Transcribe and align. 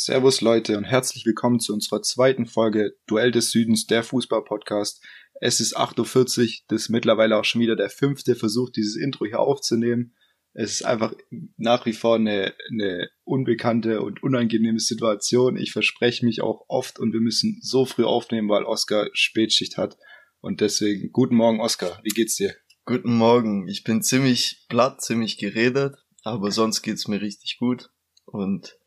Servus 0.00 0.42
Leute 0.42 0.78
und 0.78 0.84
herzlich 0.84 1.26
willkommen 1.26 1.58
zu 1.58 1.72
unserer 1.72 2.02
zweiten 2.02 2.46
Folge 2.46 2.94
Duell 3.08 3.32
des 3.32 3.50
Südens, 3.50 3.88
der 3.88 4.04
Fußball-Podcast. 4.04 5.04
Es 5.40 5.58
ist 5.58 5.76
8.40 5.76 6.38
Uhr, 6.38 6.48
das 6.68 6.82
ist 6.82 6.88
mittlerweile 6.88 7.36
auch 7.36 7.44
schon 7.44 7.60
wieder 7.60 7.74
der 7.74 7.90
fünfte 7.90 8.36
Versuch, 8.36 8.70
dieses 8.70 8.94
Intro 8.94 9.24
hier 9.26 9.40
aufzunehmen. 9.40 10.14
Es 10.52 10.70
ist 10.70 10.82
einfach 10.84 11.14
nach 11.56 11.84
wie 11.84 11.94
vor 11.94 12.14
eine, 12.14 12.54
eine 12.70 13.10
unbekannte 13.24 14.00
und 14.00 14.22
unangenehme 14.22 14.78
Situation. 14.78 15.56
Ich 15.56 15.72
verspreche 15.72 16.24
mich 16.24 16.42
auch 16.42 16.66
oft 16.68 17.00
und 17.00 17.12
wir 17.12 17.20
müssen 17.20 17.58
so 17.60 17.84
früh 17.84 18.04
aufnehmen, 18.04 18.48
weil 18.48 18.62
Oskar 18.62 19.08
Spätschicht 19.14 19.78
hat. 19.78 19.98
Und 20.40 20.60
deswegen, 20.60 21.10
guten 21.10 21.34
Morgen, 21.34 21.60
Oskar. 21.60 21.98
Wie 22.04 22.10
geht's 22.10 22.36
dir? 22.36 22.54
Guten 22.84 23.16
Morgen. 23.16 23.66
Ich 23.66 23.82
bin 23.82 24.04
ziemlich 24.04 24.64
platt, 24.68 25.02
ziemlich 25.02 25.38
geredet, 25.38 25.96
aber 26.22 26.52
sonst 26.52 26.82
geht's 26.82 27.08
mir 27.08 27.20
richtig 27.20 27.58
gut. 27.58 27.90
Und 28.26 28.78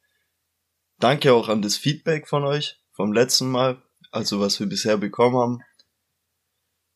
danke 1.02 1.34
auch 1.34 1.50
an 1.50 1.62
das 1.62 1.78
Feedback 1.78 2.28
von 2.28 2.44
euch 2.44 2.80
vom 2.94 3.14
letzten 3.14 3.50
Mal, 3.50 3.82
also 4.12 4.40
was 4.40 4.60
wir 4.60 4.68
bisher 4.68 4.98
bekommen 4.98 5.38
haben. 5.38 5.64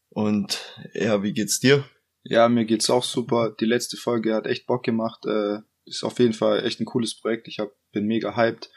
Und 0.09 0.59
ja, 0.93 1.23
wie 1.23 1.33
geht's 1.33 1.59
dir? 1.59 1.83
Ja, 2.23 2.47
mir 2.47 2.65
geht's 2.65 2.89
auch 2.89 3.03
super. 3.03 3.55
Die 3.59 3.65
letzte 3.65 3.97
Folge 3.97 4.33
hat 4.33 4.47
echt 4.47 4.65
Bock 4.65 4.83
gemacht. 4.83 5.25
Äh, 5.25 5.59
ist 5.85 6.03
auf 6.03 6.19
jeden 6.19 6.33
Fall 6.33 6.65
echt 6.65 6.79
ein 6.79 6.85
cooles 6.85 7.19
Projekt. 7.19 7.47
Ich 7.47 7.59
hab, 7.59 7.71
bin 7.91 8.05
mega 8.05 8.35
hyped. 8.35 8.71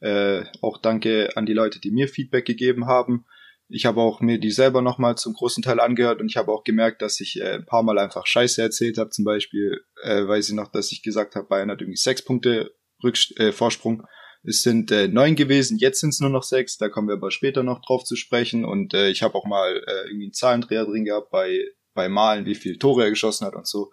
Äh, 0.00 0.44
auch 0.62 0.78
danke 0.78 1.36
an 1.36 1.46
die 1.46 1.52
Leute, 1.52 1.80
die 1.80 1.90
mir 1.90 2.08
Feedback 2.08 2.46
gegeben 2.46 2.86
haben. 2.86 3.26
Ich 3.68 3.84
habe 3.84 4.00
auch 4.00 4.20
mir 4.20 4.38
die 4.38 4.50
selber 4.50 4.80
nochmal 4.80 5.16
zum 5.16 5.34
großen 5.34 5.62
Teil 5.62 5.78
angehört 5.78 6.20
und 6.20 6.30
ich 6.30 6.36
habe 6.36 6.50
auch 6.50 6.64
gemerkt, 6.64 7.02
dass 7.02 7.20
ich 7.20 7.40
äh, 7.40 7.56
ein 7.56 7.66
paar 7.66 7.82
Mal 7.82 7.98
einfach 7.98 8.26
Scheiße 8.26 8.62
erzählt 8.62 8.96
habe. 8.96 9.10
Zum 9.10 9.24
Beispiel 9.24 9.84
äh, 10.02 10.26
weiß 10.26 10.48
ich 10.48 10.54
noch, 10.54 10.72
dass 10.72 10.90
ich 10.90 11.02
gesagt 11.02 11.36
habe, 11.36 11.46
Bayern 11.46 11.70
hat 11.70 11.80
irgendwie 11.80 11.98
sechs 11.98 12.24
Punkte 12.24 12.74
Rückst 13.04 13.38
äh, 13.38 13.52
Vorsprung. 13.52 14.06
Es 14.48 14.62
sind 14.62 14.90
äh, 14.90 15.08
neun 15.08 15.36
gewesen, 15.36 15.78
jetzt 15.78 16.00
sind 16.00 16.10
es 16.10 16.20
nur 16.20 16.30
noch 16.30 16.42
sechs. 16.42 16.78
Da 16.78 16.88
kommen 16.88 17.08
wir 17.08 17.16
aber 17.16 17.30
später 17.30 17.62
noch 17.62 17.82
drauf 17.82 18.04
zu 18.04 18.16
sprechen. 18.16 18.64
Und 18.64 18.94
äh, 18.94 19.10
ich 19.10 19.22
habe 19.22 19.34
auch 19.34 19.44
mal 19.44 19.76
äh, 19.86 20.06
irgendwie 20.06 20.26
einen 20.26 20.32
Zahlendreher 20.32 20.86
drin 20.86 21.04
gehabt 21.04 21.30
bei 21.30 21.66
bei 21.98 22.08
Malen, 22.08 22.46
wie 22.46 22.54
viel 22.54 22.78
Tore 22.78 23.02
er 23.02 23.10
geschossen 23.10 23.44
hat 23.44 23.56
und 23.56 23.66
so. 23.66 23.90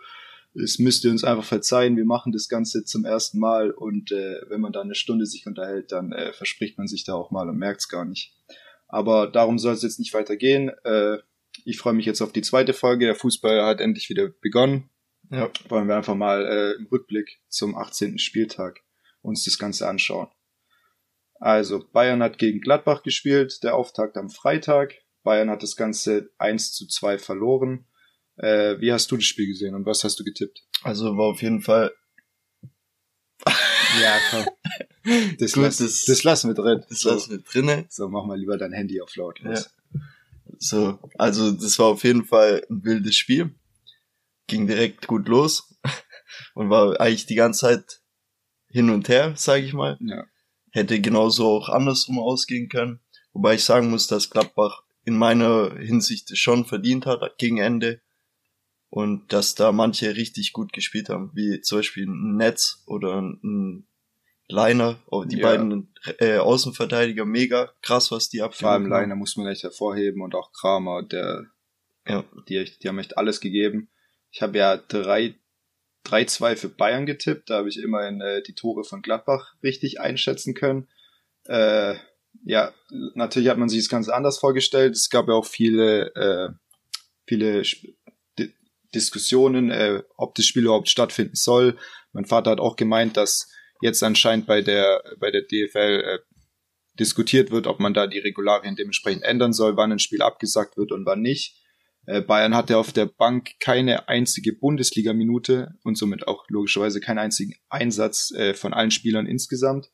Es 0.53 0.77
müsst 0.77 1.03
ihr 1.03 1.11
uns 1.11 1.23
einfach 1.23 1.43
verzeihen, 1.43 1.97
wir 1.97 2.05
machen 2.05 2.31
das 2.31 2.47
Ganze 2.47 2.85
zum 2.85 3.03
ersten 3.03 3.39
Mal 3.39 3.71
und 3.71 4.11
äh, 4.11 4.41
wenn 4.47 4.61
man 4.61 4.71
da 4.71 4.81
eine 4.81 4.93
Stunde 4.93 5.25
sich 5.25 5.47
unterhält, 5.47 5.91
dann 5.91 6.13
äh, 6.13 6.31
verspricht 6.31 6.77
man 6.77 6.87
sich 6.87 7.03
da 7.03 7.15
auch 7.15 7.31
mal 7.31 7.49
und 7.49 7.57
merkt 7.57 7.81
es 7.81 7.89
gar 7.89 8.05
nicht. 8.05 8.33
Aber 8.87 9.25
darum 9.25 9.57
soll 9.57 9.73
es 9.73 9.81
jetzt 9.81 9.97
nicht 9.97 10.13
weitergehen. 10.13 10.69
Äh, 10.83 11.17
ich 11.65 11.79
freue 11.79 11.93
mich 11.93 12.05
jetzt 12.05 12.21
auf 12.21 12.31
die 12.31 12.43
zweite 12.43 12.73
Folge. 12.73 13.05
Der 13.05 13.15
Fußball 13.15 13.65
hat 13.65 13.81
endlich 13.81 14.07
wieder 14.09 14.29
begonnen. 14.29 14.91
Ja. 15.31 15.49
Wollen 15.67 15.87
wir 15.87 15.97
einfach 15.97 16.15
mal 16.15 16.45
äh, 16.45 16.79
im 16.79 16.85
Rückblick 16.85 17.41
zum 17.49 17.75
18. 17.75 18.19
Spieltag 18.19 18.81
uns 19.23 19.43
das 19.45 19.57
Ganze 19.57 19.87
anschauen. 19.89 20.27
Also, 21.39 21.85
Bayern 21.91 22.23
hat 22.23 22.37
gegen 22.37 22.61
Gladbach 22.61 23.03
gespielt, 23.03 23.63
der 23.63 23.75
Auftakt 23.75 24.17
am 24.17 24.29
Freitag. 24.29 24.95
Bayern 25.23 25.49
hat 25.49 25.63
das 25.63 25.75
Ganze 25.75 26.29
1 26.37 26.73
zu 26.73 26.87
2 26.87 27.17
verloren. 27.17 27.87
Äh, 28.37 28.79
wie 28.79 28.91
hast 28.91 29.11
du 29.11 29.17
das 29.17 29.25
Spiel 29.25 29.47
gesehen 29.47 29.75
und 29.75 29.85
was 29.85 30.03
hast 30.03 30.19
du 30.19 30.23
getippt? 30.23 30.63
Also 30.83 31.17
war 31.17 31.25
auf 31.25 31.41
jeden 31.41 31.61
Fall. 31.61 31.93
ja, 34.01 34.17
komm. 34.31 34.45
Das, 35.37 35.51
Gut, 35.51 35.61
lass, 35.61 35.77
das, 35.77 36.05
das 36.05 36.23
lassen 36.23 36.49
wir 36.49 36.55
drin. 36.55 36.83
Das 36.89 37.01
so. 37.01 37.11
lassen 37.11 37.29
wir 37.29 37.37
drinnen. 37.37 37.85
So, 37.89 38.09
mach 38.09 38.25
mal 38.25 38.39
lieber 38.39 38.57
dein 38.57 38.71
Handy 38.71 38.99
auf 39.01 39.15
lautlos. 39.15 39.69
Ja. 39.93 40.01
So, 40.57 40.99
also 41.19 41.51
das 41.51 41.77
war 41.77 41.85
auf 41.85 42.03
jeden 42.03 42.25
Fall 42.25 42.65
ein 42.71 42.83
wildes 42.83 43.15
Spiel. 43.15 43.53
Ging 44.47 44.65
direkt 44.65 45.05
gut 45.05 45.27
los 45.27 45.75
und 46.55 46.71
war 46.71 46.99
eigentlich 46.99 47.27
die 47.27 47.35
ganze 47.35 47.67
Zeit 47.67 48.01
hin 48.67 48.89
und 48.89 49.07
her, 49.07 49.33
sage 49.35 49.63
ich 49.63 49.73
mal. 49.73 49.95
Ja. 50.01 50.25
Hätte 50.75 50.99
genauso 50.99 51.47
auch 51.47 51.69
andersrum 51.69 52.19
ausgehen 52.19 52.67
können. 52.67 52.99
Wobei 53.31 53.55
ich 53.55 53.63
sagen 53.63 53.89
muss, 53.89 54.07
dass 54.07 54.29
Gladbach 54.29 54.83
in 55.05 55.17
meiner 55.17 55.73
Hinsicht 55.77 56.37
schon 56.37 56.65
verdient 56.65 57.05
hat 57.05 57.37
gegen 57.37 57.59
Ende 57.59 58.01
und 58.89 59.31
dass 59.31 59.55
da 59.55 59.71
manche 59.71 60.17
richtig 60.17 60.51
gut 60.51 60.73
gespielt 60.73 61.07
haben, 61.07 61.31
wie 61.33 61.61
zum 61.61 61.79
Beispiel 61.79 62.05
ein 62.07 62.35
Netz 62.35 62.83
oder 62.87 63.21
ein 63.21 63.87
Liner, 64.49 64.99
oh, 65.07 65.23
die 65.23 65.37
ja. 65.37 65.47
beiden 65.47 65.93
äh, 66.19 66.39
Außenverteidiger, 66.39 67.23
mega 67.23 67.71
krass, 67.81 68.11
was 68.11 68.27
die 68.27 68.41
abgeben. 68.41 68.59
Vor 68.59 68.71
allem 68.71 68.89
Liner 68.89 69.15
muss 69.15 69.37
man 69.37 69.47
echt 69.47 69.63
hervorheben 69.63 70.21
und 70.21 70.35
auch 70.35 70.51
Kramer, 70.51 71.03
der, 71.03 71.45
ja. 72.05 72.25
die, 72.49 72.69
die 72.83 72.87
haben 72.89 72.99
echt 72.99 73.17
alles 73.17 73.39
gegeben. 73.39 73.87
Ich 74.29 74.41
habe 74.41 74.57
ja 74.57 74.75
drei 74.75 75.35
3-2 76.05 76.55
für 76.55 76.69
Bayern 76.69 77.05
getippt, 77.05 77.49
da 77.49 77.57
habe 77.57 77.69
ich 77.69 77.81
immerhin 77.81 78.21
äh, 78.21 78.41
die 78.43 78.53
Tore 78.53 78.83
von 78.83 79.01
Gladbach 79.01 79.55
richtig 79.63 79.99
einschätzen 79.99 80.53
können. 80.53 80.87
Äh, 81.45 81.95
ja, 82.43 82.73
natürlich 83.13 83.49
hat 83.49 83.57
man 83.57 83.69
sich 83.69 83.79
das 83.79 83.89
Ganze 83.89 84.13
anders 84.13 84.39
vorgestellt. 84.39 84.95
Es 84.95 85.09
gab 85.09 85.27
ja 85.27 85.33
auch 85.33 85.45
viele, 85.45 86.13
äh, 86.15 86.49
viele 87.25 87.63
Diskussionen, 88.93 89.71
äh, 89.71 90.03
ob 90.17 90.35
das 90.35 90.45
Spiel 90.45 90.63
überhaupt 90.63 90.89
stattfinden 90.89 91.35
soll. 91.35 91.77
Mein 92.13 92.25
Vater 92.25 92.51
hat 92.51 92.59
auch 92.59 92.75
gemeint, 92.75 93.17
dass 93.17 93.51
jetzt 93.81 94.01
anscheinend 94.03 94.47
bei 94.47 94.61
der, 94.61 95.03
bei 95.19 95.31
der 95.31 95.41
DFL 95.41 96.03
äh, 96.05 96.19
diskutiert 96.99 97.51
wird, 97.51 97.67
ob 97.67 97.79
man 97.79 97.93
da 97.93 98.07
die 98.07 98.19
Regularien 98.19 98.75
dementsprechend 98.75 99.23
ändern 99.23 99.53
soll, 99.53 99.75
wann 99.75 99.91
ein 99.91 99.99
Spiel 99.99 100.21
abgesagt 100.21 100.77
wird 100.77 100.91
und 100.91 101.05
wann 101.05 101.21
nicht. 101.21 101.57
Äh, 102.07 102.21
Bayern 102.21 102.55
hatte 102.55 102.77
auf 102.77 102.91
der 102.91 103.07
Bank 103.07 103.51
keine 103.59 104.07
einzige 104.07 104.53
Bundesliga-Minute 104.53 105.75
und 105.83 105.97
somit 105.97 106.27
auch 106.27 106.45
logischerweise 106.49 106.99
keinen 106.99 107.19
einzigen 107.19 107.55
Einsatz 107.69 108.31
äh, 108.31 108.53
von 108.53 108.73
allen 108.73 108.91
Spielern 108.91 109.25
insgesamt. 109.25 109.89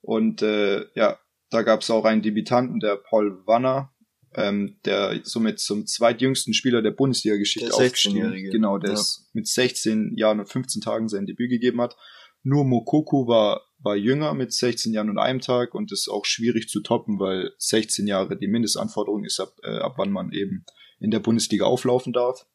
Und 0.00 0.42
äh, 0.42 0.86
ja, 0.94 1.18
da 1.50 1.62
gab 1.62 1.82
es 1.82 1.90
auch 1.90 2.04
einen 2.04 2.22
Debütanten, 2.22 2.80
der 2.80 2.96
Paul 2.96 3.46
Wanner, 3.46 3.92
ähm, 4.34 4.78
der 4.86 5.20
somit 5.24 5.60
zum 5.60 5.86
zweitjüngsten 5.86 6.54
Spieler 6.54 6.80
der 6.80 6.92
Bundesliga-Geschichte 6.92 7.72
aufgestiegen 7.74 8.50
Genau, 8.50 8.78
der 8.78 8.92
ja. 8.92 8.98
ist 8.98 9.28
mit 9.34 9.46
16 9.46 10.16
Jahren 10.16 10.40
und 10.40 10.48
15 10.48 10.80
Tagen 10.80 11.08
sein 11.08 11.26
Debüt 11.26 11.50
gegeben 11.50 11.80
hat. 11.82 11.96
Nur 12.42 12.64
Mokoku 12.64 13.28
war, 13.28 13.60
war 13.78 13.94
jünger 13.94 14.34
mit 14.34 14.52
16 14.52 14.92
Jahren 14.92 15.10
und 15.10 15.18
einem 15.18 15.40
Tag 15.40 15.74
und 15.74 15.92
ist 15.92 16.08
auch 16.08 16.24
schwierig 16.24 16.68
zu 16.68 16.80
toppen, 16.80 17.20
weil 17.20 17.52
16 17.58 18.06
Jahre 18.06 18.36
die 18.36 18.48
Mindestanforderung 18.48 19.24
ist, 19.24 19.38
ab, 19.38 19.54
äh, 19.62 19.78
ab 19.78 19.94
wann 19.98 20.10
man 20.10 20.32
eben 20.32 20.64
in 21.02 21.10
der 21.10 21.20
Bundesliga 21.20 21.64
auflaufen 21.64 22.12
darf. 22.12 22.46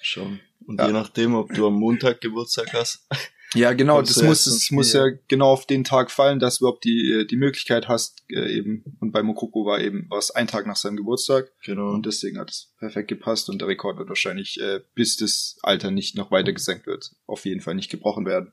Schon. 0.00 0.40
Und 0.66 0.80
ja. 0.80 0.86
je 0.86 0.92
nachdem, 0.92 1.34
ob 1.34 1.52
du 1.54 1.66
am 1.66 1.74
Montag 1.74 2.20
Geburtstag 2.20 2.72
hast. 2.72 3.06
Ja, 3.54 3.74
genau, 3.74 4.00
das 4.00 4.22
muss, 4.22 4.44
das 4.44 4.70
muss 4.70 4.94
ja 4.94 5.10
genau 5.28 5.50
auf 5.50 5.66
den 5.66 5.84
Tag 5.84 6.10
fallen, 6.10 6.38
dass 6.38 6.58
du 6.58 6.64
überhaupt 6.64 6.84
die, 6.84 7.12
äh, 7.12 7.26
die 7.26 7.36
Möglichkeit 7.36 7.86
hast, 7.86 8.24
äh, 8.30 8.50
eben, 8.50 8.82
und 8.98 9.12
bei 9.12 9.22
Mokoko 9.22 9.66
war 9.66 9.78
eben 9.78 10.06
was 10.08 10.30
ein 10.30 10.46
Tag 10.46 10.66
nach 10.66 10.76
seinem 10.76 10.96
Geburtstag. 10.96 11.52
Genau. 11.62 11.90
Und 11.90 12.06
deswegen 12.06 12.38
hat 12.38 12.50
es 12.50 12.72
perfekt 12.78 13.08
gepasst 13.08 13.50
und 13.50 13.60
der 13.60 13.68
Rekord 13.68 13.98
wird 13.98 14.08
wahrscheinlich, 14.08 14.58
äh, 14.58 14.80
bis 14.94 15.18
das 15.18 15.58
Alter 15.62 15.90
nicht 15.90 16.16
noch 16.16 16.30
weiter 16.30 16.52
gesenkt 16.52 16.86
wird, 16.86 17.14
auf 17.26 17.44
jeden 17.44 17.60
Fall 17.60 17.74
nicht 17.74 17.90
gebrochen 17.90 18.24
werden. 18.24 18.52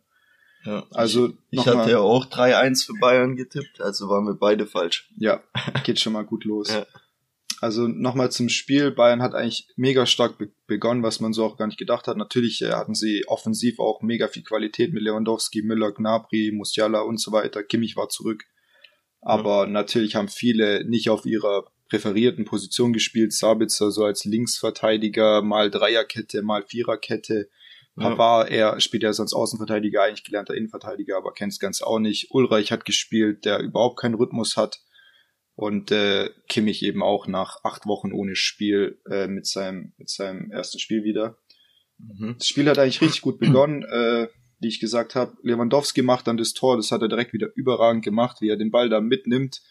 Ja, 0.66 0.86
also 0.92 1.30
ich, 1.50 1.62
ich 1.62 1.68
hatte 1.68 1.90
ja 1.90 2.00
auch 2.00 2.26
3-1 2.26 2.86
für 2.86 2.94
Bayern 3.00 3.38
getippt, 3.38 3.80
also 3.80 4.10
waren 4.10 4.26
wir 4.26 4.34
beide 4.36 4.66
falsch. 4.66 5.10
Ja, 5.16 5.42
geht 5.86 6.02
schon 6.02 6.12
mal 6.12 6.26
gut 6.26 6.44
los. 6.44 6.70
ja. 6.70 6.86
Also 7.62 7.88
nochmal 7.88 8.32
zum 8.32 8.48
Spiel. 8.48 8.92
Bayern 8.92 9.22
hat 9.22 9.36
eigentlich 9.36 9.68
mega 9.76 10.06
stark 10.06 10.38
be 10.38 10.50
begonnen, 10.66 11.04
was 11.04 11.20
man 11.20 11.34
so 11.34 11.44
auch 11.46 11.58
gar 11.58 11.68
nicht 11.68 11.80
gedacht 11.80 12.08
hat. 12.08 12.16
Natürlich 12.16 12.62
äh, 12.62 12.72
hatten 12.72 12.96
sie 12.96 13.24
offensiv 13.28 13.80
auch 13.80 14.02
mega 14.02 14.28
viel 14.28 14.44
Qualität 14.44 14.94
mit 14.94 15.04
Lewandowski, 15.04 15.62
Müller, 15.64 15.92
Gnabry, 15.92 16.52
Musiala 16.54 17.02
und 17.02 17.20
so 17.20 17.32
weiter. 17.32 17.64
Kimmich 17.64 17.96
war 17.96 18.10
zurück. 18.10 18.46
Aber 19.22 19.66
ja. 19.66 19.70
natürlich 19.70 20.16
haben 20.16 20.30
viele 20.30 20.86
nicht 20.88 21.10
auf 21.10 21.26
ihrer 21.26 21.66
präferierten 21.90 22.46
Position 22.46 22.94
gespielt. 22.94 23.34
Sabitzer 23.34 23.92
so 23.92 24.06
als 24.06 24.26
Linksverteidiger, 24.26 25.42
mal 25.42 25.70
Dreierkette, 25.70 26.42
mal 26.44 26.64
Viererkette. 26.64 27.50
Pavard, 27.96 28.50
ja. 28.52 28.74
er 28.74 28.80
spielt 28.80 29.04
ja 29.04 29.12
sonst 29.12 29.34
Außenverteidiger, 29.34 30.04
eigentlich 30.04 30.24
gelernter 30.24 30.54
Innenverteidiger, 30.54 31.18
aber 31.18 31.34
kennt 31.34 31.52
es 31.52 31.60
ganz 31.60 31.82
auch 31.82 32.00
nicht. 32.00 32.28
Ulreich 32.32 32.72
hat 32.72 32.86
gespielt, 32.86 33.44
der 33.44 33.60
überhaupt 33.60 34.00
keinen 34.00 34.16
Rhythmus 34.16 34.56
hat 34.56 34.80
und 35.60 35.92
äh, 35.92 36.30
Kimmich 36.48 36.84
eben 36.84 37.04
auch 37.04 37.28
nach 37.28 37.66
acht 37.66 37.86
Wochen 37.86 38.14
ohne 38.14 38.38
Spiel 38.38 39.02
äh, 39.12 39.28
mit 39.28 39.46
seinem 39.46 39.92
mit 39.98 40.10
seinem 40.10 40.52
ersten 40.52 40.80
Spiel 40.80 41.04
wieder. 41.04 41.38
Mhm. 41.98 42.36
Das 42.38 42.48
Spiel 42.48 42.70
hat 42.70 42.80
eigentlich 42.80 43.02
richtig 43.02 43.22
gut 43.22 43.40
begonnen, 43.40 43.84
äh, 43.92 44.30
wie 44.62 44.70
ich 44.70 44.80
gesagt 44.80 45.16
habe. 45.16 45.36
Lewandowski 45.44 46.02
macht 46.02 46.28
dann 46.28 46.38
das 46.38 46.54
Tor, 46.54 46.78
das 46.78 46.94
hat 46.94 47.02
er 47.02 47.10
direkt 47.10 47.34
wieder 47.34 47.50
überragend 47.56 48.06
gemacht, 48.06 48.38
wie 48.40 48.48
er 48.48 48.56
den 48.56 48.72
Ball 48.72 48.88
da 48.88 49.02
mitnimmt 49.02 49.62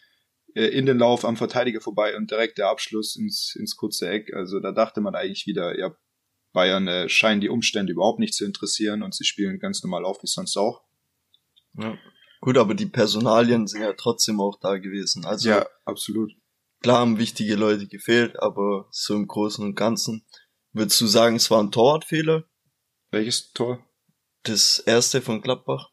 äh, 0.53 0.65
in 0.65 0.85
den 0.85 0.99
Lauf 0.99 1.25
am 1.25 1.37
Verteidiger 1.37 1.81
vorbei 1.81 2.15
und 2.15 2.29
direkt 2.29 2.59
der 2.59 2.69
Abschluss 2.69 3.15
ins 3.15 3.55
ins 3.55 3.75
kurze 3.75 4.11
Eck. 4.11 4.31
Also 4.35 4.59
da 4.59 4.71
dachte 4.71 5.01
man 5.01 5.15
eigentlich 5.15 5.47
wieder, 5.47 5.75
ja 5.75 5.95
Bayern 6.53 6.87
äh, 6.87 7.09
scheinen 7.09 7.41
die 7.41 7.49
Umstände 7.49 7.93
überhaupt 7.93 8.19
nicht 8.19 8.35
zu 8.35 8.45
interessieren 8.45 9.01
und 9.01 9.15
sie 9.15 9.25
spielen 9.25 9.57
ganz 9.57 9.81
normal 9.81 10.05
auf 10.05 10.21
wie 10.21 10.27
sonst 10.27 10.55
auch. 10.55 10.83
Ja. 11.79 11.97
Gut, 12.41 12.57
aber 12.57 12.73
die 12.73 12.85
Personalien 12.85 13.67
sind 13.67 13.81
ja 13.81 13.93
trotzdem 13.93 14.39
auch 14.39 14.59
da 14.59 14.77
gewesen. 14.77 15.25
Also 15.25 15.49
ja, 15.49 15.65
absolut. 15.85 16.31
Klar 16.81 16.99
haben 16.99 17.17
wichtige 17.17 17.55
Leute 17.55 17.87
gefehlt, 17.87 18.39
aber 18.39 18.87
so 18.91 19.13
im 19.15 19.27
Großen 19.27 19.63
und 19.63 19.75
Ganzen 19.75 20.25
würdest 20.71 21.01
du 21.01 21.07
sagen, 21.07 21.35
es 21.35 21.51
war 21.51 21.61
ein 21.61 21.71
Torwartfehler? 21.71 22.45
Welches 23.11 23.51
Tor? 23.51 23.85
Das 24.43 24.79
erste 24.79 25.21
von 25.21 25.41
Gladbach. 25.41 25.89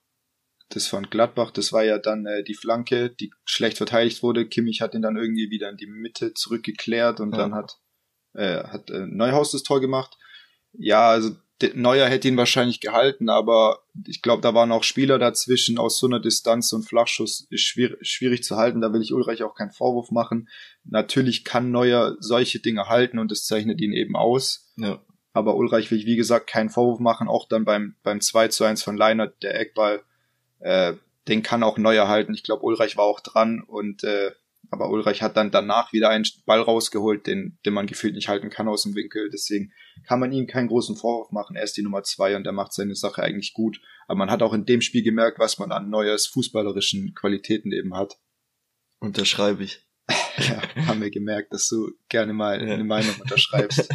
das 0.69 0.87
von 0.87 1.09
Gladbach, 1.11 1.51
das 1.51 1.73
war 1.73 1.85
ja 1.85 1.99
dann 1.99 2.27
äh, 2.27 2.45
die 2.45 2.55
Flanke, 2.55 3.11
die 3.11 3.33
schlecht 3.45 3.79
verteidigt 3.79 4.23
wurde. 4.23 4.49
Kimmich 4.49 4.81
hat 4.81 4.95
ihn 4.95 5.03
dann 5.03 5.17
irgendwie 5.17 5.51
wieder 5.51 5.71
in 5.71 5.77
die 5.77 5.87
Mitte 5.87 6.35
zurückgeklärt 6.35 7.21
und 7.21 7.33
ja. 7.33 7.39
dann 7.39 7.55
hat, 7.55 7.79
äh, 8.35 8.65
hat 8.65 8.91
äh, 8.91 9.07
Neuhaus 9.07 9.51
das 9.51 9.63
Tor 9.63 9.81
gemacht. 9.81 10.17
Ja, 10.73 11.11
also 11.11 11.37
Neuer 11.75 12.07
hätte 12.09 12.29
ihn 12.29 12.37
wahrscheinlich 12.37 12.81
gehalten, 12.81 13.31
aber 13.31 13.81
ich 14.07 14.21
glaube, 14.21 14.43
da 14.43 14.53
waren 14.53 14.73
auch 14.73 14.83
Spieler 14.83 15.19
dazwischen 15.19 15.79
aus 15.79 15.99
so 15.99 16.07
einer 16.07 16.21
Distanz 16.21 16.73
und 16.73 16.83
Flachschuss 16.83 17.47
ist 17.51 17.63
schwierig, 17.63 17.99
schwierig 18.07 18.45
zu 18.45 18.57
halten. 18.57 18.83
Da 18.83 18.93
will 18.93 19.01
ich 19.01 19.15
Ulreich 19.15 19.43
auch 19.43 19.55
keinen 19.55 19.71
Vorwurf 19.71 20.11
machen. 20.11 20.49
Natürlich 20.85 21.45
kann 21.45 21.71
Neuer 21.71 22.17
solche 22.21 22.61
Dinge 22.61 22.89
halten 22.89 23.19
und 23.19 23.31
das 23.31 23.47
zeichnet 23.47 23.81
ihn 23.81 23.95
eben 23.95 24.17
aus. 24.17 24.73
Ja. 24.77 25.01
Aber 25.33 25.57
Ulreich 25.57 25.91
will 25.91 25.99
ich, 25.99 26.07
wie 26.07 26.17
gesagt, 26.17 26.47
keinen 26.47 26.71
Vorwurf 26.71 26.99
machen. 26.99 27.29
Auch 27.29 27.49
dann 27.49 27.65
beim, 27.65 27.95
beim 28.03 28.21
2 28.21 28.49
zu 28.49 28.65
1 28.65 28.83
von 28.83 28.97
Leinert, 28.97 29.43
der 29.43 29.59
Eckball, 29.59 30.03
äh, 30.61 30.95
den 31.29 31.43
kann 31.43 31.63
auch 31.63 31.79
Neuer 31.79 32.09
halten. 32.09 32.35
Ich 32.35 32.43
glaube, 32.43 32.65
Ulreich 32.65 32.97
war 32.97 33.05
auch 33.05 33.21
dran 33.21 33.63
und 33.63 34.05
äh, 34.05 34.33
aber 34.71 34.91
Ulreich 34.91 35.23
hat 35.23 35.37
dann 35.37 35.51
danach 35.51 35.93
wieder 35.93 36.09
einen 36.09 36.25
Ball 36.45 36.61
rausgeholt, 36.61 37.27
den, 37.27 37.59
den 37.65 37.75
man 37.75 37.87
gefühlt 37.87 38.15
nicht 38.15 38.29
halten 38.29 38.51
kann 38.51 38.69
aus 38.69 38.83
dem 38.83 38.95
Winkel. 38.95 39.31
Deswegen 39.31 39.73
kann 40.07 40.21
man 40.21 40.33
ihm 40.33 40.47
keinen 40.47 40.69
großen 40.69 40.97
Vorwurf 40.97 41.31
machen. 41.33 41.57
Er 41.57 41.65
ist 41.65 41.77
die 41.77 41.83
Nummer 41.83 42.03
zwei 42.03 42.37
und 42.37 42.47
er 42.47 42.53
macht 42.53 42.73
seine 42.73 42.95
Sache 42.95 43.23
eigentlich 43.23 43.53
gut. 43.53 43.81
Aber 44.07 44.19
man 44.19 44.31
hat 44.31 44.43
auch 44.43 44.53
in 44.53 44.67
dem 44.67 44.81
Spiel 44.81 45.03
gemerkt, 45.03 45.39
was 45.39 45.59
man 45.59 45.73
an 45.73 45.91
Neuers 45.91 46.27
fußballerischen 46.27 47.15
Qualitäten 47.15 47.73
eben 47.73 47.95
hat. 47.95 48.19
Unterschreibe 48.99 49.65
ich. 49.65 49.87
ja, 50.39 50.63
haben 50.87 51.03
wir 51.03 51.11
gemerkt, 51.11 51.53
dass 51.53 51.69
du 51.69 51.91
gerne 52.09 52.33
mal 52.33 52.65
ja. 52.67 52.75
eine 52.75 52.85
Meinung 52.85 53.15
unterschreibst. 53.21 53.89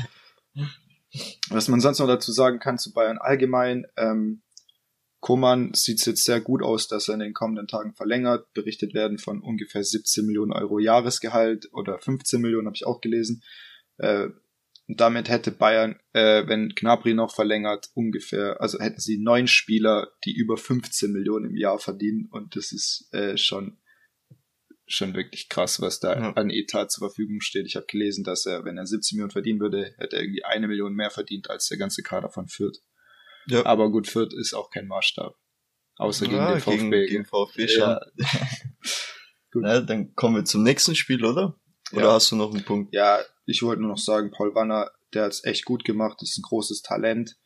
was 1.50 1.68
man 1.68 1.82
sonst 1.82 2.00
noch 2.00 2.08
dazu 2.08 2.32
sagen 2.32 2.60
kann 2.60 2.78
zu 2.78 2.94
Bayern 2.94 3.18
allgemein, 3.18 3.86
ähm, 3.98 4.42
Koman 5.22 5.74
sieht 5.76 6.00
es 6.00 6.06
jetzt 6.06 6.26
sehr 6.26 6.42
gut 6.42 6.64
aus, 6.64 6.88
dass 6.88 7.08
er 7.08 7.14
in 7.14 7.20
den 7.20 7.34
kommenden 7.34 7.68
Tagen 7.68 7.94
verlängert. 7.94 8.52
Berichtet 8.54 8.96
werden 8.96 9.20
von 9.20 9.42
ungefähr 9.42 9.84
17 9.84 10.26
Millionen 10.26 10.52
Euro 10.52 10.80
Jahresgehalt 10.80 11.70
oder 11.74 12.00
15 12.00 12.42
Millionen, 12.42 12.66
habe 12.66 12.76
ich 12.76 12.88
auch 12.88 13.02
gelesen. 13.02 13.44
Äh, 13.98 14.30
damit 14.88 15.30
hätte 15.30 15.52
Bayern, 15.52 16.00
äh, 16.14 16.48
wenn 16.48 16.70
Gnabry 16.70 17.14
noch 17.14 17.34
verlängert, 17.34 17.92
ungefähr, 17.94 18.60
also 18.60 18.80
hätten 18.80 19.00
sie 19.00 19.20
neun 19.20 19.48
Spieler, 19.48 20.12
die 20.26 20.36
über 20.36 20.58
15 20.58 21.12
Millionen 21.12 21.52
im 21.52 21.56
Jahr 21.56 21.78
verdienen. 21.78 22.28
Und 22.32 22.56
das 22.56 22.72
ist 22.72 23.08
äh, 23.14 23.38
schon 23.38 23.78
schon 24.88 25.14
wirklich 25.14 25.48
krass, 25.48 25.80
was 25.80 26.02
da 26.02 26.14
ja. 26.14 26.34
an 26.34 26.50
Etat 26.50 26.88
zur 26.88 27.08
Verfügung 27.08 27.40
steht. 27.40 27.66
Ich 27.66 27.78
habe 27.78 27.86
gelesen, 27.86 28.26
dass 28.26 28.46
er, 28.46 28.66
wenn 28.66 28.78
er 28.78 28.86
17 28.86 29.16
Millionen 29.16 29.32
verdienen 29.32 29.62
würde, 29.62 29.94
hätte 29.98 30.18
er 30.18 30.24
irgendwie 30.24 30.44
eine 30.44 30.68
Million 30.68 30.94
mehr 30.94 31.10
verdient 31.10 31.50
als 31.50 31.68
der 31.68 31.78
ganze 31.78 32.04
Kader 32.04 32.30
von 32.30 32.50
Fürth. 32.50 32.82
Ja. 33.48 33.66
Aber 33.66 33.92
gut, 33.92 34.08
Fürth 34.08 34.34
ist 34.34 34.54
auch 34.54 34.70
kein 34.70 34.88
Maßstab. 34.88 35.36
Außer 35.98 36.26
gegen 36.26 36.38
ja, 36.38 36.52
den 36.52 36.62
VfB. 36.62 36.78
Gegen, 36.78 37.08
gegen 37.08 37.26
VfB 37.26 37.68
schon. 37.68 37.82
Ja. 37.82 38.02
gut. 39.52 39.64
Ja, 39.66 39.82
dann 39.82 40.16
kommen 40.16 40.36
wir 40.36 40.46
zum 40.46 40.64
nächsten 40.64 40.96
Spiel, 40.96 41.26
oder? 41.26 41.60
Oder 41.94 42.04
ja. 42.04 42.14
hast 42.14 42.32
du 42.32 42.36
noch 42.36 42.54
einen 42.54 42.64
Punkt? 42.64 42.94
Ja, 42.94 43.20
ich 43.46 43.62
wollte 43.64 43.82
nur 43.82 43.92
noch 43.92 43.98
sagen, 43.98 44.32
Paul 44.32 44.56
Wanner, 44.56 44.92
der 45.14 45.26
hat's 45.26 45.44
echt 45.44 45.66
gut 45.66 45.84
gemacht, 45.84 46.22
ist 46.22 46.38
ein 46.38 46.44
großes 46.44 46.82
Talent. 46.82 47.38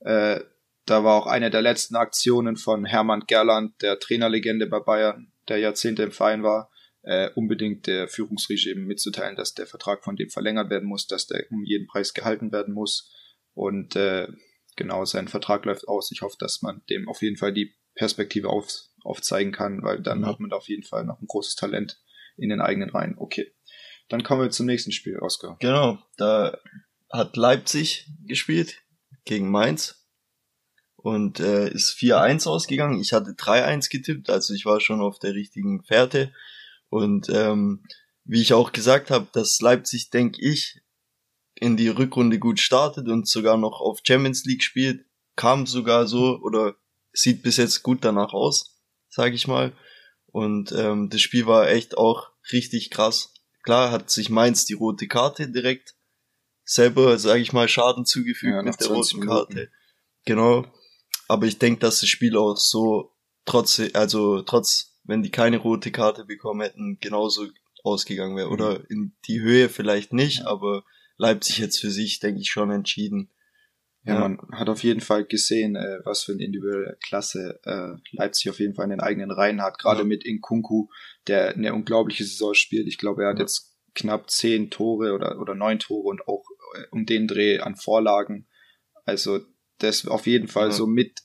Äh, 0.00 0.40
da 0.86 1.04
war 1.04 1.14
auch 1.14 1.26
eine 1.26 1.50
der 1.50 1.62
letzten 1.62 1.96
Aktionen 1.96 2.56
von 2.56 2.84
Hermann 2.84 3.24
Gerland, 3.26 3.80
der 3.82 3.98
Trainerlegende 3.98 4.66
bei 4.66 4.80
Bayern, 4.80 5.32
der 5.48 5.58
Jahrzehnte 5.58 6.02
im 6.02 6.12
Verein 6.12 6.42
war, 6.42 6.70
äh, 7.02 7.30
unbedingt 7.34 7.86
der 7.86 8.08
Führungsriege 8.08 8.70
eben 8.70 8.86
mitzuteilen, 8.86 9.36
dass 9.36 9.54
der 9.54 9.66
Vertrag 9.66 10.02
von 10.02 10.16
dem 10.16 10.30
verlängert 10.30 10.70
werden 10.70 10.88
muss, 10.88 11.06
dass 11.06 11.26
der 11.26 11.44
um 11.50 11.64
jeden 11.64 11.86
Preis 11.86 12.14
gehalten 12.14 12.50
werden 12.52 12.74
muss. 12.74 13.12
Und 13.54 13.96
äh, 13.96 14.28
genau, 14.80 15.04
sein 15.04 15.28
Vertrag 15.28 15.66
läuft 15.66 15.86
aus. 15.86 16.10
Ich 16.10 16.22
hoffe, 16.22 16.36
dass 16.38 16.62
man 16.62 16.80
dem 16.88 17.06
auf 17.08 17.20
jeden 17.20 17.36
Fall 17.36 17.52
die 17.52 17.74
Perspektive 17.94 18.48
auf, 18.48 18.66
aufzeigen 19.04 19.52
kann, 19.52 19.82
weil 19.82 20.00
dann 20.00 20.20
mhm. 20.20 20.26
hat 20.26 20.40
man 20.40 20.48
da 20.48 20.56
auf 20.56 20.68
jeden 20.68 20.84
Fall 20.84 21.04
noch 21.04 21.20
ein 21.20 21.26
großes 21.26 21.54
Talent 21.54 22.00
in 22.38 22.48
den 22.48 22.62
eigenen 22.62 22.88
Reihen. 22.88 23.14
Okay. 23.18 23.52
Dann 24.08 24.22
kommen 24.22 24.40
wir 24.40 24.50
zum 24.50 24.66
nächsten 24.66 24.90
Spiel, 24.90 25.18
Oscar. 25.18 25.56
Genau, 25.60 25.98
da 26.16 26.56
hat 27.12 27.36
Leipzig 27.36 28.08
gespielt 28.26 28.82
gegen 29.24 29.50
Mainz 29.50 30.06
und 30.96 31.40
äh, 31.40 31.68
ist 31.68 31.96
4-1 31.98 32.48
ausgegangen. 32.48 33.00
Ich 33.00 33.12
hatte 33.12 33.32
3-1 33.32 33.90
getippt, 33.90 34.30
also 34.30 34.54
ich 34.54 34.64
war 34.64 34.80
schon 34.80 35.02
auf 35.02 35.18
der 35.18 35.34
richtigen 35.34 35.82
Fährte. 35.84 36.32
Und 36.88 37.28
ähm, 37.28 37.84
wie 38.24 38.40
ich 38.40 38.54
auch 38.54 38.72
gesagt 38.72 39.10
habe, 39.10 39.28
dass 39.32 39.60
Leipzig, 39.60 40.08
denke 40.08 40.40
ich, 40.40 40.80
in 41.60 41.76
die 41.76 41.88
Rückrunde 41.88 42.38
gut 42.38 42.58
startet 42.58 43.06
und 43.08 43.28
sogar 43.28 43.58
noch 43.58 43.80
auf 43.80 44.00
Champions 44.02 44.44
League 44.44 44.62
spielt, 44.62 45.04
kam 45.36 45.66
sogar 45.66 46.06
so 46.06 46.40
oder 46.42 46.74
sieht 47.12 47.42
bis 47.42 47.58
jetzt 47.58 47.82
gut 47.82 47.98
danach 48.02 48.32
aus, 48.32 48.80
sage 49.08 49.34
ich 49.34 49.46
mal. 49.46 49.72
Und 50.26 50.72
ähm, 50.72 51.10
das 51.10 51.20
Spiel 51.20 51.46
war 51.46 51.68
echt 51.68 51.98
auch 51.98 52.30
richtig 52.52 52.90
krass. 52.90 53.34
Klar 53.62 53.90
hat 53.90 54.10
sich 54.10 54.30
Mainz 54.30 54.64
die 54.64 54.72
rote 54.72 55.06
Karte 55.06 55.50
direkt 55.50 55.94
selber, 56.64 57.18
sage 57.18 57.42
ich 57.42 57.52
mal, 57.52 57.68
Schaden 57.68 58.06
zugefügt 58.06 58.54
ja, 58.54 58.62
mit 58.62 58.80
der 58.80 58.88
roten 58.88 59.20
Karte. 59.20 59.70
Genau. 60.24 60.64
Aber 61.28 61.46
ich 61.46 61.58
denke, 61.58 61.80
dass 61.80 62.00
das 62.00 62.08
Spiel 62.08 62.36
auch 62.38 62.56
so 62.56 63.12
trotz, 63.44 63.82
also 63.92 64.42
trotz, 64.42 64.98
wenn 65.04 65.22
die 65.22 65.30
keine 65.30 65.58
rote 65.58 65.90
Karte 65.90 66.24
bekommen 66.24 66.62
hätten, 66.62 66.98
genauso 67.00 67.48
ausgegangen 67.82 68.36
wäre. 68.36 68.48
Mhm. 68.48 68.52
Oder 68.52 68.90
in 68.90 69.16
die 69.26 69.40
Höhe 69.40 69.68
vielleicht 69.68 70.12
nicht, 70.12 70.40
ja. 70.40 70.46
aber 70.46 70.84
Leipzig 71.20 71.58
jetzt 71.58 71.78
für 71.78 71.90
sich, 71.90 72.18
denke 72.18 72.40
ich, 72.40 72.50
schon 72.50 72.70
entschieden. 72.70 73.30
Ja, 74.04 74.14
ja, 74.14 74.20
man 74.20 74.38
hat 74.52 74.70
auf 74.70 74.82
jeden 74.82 75.02
Fall 75.02 75.26
gesehen, 75.26 75.76
äh, 75.76 75.98
was 76.04 76.22
für 76.24 76.32
eine 76.32 76.42
individuelle 76.42 76.96
Klasse 77.04 77.60
äh, 77.64 78.00
Leipzig 78.12 78.48
auf 78.48 78.58
jeden 78.58 78.74
Fall 78.74 78.84
in 78.84 78.90
den 78.90 79.00
eigenen 79.00 79.30
Reihen 79.30 79.60
hat. 79.60 79.78
Gerade 79.78 80.00
ja. 80.00 80.06
mit 80.06 80.24
Inkunku, 80.24 80.88
der 81.26 81.54
eine 81.54 81.74
unglaubliche 81.74 82.24
Saison 82.24 82.54
spielt. 82.54 82.86
Ich 82.86 82.96
glaube, 82.96 83.24
er 83.24 83.30
hat 83.30 83.38
ja. 83.38 83.42
jetzt 83.42 83.76
knapp 83.94 84.30
zehn 84.30 84.70
Tore 84.70 85.12
oder, 85.12 85.38
oder 85.38 85.54
neun 85.54 85.78
Tore 85.78 86.08
und 86.08 86.26
auch 86.26 86.44
äh, 86.76 86.84
um 86.90 87.04
den 87.04 87.28
Dreh 87.28 87.58
an 87.58 87.76
Vorlagen. 87.76 88.48
Also 89.04 89.40
das 89.78 90.06
auf 90.06 90.26
jeden 90.26 90.48
Fall 90.48 90.72
so 90.72 90.86
mit 90.86 91.20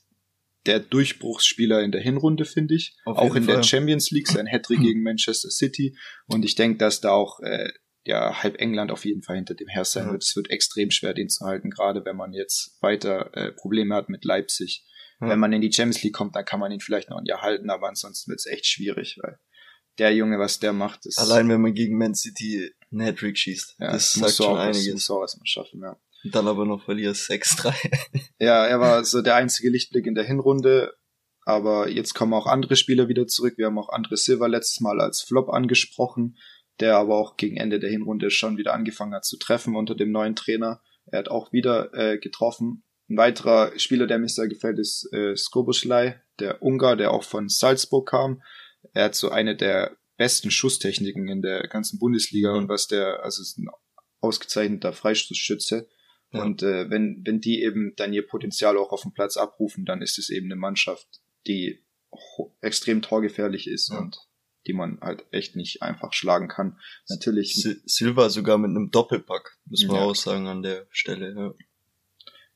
der 0.66 0.80
Durchbruchsspieler 0.80 1.82
in 1.84 1.94
der 1.94 2.02
Hinrunde, 2.02 2.44
finde 2.44 2.76
ich. 2.76 2.98
Auf 3.06 3.18
auch 3.18 3.36
in 3.36 3.44
Fall. 3.44 3.56
der 3.56 3.64
Champions 3.64 4.12
League, 4.12 4.28
sein 4.28 4.48
Hattrick 4.48 4.82
gegen 4.82 5.04
Manchester 5.04 5.50
City. 5.50 5.96
Und 6.28 6.44
ich 6.44 6.56
denke, 6.56 6.80
dass 6.80 7.00
da 7.00 7.12
auch 7.12 7.40
äh, 7.40 7.70
ja 8.06 8.44
halb 8.44 8.60
England 8.60 8.92
auf 8.92 9.06
jeden 9.06 9.24
Fall 9.24 9.36
hinter 9.36 9.56
dem 9.56 9.68
her 9.68 9.86
sein 9.86 10.12
wird. 10.12 10.24
Es 10.24 10.36
wird 10.36 10.50
extrem 10.50 10.92
schwer, 10.92 11.14
den 11.14 11.30
zu 11.30 11.46
halten, 11.46 11.70
gerade 11.70 12.06
wenn 12.06 12.16
man 12.16 12.34
jetzt 12.34 12.78
weiter 12.82 13.36
äh, 13.36 13.52
Probleme 13.52 13.96
hat 13.96 14.10
mit 14.10 14.24
Leipzig. 14.26 14.86
Ja. 15.22 15.30
Wenn 15.30 15.40
man 15.40 15.54
in 15.54 15.62
die 15.62 15.72
Champions 15.72 16.04
League 16.04 16.14
kommt, 16.14 16.36
dann 16.36 16.46
kann 16.46 16.60
man 16.60 16.72
ihn 16.72 16.82
vielleicht 16.82 17.10
noch 17.10 17.18
ein 17.18 17.26
Jahr 17.26 17.42
halten, 17.42 17.70
aber 17.70 17.88
ansonsten 17.88 18.30
wird 18.30 18.40
es 18.40 18.46
echt 18.46 18.66
schwierig, 18.66 19.18
weil 19.22 19.40
der 19.98 20.14
Junge, 20.14 20.40
was 20.40 20.60
der 20.60 20.74
macht, 20.74 21.06
ist. 21.06 21.20
Allein 21.20 21.48
wenn 21.50 21.62
man 21.62 21.74
gegen 21.74 21.98
Man 21.98 22.16
City 22.16 22.72
einen 22.92 23.02
Hattrick 23.02 23.38
schießt, 23.38 23.76
ja, 23.80 23.92
das 23.94 24.14
sagt 24.14 24.34
schon 24.34 24.58
einiges. 24.58 24.92
Muss 24.92 25.10
auch 25.10 25.22
erstmal 25.22 25.48
schaffen, 25.48 25.82
ja. 25.82 25.98
Und 26.24 26.36
dann 26.36 26.48
aber 26.48 26.66
noch 26.66 26.84
verlierst 26.84 27.30
6-3. 27.30 27.74
ja, 28.40 28.66
er 28.66 28.80
war 28.80 29.06
so 29.06 29.22
der 29.22 29.36
einzige 29.36 29.70
Lichtblick 29.70 30.06
in 30.06 30.16
der 30.16 30.24
Hinrunde, 30.24 30.94
aber 31.44 31.88
jetzt 31.90 32.14
kommen 32.16 32.34
auch 32.34 32.48
andere 32.48 32.76
Spieler 32.76 33.08
wieder 33.08 33.28
zurück. 33.28 33.58
Wir 33.58 33.68
haben 33.68 33.78
auch 33.78 33.90
Andre 33.90 34.18
Silva 34.18 34.48
letztes 34.48 34.82
Mal 34.82 35.00
als 35.00 35.22
Flop 35.22 35.50
angesprochen 35.50 36.38
der 36.80 36.98
aber 36.98 37.18
auch 37.18 37.38
gegen 37.38 37.58
Ende 37.58 37.80
der 37.80 37.90
Hinrunde 37.90 38.30
schon 38.32 38.58
wieder 38.58 38.74
angefangen 38.74 39.14
hat 39.14 39.26
zu 39.26 39.38
treffen 39.38 39.76
unter 39.76 39.96
dem 39.96 40.12
neuen 40.12 40.36
Trainer. 40.36 40.82
Er 41.06 41.20
hat 41.20 41.30
auch 41.30 41.52
wieder 41.54 41.94
äh, 41.94 42.18
getroffen. 42.18 42.84
Ein 43.10 43.18
weiterer 43.18 43.78
Spieler, 43.78 44.08
der 44.08 44.18
mir 44.18 44.30
sehr 44.30 44.48
gefällt, 44.48 44.80
ist 44.80 45.12
äh, 45.14 45.36
Skoboschlei, 45.36 46.22
der 46.40 46.62
Ungar, 46.62 46.96
der 46.96 47.12
auch 47.12 47.24
von 47.24 47.50
Salzburg 47.50 48.10
kam. 48.10 48.42
Er 48.94 49.06
hat 49.06 49.16
so 49.16 49.30
eine 49.30 49.56
der 49.56 49.96
besten 50.18 50.50
Schusstechniken 50.50 51.28
in 51.28 51.42
der 51.42 51.68
ganzen 51.68 52.00
Bundesliga 52.00 52.54
und 52.54 52.70
was 52.70 52.88
der, 52.88 53.24
also 53.24 53.42
ist 53.42 53.58
ein 53.58 53.68
ausgezeichneter 54.22 54.94
Freistoßschütze. 54.94 55.88
Ja. 56.32 56.44
Und 56.44 56.64
äh, 56.64 56.90
wenn, 56.90 57.22
wenn 57.26 57.40
die 57.40 57.62
eben 57.62 57.94
dann 57.96 58.14
ihr 58.14 58.26
Potenzial 58.26 58.78
auch 58.78 58.92
auf 58.92 59.04
dem 59.04 59.14
Platz 59.14 59.38
abrufen, 59.38 59.86
dann 59.86 60.02
ist 60.02 60.18
es 60.18 60.30
eben 60.30 60.48
eine 60.48 60.56
Mannschaft, 60.56 61.22
die 61.48 61.84
extrem 62.62 63.02
torgefährlich 63.02 63.68
ist 63.68 63.90
ja. 63.90 64.00
und 64.00 64.18
die 64.68 64.74
man 64.74 65.00
halt 65.02 65.26
echt 65.32 65.56
nicht 65.56 65.82
einfach 65.82 66.14
schlagen 66.14 66.48
kann. 66.48 66.80
Natürlich. 67.10 67.68
Silva 67.86 68.30
sogar 68.30 68.58
mit 68.58 68.70
einem 68.70 68.92
Doppelpack, 68.92 69.58
muss 69.66 69.86
man 69.86 69.98
ja. 69.98 70.02
auch 70.04 70.16
sagen 70.16 70.48
an 70.48 70.62
der 70.62 70.88
Stelle, 70.90 71.34
ja. 71.36 71.54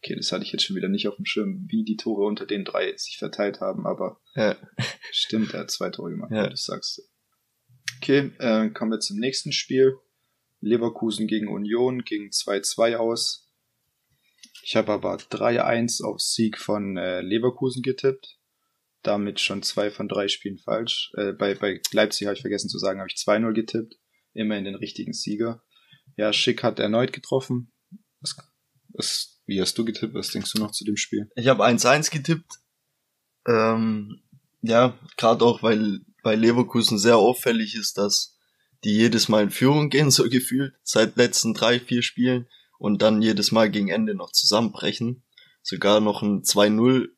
Okay, 0.02 0.16
das 0.16 0.32
hatte 0.32 0.46
ich 0.46 0.54
jetzt 0.54 0.64
schon 0.64 0.78
wieder 0.78 0.88
nicht 0.88 1.10
auf 1.10 1.18
dem 1.18 1.26
Schirm, 1.26 1.66
wie 1.68 1.84
die 1.84 1.98
Tore 1.98 2.26
unter 2.26 2.46
den 2.46 2.64
drei 2.64 2.96
sich 2.96 3.18
verteilt 3.18 3.60
haben, 3.60 3.86
aber 3.86 4.22
ja. 4.34 4.56
stimmt, 5.12 5.54
er 5.54 5.62
hat 5.62 5.72
zwei 5.72 5.90
Tore 5.90 6.12
gemacht, 6.12 6.32
ja. 6.32 6.48
du 6.48 6.56
sagst. 6.56 7.02
Okay, 7.98 8.32
äh, 8.40 8.70
kommen 8.70 8.92
wir 8.92 9.00
zum 9.00 9.18
nächsten 9.18 9.52
Spiel. 9.52 9.98
Leverkusen 10.62 11.28
gegen 11.28 11.50
Union 11.50 12.04
ging 12.04 12.30
2-2 12.30 12.96
aus. 12.96 13.50
Ich 14.64 14.76
habe 14.76 14.94
aber 14.94 15.16
3-1 15.16 16.04
auf 16.04 16.22
Sieg 16.22 16.58
von 16.58 16.96
äh, 16.98 17.22
Leverkusen 17.22 17.82
getippt 17.82 18.39
damit 19.04 19.40
schon 19.40 19.64
zwei 19.64 19.92
von 19.92 20.08
drei 20.08 20.28
Spielen 20.28 20.58
falsch. 20.58 21.12
Äh, 21.16 21.34
bei, 21.34 21.56
bei 21.56 21.82
Leipzig 21.92 22.28
habe 22.28 22.36
ich 22.36 22.42
vergessen 22.42 22.70
zu 22.70 22.80
sagen, 22.80 23.00
habe 23.00 23.10
ich 23.10 23.22
2-0 23.22 23.54
getippt. 23.54 23.96
Immer 24.34 24.58
in 24.58 24.66
den 24.66 24.76
richtigen 24.76 25.14
Sieger. 25.14 25.64
Ja, 26.18 26.34
Schick 26.34 26.64
hat 26.64 26.80
erneut 26.80 27.14
getroffen. 27.14 27.72
Was, 28.20 28.36
was, 28.90 29.42
wie 29.46 29.62
hast 29.62 29.78
du 29.78 29.86
getippt? 29.86 30.14
Was 30.14 30.32
denkst 30.32 30.52
du 30.54 30.60
noch 30.60 30.72
zu 30.72 30.84
dem 30.84 30.98
Spiel? 30.98 31.30
Ich 31.36 31.48
habe 31.48 31.66
1-1 31.66 32.12
getippt. 32.12 32.52
Ähm, 33.48 34.22
Ja, 34.62 35.00
gerade 35.18 35.46
auch, 35.46 35.64
weil 35.64 36.02
bei 36.22 36.36
Leverkusen 36.36 37.00
sehr 37.00 37.18
auffällig 37.18 37.76
ist, 37.76 37.98
dass 37.98 38.38
die 38.84 38.94
jedes 38.94 39.30
Mal 39.30 39.44
in 39.44 39.52
Führung 39.52 39.90
gehen, 39.90 40.12
so 40.12 40.30
gefühlt, 40.30 40.74
seit 40.84 41.16
letzten 41.16 41.54
drei, 41.54 41.80
vier 41.80 42.02
Spielen 42.02 42.48
und 42.78 43.02
dann 43.02 43.22
jedes 43.22 43.52
Mal 43.52 43.72
gegen 43.72 43.90
Ende 43.90 44.16
noch 44.16 44.32
zusammenbrechen. 44.32 45.24
Sogar 45.62 46.00
noch 46.00 46.22
ein 46.22 46.44
2-0 46.44 47.10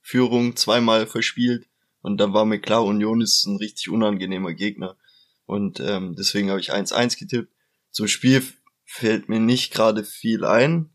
Führung 0.00 0.56
zweimal 0.56 1.06
verspielt 1.06 1.66
und 2.02 2.18
dann 2.18 2.32
war 2.32 2.44
mir 2.44 2.60
klar, 2.60 2.84
Union 2.84 3.20
ist 3.20 3.44
ein 3.46 3.56
richtig 3.56 3.90
unangenehmer 3.90 4.54
Gegner. 4.54 4.96
Und 5.44 5.80
ähm, 5.80 6.14
deswegen 6.16 6.50
habe 6.50 6.60
ich 6.60 6.72
1-1 6.72 7.18
getippt. 7.18 7.52
Zum 7.90 8.06
Spiel 8.06 8.42
fällt 8.84 9.28
mir 9.28 9.40
nicht 9.40 9.72
gerade 9.72 10.04
viel 10.04 10.44
ein, 10.44 10.90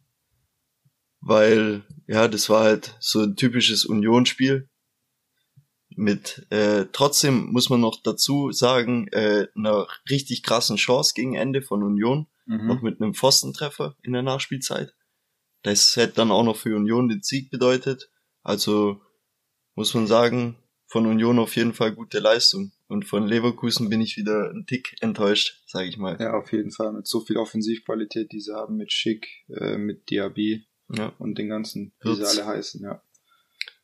weil 1.20 1.84
ja, 2.08 2.28
das 2.28 2.50
war 2.50 2.64
halt 2.64 2.96
so 3.00 3.22
ein 3.22 3.36
typisches 3.36 3.86
Union-Spiel. 3.86 4.70
Mit 5.98 6.46
äh, 6.50 6.86
trotzdem 6.92 7.52
muss 7.52 7.70
man 7.70 7.80
noch 7.82 8.02
dazu 8.02 8.52
sagen, 8.52 9.08
äh, 9.10 9.48
einer 9.56 9.88
richtig 10.10 10.44
krassen 10.44 10.78
Chance 10.78 11.14
gegen 11.16 11.36
Ende 11.36 11.62
von 11.62 11.84
Union, 11.84 12.28
mhm. 12.46 12.68
noch 12.68 12.82
mit 12.82 13.02
einem 13.02 13.14
Pfostentreffer 13.14 13.96
in 14.02 14.14
der 14.14 14.24
Nachspielzeit. 14.24 14.94
Das 15.64 15.96
hätte 15.96 16.16
dann 16.16 16.32
auch 16.32 16.44
noch 16.44 16.58
für 16.58 16.76
Union 16.76 17.08
den 17.08 17.24
Sieg 17.24 17.50
bedeutet. 17.50 18.10
Also 18.46 19.02
muss 19.74 19.94
man 19.96 20.08
sagen, 20.08 20.56
von 20.88 21.08
Union 21.08 21.40
auf 21.40 21.56
jeden 21.56 21.74
Fall 21.74 21.92
gute 21.94 22.20
Leistung. 22.20 22.72
Und 22.88 23.06
von 23.06 23.28
Leverkusen 23.28 23.90
bin 23.90 24.02
ich 24.02 24.16
wieder 24.16 24.52
ein 24.52 24.68
Tick 24.68 24.96
enttäuscht, 25.02 25.64
sage 25.66 25.90
ich 25.90 25.98
mal. 25.98 26.16
Ja, 26.20 26.36
auf 26.36 26.54
jeden 26.54 26.72
Fall. 26.72 26.94
Mit 26.94 27.08
so 27.08 27.20
viel 27.22 27.38
Offensivqualität, 27.38 28.32
die 28.32 28.40
sie 28.40 28.54
haben, 28.54 28.78
mit 28.78 28.94
Schick, 28.94 29.28
äh, 29.50 29.78
mit 29.78 30.12
Diaby 30.12 30.68
ja. 30.96 31.12
und 31.18 31.40
den 31.40 31.50
ganzen, 31.50 31.92
wie 32.02 32.16
sie 32.16 32.24
alle 32.24 32.46
heißen, 32.46 32.82
ja. 32.82 33.02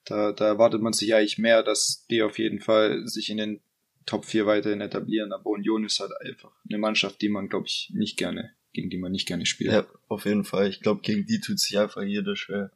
Da, 0.05 0.31
da 0.31 0.45
erwartet 0.45 0.81
man 0.81 0.93
sich 0.93 1.13
eigentlich 1.15 1.39
mehr, 1.39 1.63
dass 1.63 2.05
die 2.09 2.21
auf 2.21 2.37
jeden 2.37 2.59
Fall 2.59 3.07
sich 3.07 3.29
in 3.29 3.37
den 3.37 3.61
Top 4.05 4.25
4 4.25 4.45
weiterhin 4.45 4.81
etablieren. 4.81 5.33
Aber 5.33 5.49
Union 5.49 5.85
ist 5.85 5.99
halt 5.99 6.11
einfach 6.21 6.51
eine 6.69 6.77
Mannschaft, 6.77 7.21
die 7.21 7.29
man, 7.29 7.49
glaube 7.49 7.65
ich, 7.67 7.91
nicht 7.93 8.17
gerne, 8.17 8.51
gegen 8.73 8.91
die 8.91 8.97
man 8.97 9.11
nicht 9.11 9.27
gerne 9.27 9.47
spielt. 9.47 9.71
Ja, 9.71 9.87
auf 10.07 10.25
jeden 10.25 10.43
Fall. 10.43 10.69
Ich 10.69 10.81
glaube, 10.81 11.01
gegen 11.01 11.25
die 11.25 11.39
tut 11.39 11.59
sich 11.59 11.79
einfach 11.79 12.03
jeder 12.03 12.35
schwer. 12.35 12.71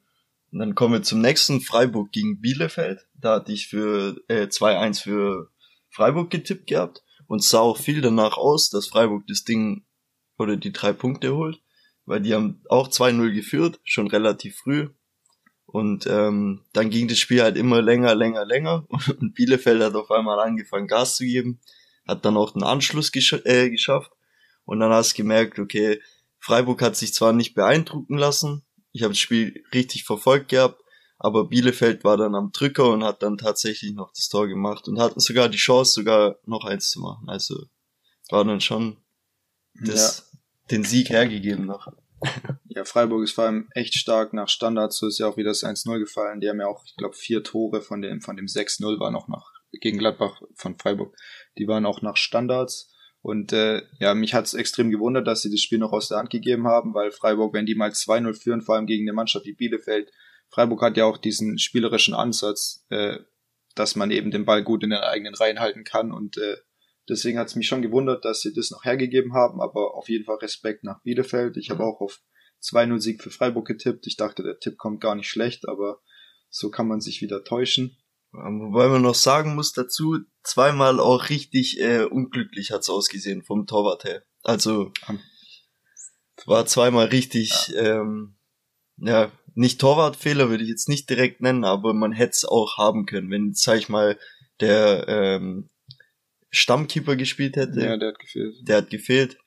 Und 0.51 0.59
dann 0.59 0.75
kommen 0.75 0.93
wir 0.93 1.03
zum 1.03 1.21
nächsten 1.21 1.61
Freiburg 1.61 2.11
gegen 2.11 2.39
Bielefeld. 2.39 3.07
Da 3.13 3.35
hatte 3.35 3.51
ich 3.51 3.67
für 3.67 4.15
äh, 4.27 4.43
2-1 4.43 5.01
für 5.01 5.49
Freiburg 5.89 6.29
getippt 6.29 6.67
gehabt 6.67 7.03
und 7.27 7.43
sah 7.43 7.59
auch 7.59 7.77
viel 7.77 8.01
danach 8.01 8.37
aus, 8.37 8.69
dass 8.69 8.87
Freiburg 8.87 9.25
das 9.27 9.43
Ding 9.43 9.85
oder 10.37 10.57
die 10.57 10.71
drei 10.71 10.93
Punkte 10.93 11.35
holt, 11.35 11.61
weil 12.05 12.21
die 12.21 12.33
haben 12.33 12.61
auch 12.69 12.89
2-0 12.89 13.33
geführt, 13.33 13.79
schon 13.83 14.07
relativ 14.07 14.57
früh. 14.57 14.89
Und 15.65 16.07
ähm, 16.07 16.63
dann 16.73 16.89
ging 16.89 17.07
das 17.07 17.17
Spiel 17.17 17.41
halt 17.41 17.57
immer 17.57 17.81
länger, 17.81 18.15
länger, 18.15 18.45
länger 18.45 18.85
und 19.19 19.33
Bielefeld 19.33 19.81
hat 19.81 19.95
auf 19.95 20.11
einmal 20.11 20.39
angefangen 20.39 20.87
Gas 20.87 21.15
zu 21.15 21.25
geben, 21.25 21.59
hat 22.07 22.23
dann 22.23 22.37
auch 22.37 22.51
den 22.51 22.63
Anschluss 22.63 23.11
gesch 23.11 23.33
äh, 23.45 23.69
geschafft 23.69 24.11
und 24.65 24.79
dann 24.79 24.91
hast 24.91 25.13
du 25.13 25.17
gemerkt, 25.17 25.59
okay, 25.59 26.01
Freiburg 26.39 26.81
hat 26.81 26.95
sich 26.95 27.13
zwar 27.13 27.33
nicht 27.33 27.55
beeindrucken 27.55 28.17
lassen, 28.17 28.64
ich 28.95 29.03
habe 29.03 29.11
das 29.11 29.19
Spiel 29.19 29.61
richtig 29.73 30.05
verfolgt 30.05 30.47
gehabt, 30.47 30.81
aber 31.17 31.49
Bielefeld 31.49 32.05
war 32.05 32.15
dann 32.15 32.33
am 32.33 32.53
Drücker 32.53 32.89
und 32.93 33.03
hat 33.03 33.21
dann 33.23 33.37
tatsächlich 33.37 33.93
noch 33.93 34.13
das 34.13 34.29
Tor 34.29 34.47
gemacht 34.47 34.87
und 34.87 35.01
hatten 35.01 35.19
sogar 35.19 35.49
die 35.49 35.57
Chance, 35.57 35.91
sogar 35.91 36.37
noch 36.45 36.63
eins 36.63 36.91
zu 36.91 37.01
machen. 37.01 37.27
Also 37.27 37.65
war 38.29 38.45
dann 38.45 38.61
schon 38.61 38.95
das, 39.73 40.29
ja. 40.31 40.39
den 40.71 40.85
Sieg 40.85 41.09
hergegeben 41.09 41.65
noch. 41.65 41.87
Ja, 42.67 42.83
Freiburg 42.83 43.23
ist 43.23 43.33
vor 43.33 43.45
allem 43.45 43.69
echt 43.71 43.93
stark 43.93 44.33
nach 44.33 44.49
Standards, 44.49 44.97
so 44.97 45.07
ist 45.07 45.19
ja 45.19 45.27
auch 45.27 45.37
wieder 45.37 45.51
das 45.51 45.63
1-0 45.63 45.99
gefallen. 45.99 46.41
Die 46.41 46.49
haben 46.49 46.59
ja 46.59 46.67
auch, 46.67 46.83
ich 46.85 46.95
glaube, 46.97 47.15
vier 47.15 47.43
Tore 47.43 47.81
von 47.81 48.01
dem, 48.01 48.19
von 48.19 48.35
dem 48.35 48.47
6-0 48.47 48.99
war 48.99 49.11
noch 49.11 49.27
nach, 49.27 49.51
gegen 49.79 49.97
Gladbach 49.97 50.41
von 50.55 50.77
Freiburg. 50.77 51.15
Die 51.57 51.67
waren 51.67 51.85
auch 51.85 52.01
nach 52.01 52.17
Standards. 52.17 52.93
Und 53.25 53.53
äh, 53.53 53.81
ja, 53.97 54.13
mich 54.13 54.35
hat 54.35 54.45
es 54.45 54.53
extrem 54.53 54.91
gewundert, 54.91 55.25
dass 55.25 55.41
sie 55.41 55.49
das 55.49 55.59
Spiel 55.59 55.79
noch 55.79 55.93
aus 55.93 56.09
der 56.09 56.19
Hand 56.19 56.29
gegeben 56.29 56.67
haben, 56.67 56.93
weil 56.93 57.09
Freiburg, 57.09 57.55
wenn 57.55 57.65
die 57.65 57.73
mal 57.73 57.89
2-0 57.89 58.35
führen, 58.35 58.61
vor 58.61 58.75
allem 58.75 58.85
gegen 58.85 59.03
eine 59.03 59.15
Mannschaft 59.15 59.47
wie 59.47 59.55
Bielefeld, 59.55 60.11
Freiburg 60.51 60.83
hat 60.83 60.95
ja 60.95 61.05
auch 61.05 61.17
diesen 61.17 61.57
spielerischen 61.57 62.13
Ansatz, 62.13 62.85
äh, 62.89 63.17
dass 63.73 63.95
man 63.95 64.11
eben 64.11 64.29
den 64.29 64.45
Ball 64.45 64.63
gut 64.63 64.83
in 64.83 64.91
den 64.91 64.99
eigenen 64.99 65.33
Reihen 65.33 65.59
halten 65.59 65.83
kann. 65.83 66.11
Und 66.11 66.37
äh, 66.37 66.57
deswegen 67.09 67.39
hat 67.39 67.47
es 67.47 67.55
mich 67.55 67.65
schon 67.65 67.81
gewundert, 67.81 68.25
dass 68.25 68.41
sie 68.41 68.53
das 68.53 68.69
noch 68.69 68.85
hergegeben 68.85 69.33
haben, 69.33 69.59
aber 69.59 69.95
auf 69.95 70.07
jeden 70.07 70.25
Fall 70.25 70.37
Respekt 70.37 70.83
nach 70.83 71.01
Bielefeld. 71.01 71.57
Ich 71.57 71.71
habe 71.71 71.81
mhm. 71.81 71.89
auch 71.89 72.01
auf 72.01 72.21
2-0 72.61 72.99
Sieg 72.99 73.23
für 73.23 73.31
Freiburg 73.31 73.65
getippt. 73.65 74.05
Ich 74.05 74.17
dachte, 74.17 74.43
der 74.43 74.59
Tipp 74.59 74.77
kommt 74.77 75.01
gar 75.01 75.15
nicht 75.15 75.29
schlecht, 75.29 75.67
aber 75.67 75.99
so 76.51 76.69
kann 76.69 76.87
man 76.87 77.01
sich 77.01 77.23
wieder 77.23 77.43
täuschen. 77.43 77.97
Wobei 78.37 78.87
man 78.87 79.01
noch 79.01 79.15
sagen 79.15 79.55
muss 79.55 79.73
dazu, 79.73 80.19
zweimal 80.43 80.99
auch 80.99 81.29
richtig 81.29 81.79
äh, 81.79 82.03
unglücklich 82.03 82.71
hat's 82.71 82.89
ausgesehen 82.89 83.43
vom 83.43 83.65
Torwart 83.67 84.03
her. 84.03 84.23
Also 84.43 84.91
war 86.45 86.65
zweimal 86.65 87.07
richtig, 87.07 87.69
ja, 87.69 88.01
ähm, 88.01 88.35
ja 88.97 89.31
nicht 89.55 89.79
Torwartfehler 89.79 90.49
würde 90.49 90.63
ich 90.63 90.69
jetzt 90.69 90.89
nicht 90.89 91.09
direkt 91.09 91.41
nennen, 91.41 91.63
aber 91.63 91.93
man 91.93 92.11
hätte 92.11 92.31
es 92.31 92.45
auch 92.45 92.77
haben 92.77 93.05
können, 93.05 93.31
wenn, 93.31 93.53
sag 93.53 93.79
ich 93.79 93.89
mal, 93.89 94.19
der 94.59 95.07
ähm, 95.07 95.69
Stammkeeper 96.49 97.15
gespielt 97.15 97.55
hätte. 97.55 97.81
Ja, 97.81 97.97
der 97.97 98.09
hat 98.09 98.19
gefehlt. 98.19 98.55
Der 98.67 98.77
hat 98.77 98.89
gefehlt. 98.89 99.37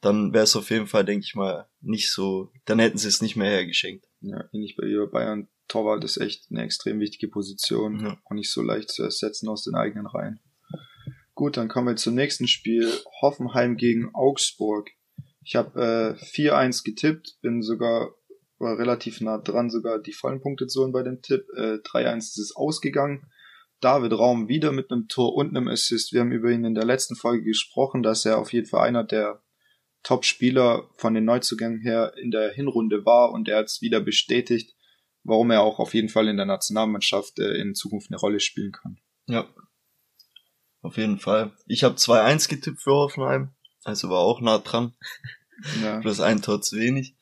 Dann 0.00 0.32
wäre 0.32 0.44
es 0.44 0.56
auf 0.56 0.70
jeden 0.70 0.86
Fall, 0.86 1.04
denke 1.04 1.24
ich 1.24 1.34
mal, 1.34 1.68
nicht 1.80 2.10
so, 2.10 2.52
dann 2.64 2.78
hätten 2.78 2.98
sie 2.98 3.08
es 3.08 3.20
nicht 3.20 3.36
mehr 3.36 3.50
hergeschenkt. 3.50 4.06
Ja, 4.20 4.44
ähnlich 4.52 4.76
bei 4.76 4.86
Bayern 5.06 5.48
Torwart 5.68 6.04
ist 6.04 6.18
echt 6.18 6.50
eine 6.50 6.62
extrem 6.62 7.00
wichtige 7.00 7.28
Position 7.28 8.00
ja. 8.00 8.18
und 8.24 8.36
nicht 8.36 8.52
so 8.52 8.60
leicht 8.62 8.90
zu 8.90 9.02
ersetzen 9.02 9.48
aus 9.48 9.64
den 9.64 9.74
eigenen 9.74 10.06
Reihen. 10.06 10.40
Gut, 11.34 11.56
dann 11.56 11.68
kommen 11.68 11.88
wir 11.88 11.96
zum 11.96 12.14
nächsten 12.14 12.48
Spiel. 12.48 12.90
Hoffenheim 13.22 13.76
gegen 13.76 14.14
Augsburg. 14.14 14.90
Ich 15.42 15.56
habe 15.56 16.16
äh, 16.20 16.24
4-1 16.24 16.84
getippt, 16.84 17.38
bin 17.40 17.62
sogar 17.62 18.10
war 18.60 18.78
relativ 18.78 19.20
nah 19.20 19.38
dran, 19.38 19.70
sogar 19.70 19.98
die 19.98 20.12
vollen 20.12 20.40
Punkte 20.40 20.66
zu 20.66 20.82
holen 20.82 20.92
bei 20.92 21.02
dem 21.02 21.22
Tipp. 21.22 21.46
Äh, 21.56 21.78
3-1 21.78 22.18
ist 22.18 22.38
es 22.38 22.56
ausgegangen. 22.56 23.26
David 23.80 24.12
Raum 24.12 24.48
wieder 24.48 24.72
mit 24.72 24.90
einem 24.90 25.08
Tor 25.08 25.34
und 25.34 25.56
einem 25.56 25.68
Assist. 25.68 26.12
Wir 26.12 26.20
haben 26.20 26.32
über 26.32 26.50
ihn 26.50 26.64
in 26.64 26.74
der 26.74 26.84
letzten 26.84 27.16
Folge 27.16 27.44
gesprochen, 27.44 28.02
dass 28.02 28.26
er 28.26 28.38
auf 28.38 28.52
jeden 28.52 28.66
Fall 28.66 28.86
einer 28.86 29.04
der 29.04 29.42
Top-Spieler 30.02 30.88
von 30.96 31.14
den 31.14 31.24
Neuzugängen 31.24 31.80
her 31.80 32.14
in 32.16 32.30
der 32.30 32.52
Hinrunde 32.52 33.04
war 33.04 33.32
und 33.32 33.48
er 33.48 33.58
hat 33.58 33.66
es 33.66 33.82
wieder 33.82 34.00
bestätigt 34.00 34.74
warum 35.24 35.50
er 35.50 35.62
auch 35.62 35.78
auf 35.78 35.94
jeden 35.94 36.08
Fall 36.08 36.28
in 36.28 36.36
der 36.36 36.46
Nationalmannschaft 36.46 37.38
äh, 37.38 37.54
in 37.60 37.74
Zukunft 37.74 38.10
eine 38.10 38.18
Rolle 38.18 38.40
spielen 38.40 38.72
kann. 38.72 38.98
Ja. 39.26 39.48
Auf 40.82 40.96
jeden 40.96 41.18
Fall. 41.18 41.52
Ich 41.66 41.84
habe 41.84 41.96
2-1 41.96 42.48
getippt 42.48 42.80
für 42.80 42.92
Hoffenheim, 42.92 43.54
also 43.84 44.08
war 44.08 44.20
auch 44.20 44.40
nah 44.40 44.58
dran. 44.58 44.94
Ja. 45.82 45.98
Bloß 46.00 46.20
ein 46.20 46.40
Tor 46.40 46.62
zu 46.62 46.76
wenig. 46.76 47.16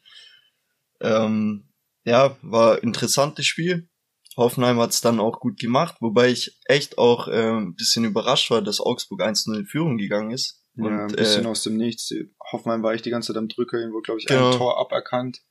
Ähm, 1.00 1.68
ja, 2.04 2.36
war 2.42 2.82
interessantes 2.82 3.46
Spiel. 3.46 3.88
Hoffenheim 4.36 4.78
hat 4.78 4.90
es 4.90 5.00
dann 5.00 5.18
auch 5.18 5.40
gut 5.40 5.58
gemacht, 5.58 5.96
wobei 6.00 6.28
ich 6.28 6.56
echt 6.66 6.96
auch 6.98 7.26
äh, 7.26 7.50
ein 7.50 7.74
bisschen 7.74 8.04
überrascht 8.04 8.52
war, 8.52 8.62
dass 8.62 8.80
Augsburg 8.80 9.22
1-0 9.22 9.58
in 9.58 9.66
Führung 9.66 9.98
gegangen 9.98 10.30
ist. 10.30 10.64
Und, 10.76 10.84
ja, 10.84 11.06
ein 11.06 11.08
bisschen 11.08 11.44
äh, 11.44 11.48
aus 11.48 11.64
dem 11.64 11.76
Nichts. 11.76 12.14
Hoffenheim 12.52 12.82
war 12.82 12.94
ich 12.94 13.02
die 13.02 13.10
ganze 13.10 13.32
Zeit 13.32 13.38
am 13.38 13.48
Drücker, 13.48 13.78
irgendwo, 13.78 14.00
glaube 14.00 14.20
ich, 14.20 14.26
genau. 14.26 14.50
ein 14.50 14.56
Tor 14.56 14.80
aberkannt. 14.80 15.42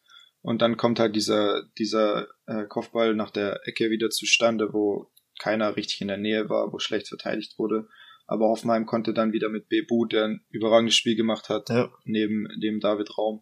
Und 0.41 0.61
dann 0.61 0.77
kommt 0.77 0.99
halt 0.99 1.15
dieser, 1.15 1.63
dieser 1.77 2.27
äh, 2.45 2.65
Kopfball 2.67 3.15
nach 3.15 3.31
der 3.31 3.67
Ecke 3.67 3.89
wieder 3.89 4.09
zustande, 4.09 4.71
wo 4.71 5.11
keiner 5.39 5.75
richtig 5.75 6.01
in 6.01 6.07
der 6.07 6.17
Nähe 6.17 6.49
war, 6.49 6.71
wo 6.71 6.79
schlecht 6.79 7.07
verteidigt 7.07 7.57
wurde. 7.57 7.87
Aber 8.27 8.47
Hoffenheim 8.47 8.85
konnte 8.85 9.13
dann 9.13 9.33
wieder 9.33 9.49
mit 9.49 9.69
Bebu, 9.69 10.05
der 10.05 10.25
ein 10.25 10.45
überragendes 10.49 10.95
Spiel 10.95 11.15
gemacht 11.15 11.49
hat, 11.49 11.69
ja. 11.69 11.89
neben 12.03 12.47
dem 12.61 12.79
David 12.79 13.17
Raum, 13.17 13.41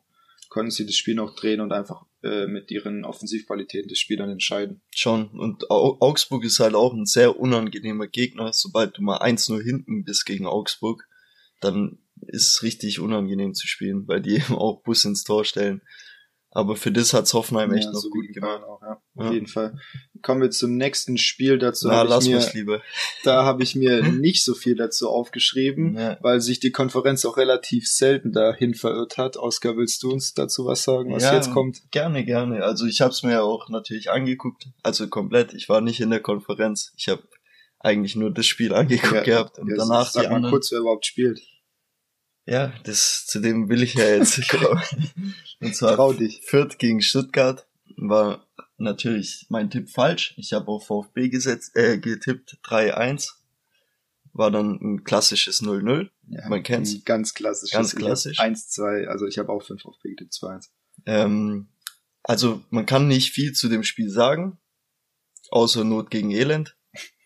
konnten 0.50 0.72
sie 0.72 0.86
das 0.86 0.96
Spiel 0.96 1.16
noch 1.16 1.36
drehen 1.36 1.60
und 1.60 1.72
einfach 1.72 2.06
äh, 2.24 2.48
mit 2.48 2.70
ihren 2.70 3.04
Offensivqualitäten 3.04 3.90
das 3.90 3.98
Spiel 3.98 4.18
dann 4.18 4.30
entscheiden. 4.30 4.82
Schon. 4.92 5.30
Und 5.32 5.70
Augsburg 5.70 6.44
ist 6.44 6.60
halt 6.60 6.76
auch 6.76 6.94
ein 6.94 7.06
sehr 7.06 7.40
unangenehmer 7.40 8.08
Gegner. 8.08 8.54
Sobald 8.54 8.98
du 8.98 9.02
mal 9.02 9.22
1-0 9.22 9.62
hinten 9.64 10.04
bist 10.04 10.26
gegen 10.26 10.46
Augsburg, 10.46 11.08
dann 11.62 12.00
ist 12.22 12.64
richtig 12.64 13.00
unangenehm 13.00 13.54
zu 13.54 13.68
spielen, 13.68 14.08
weil 14.08 14.22
die 14.22 14.36
eben 14.36 14.56
auch 14.56 14.82
Bus 14.84 15.06
ins 15.06 15.24
Tor 15.24 15.46
stellen. 15.46 15.82
Aber 16.56 16.78
für 16.78 16.90
das 16.90 17.14
hat's 17.14 17.34
Hoffenheim 17.34 17.74
echt 17.74 17.84
ja, 17.84 17.92
noch 17.92 18.00
so 18.00 18.10
gut 18.10 18.32
gemacht. 18.34 18.64
Auch, 18.64 18.82
ja. 18.82 19.02
Auf 19.16 19.26
ja. 19.26 19.34
jeden 19.34 19.48
Fall. 19.48 19.78
Kommen 20.22 20.42
wir 20.42 20.52
zum 20.52 20.78
nächsten 20.78 21.18
Spiel 21.18 21.58
dazu. 21.58 21.90
Na, 21.90 22.04
lass 22.04 22.26
mir, 22.26 22.40
lieber. 22.54 22.82
Da 23.26 23.44
habe 23.44 23.62
ich 23.62 23.76
mir 23.76 24.02
nicht 24.14 24.42
so 24.42 24.54
viel 24.54 24.78
dazu 24.78 25.10
aufgeschrieben, 25.10 25.98
ja. 25.98 26.18
weil 26.22 26.40
sich 26.40 26.62
die 26.62 26.72
Konferenz 26.72 27.26
auch 27.26 27.36
relativ 27.36 27.88
selten 27.88 28.32
dahin 28.32 28.74
verirrt 28.74 29.18
hat. 29.18 29.36
Oskar, 29.36 29.76
willst 29.76 30.02
du 30.04 30.14
uns 30.14 30.34
dazu 30.34 30.66
was 30.66 30.84
sagen, 30.84 31.12
was 31.12 31.30
jetzt 31.30 31.52
kommt? 31.52 31.92
Gerne, 31.92 32.24
gerne. 32.24 32.64
Also 32.64 32.86
ich 32.86 33.02
habe 33.02 33.12
es 33.12 33.22
mir 33.22 33.44
auch 33.44 33.68
natürlich 33.68 34.10
angeguckt, 34.10 34.70
also 34.82 35.10
komplett. 35.10 35.54
Ich 35.54 35.68
war 35.68 35.82
nicht 35.82 36.00
in 36.00 36.10
der 36.10 36.22
Konferenz. 36.22 36.94
Ich 36.96 37.10
habe 37.10 37.24
eigentlich 37.80 38.16
nur 38.16 38.32
das 38.32 38.46
Spiel 38.46 38.74
angeguckt 38.74 39.26
gehabt 39.26 39.60
und 39.60 39.70
danach 39.76 40.10
sag 40.10 40.24
die 40.24 40.30
mal 40.30 40.36
anderen. 40.38 40.54
kurz, 40.54 40.72
wer 40.72 40.80
überhaupt 40.80 41.06
spielt. 41.06 41.42
Ja, 42.46 42.74
das, 42.84 43.26
zu 43.26 43.40
dem 43.40 43.70
will 43.70 43.82
ich 43.82 43.96
ja 43.96 44.06
jetzt 44.06 44.48
kommen. 44.50 44.82
Und 45.62 45.76
zwar 45.76 45.96
Trau 45.96 46.14
dich. 46.14 46.42
Fürth 46.46 46.78
gegen 46.78 47.02
Stuttgart 47.02 47.66
war 47.98 48.46
natürlich 48.78 49.48
mein 49.50 49.70
Tipp 49.70 49.90
falsch. 49.90 50.34
Ich 50.38 50.54
habe 50.54 50.68
auf 50.68 50.86
VfB 50.86 51.30
gesetzt, 51.30 51.76
äh, 51.76 51.98
getippt 51.98 52.58
3-1. 52.64 53.32
War 54.34 54.52
dann 54.52 54.80
ein 54.82 55.04
klassisches 55.04 55.62
0-0. 55.62 56.10
Ja, 56.28 56.50
Man 56.50 56.62
kennt's. 56.62 57.04
Ganz 57.06 57.34
klassisch. 57.34 57.72
Ganz 57.72 57.96
klassisch. 57.96 58.40
1-2, 58.40 59.08
also 59.08 59.26
ich 59.26 59.38
habe 59.40 59.52
auch 59.52 59.64
5 59.64 59.82
VfB 59.82 60.10
getippt, 60.10 60.34
2-1. 60.34 60.70
Ähm, 61.06 61.70
also 62.22 62.62
man 62.70 62.86
kann 62.86 63.08
nicht 63.08 63.32
viel 63.32 63.54
zu 63.54 63.70
dem 63.70 63.84
Spiel 63.84 64.10
sagen, 64.10 64.60
außer 65.50 65.84
Not 65.84 66.12
gegen 66.12 66.32
Elend. 66.32 66.76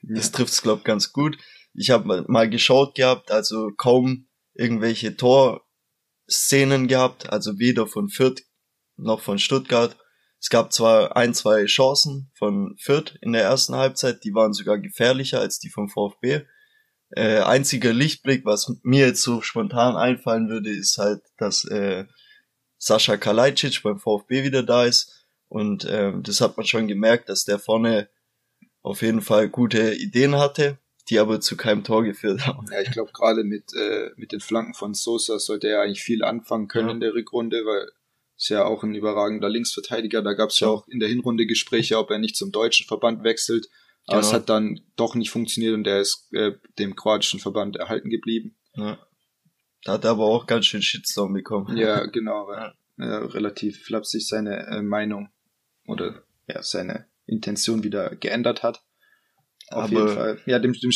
Das 0.02 0.28
ja. 0.28 0.32
trifft's 0.34 0.62
glaub 0.62 0.86
ganz 0.86 1.12
gut. 1.12 1.38
Ich 1.74 1.90
habe 1.90 2.26
mal 2.28 2.50
geschaut 2.50 2.96
gehabt, 2.96 3.32
also 3.32 3.72
kaum 3.76 4.29
irgendwelche 4.60 5.16
Torszenen 5.16 6.88
gehabt, 6.88 7.32
also 7.32 7.58
weder 7.60 7.88
von 7.88 8.10
Fürth 8.10 8.44
noch 8.98 9.22
von 9.22 9.40
Stuttgart. 9.40 9.96
Es 10.42 10.50
gab 10.50 10.74
zwar 10.74 11.16
ein, 11.16 11.34
zwei 11.34 11.66
Chancen 11.66 12.30
von 12.36 12.76
Fürth 12.78 13.18
in 13.22 13.32
der 13.32 13.44
ersten 13.44 13.76
Halbzeit, 13.76 14.24
die 14.24 14.34
waren 14.34 14.54
sogar 14.54 14.78
gefährlicher 14.78 15.40
als 15.40 15.60
die 15.60 15.70
vom 15.70 15.90
VfB. 15.90 16.42
Äh, 17.12 17.40
einziger 17.40 17.94
Lichtblick, 17.94 18.46
was 18.46 18.72
mir 18.84 19.08
jetzt 19.08 19.24
so 19.24 19.42
spontan 19.42 19.96
einfallen 19.96 20.50
würde, 20.50 20.70
ist 20.70 20.98
halt, 20.98 21.22
dass 21.38 21.66
äh, 21.66 22.06
Sascha 22.78 23.18
Kalajdzic 23.18 23.82
beim 23.82 23.98
VfB 23.98 24.44
wieder 24.44 24.64
da 24.64 24.86
ist. 24.86 25.26
Und 25.48 25.86
äh, 25.86 26.14
das 26.22 26.42
hat 26.42 26.58
man 26.58 26.66
schon 26.66 26.88
gemerkt, 26.88 27.30
dass 27.30 27.46
der 27.46 27.60
vorne 27.60 28.10
auf 28.82 29.02
jeden 29.02 29.22
Fall 29.22 29.50
gute 29.50 29.96
Ideen 29.96 30.36
hatte, 30.36 30.78
die 31.10 31.20
aber 31.20 31.42
zu 31.42 31.58
keinem 31.58 31.84
Tor 31.84 32.04
geführt 32.04 32.46
haben. 32.46 32.68
Ja, 32.72 32.82
ich 32.82 32.92
glaube 32.92 33.12
gerade 33.14 33.44
mit, 33.44 33.74
äh, 33.74 34.12
mit 34.16 34.32
den 34.32 34.40
Flanken 34.40 34.74
von 34.74 34.94
Sosa 34.94 35.40
sollte 35.40 35.68
er 35.68 35.82
eigentlich 35.82 36.04
viel 36.04 36.24
anfangen 36.24 36.68
können 36.68 36.90
ja. 36.90 36.94
in 36.94 37.00
der 37.00 37.14
Rückrunde, 37.14 37.66
weil 37.66 37.90
ist 38.38 38.50
ja 38.50 38.64
auch 38.64 38.84
ein 38.84 38.96
überragender 38.96 39.50
Linksverteidiger. 39.50 40.22
Da 40.22 40.34
gab 40.34 40.50
es 40.50 40.60
ja. 40.62 40.68
ja 40.68 40.74
auch 40.74 40.88
in 40.88 41.00
der 41.00 41.10
Hinrunde 41.10 41.46
Gespräche, 41.46 41.98
ob 41.98 42.10
er 42.10 42.20
nicht 42.20 42.38
zum 42.38 42.54
deutschen 42.54 42.88
Verband 42.88 43.24
wechselt. 43.26 43.68
Aber 44.08 44.22
genau. 44.22 44.28
es 44.28 44.34
hat 44.34 44.50
dann 44.50 44.80
doch 44.96 45.14
nicht 45.16 45.30
funktioniert 45.30 45.74
und 45.74 45.86
er 45.86 46.00
ist 46.00 46.30
äh, 46.32 46.54
dem 46.80 46.96
kroatischen 46.96 47.42
Verband 47.42 47.76
erhalten 47.76 48.10
geblieben. 48.10 48.56
Ja. 48.76 48.98
Da 49.84 49.94
hat 49.94 50.06
er 50.06 50.12
aber 50.12 50.24
auch 50.24 50.48
ganz 50.48 50.68
schön 50.68 50.82
Shitstorm 50.82 51.34
bekommen. 51.34 51.76
Ja, 51.76 52.06
genau. 52.06 52.52
Ja. 52.52 52.74
Ja, 52.98 53.20
relativ 53.20 53.84
flapsig 53.84 54.28
seine 54.28 54.68
äh, 54.68 54.82
Meinung 54.82 55.30
oder 55.86 56.24
ja, 56.48 56.62
seine 56.64 57.08
Intention 57.26 57.84
wieder 57.84 58.16
geändert 58.16 58.62
hat. 58.62 58.82
Auf 59.72 59.86
aber 59.86 59.92
jeden 59.92 60.10
Fall. 60.10 60.40
Ja, 60.46 60.60
dem, 60.60 60.74
dem, 60.74 60.92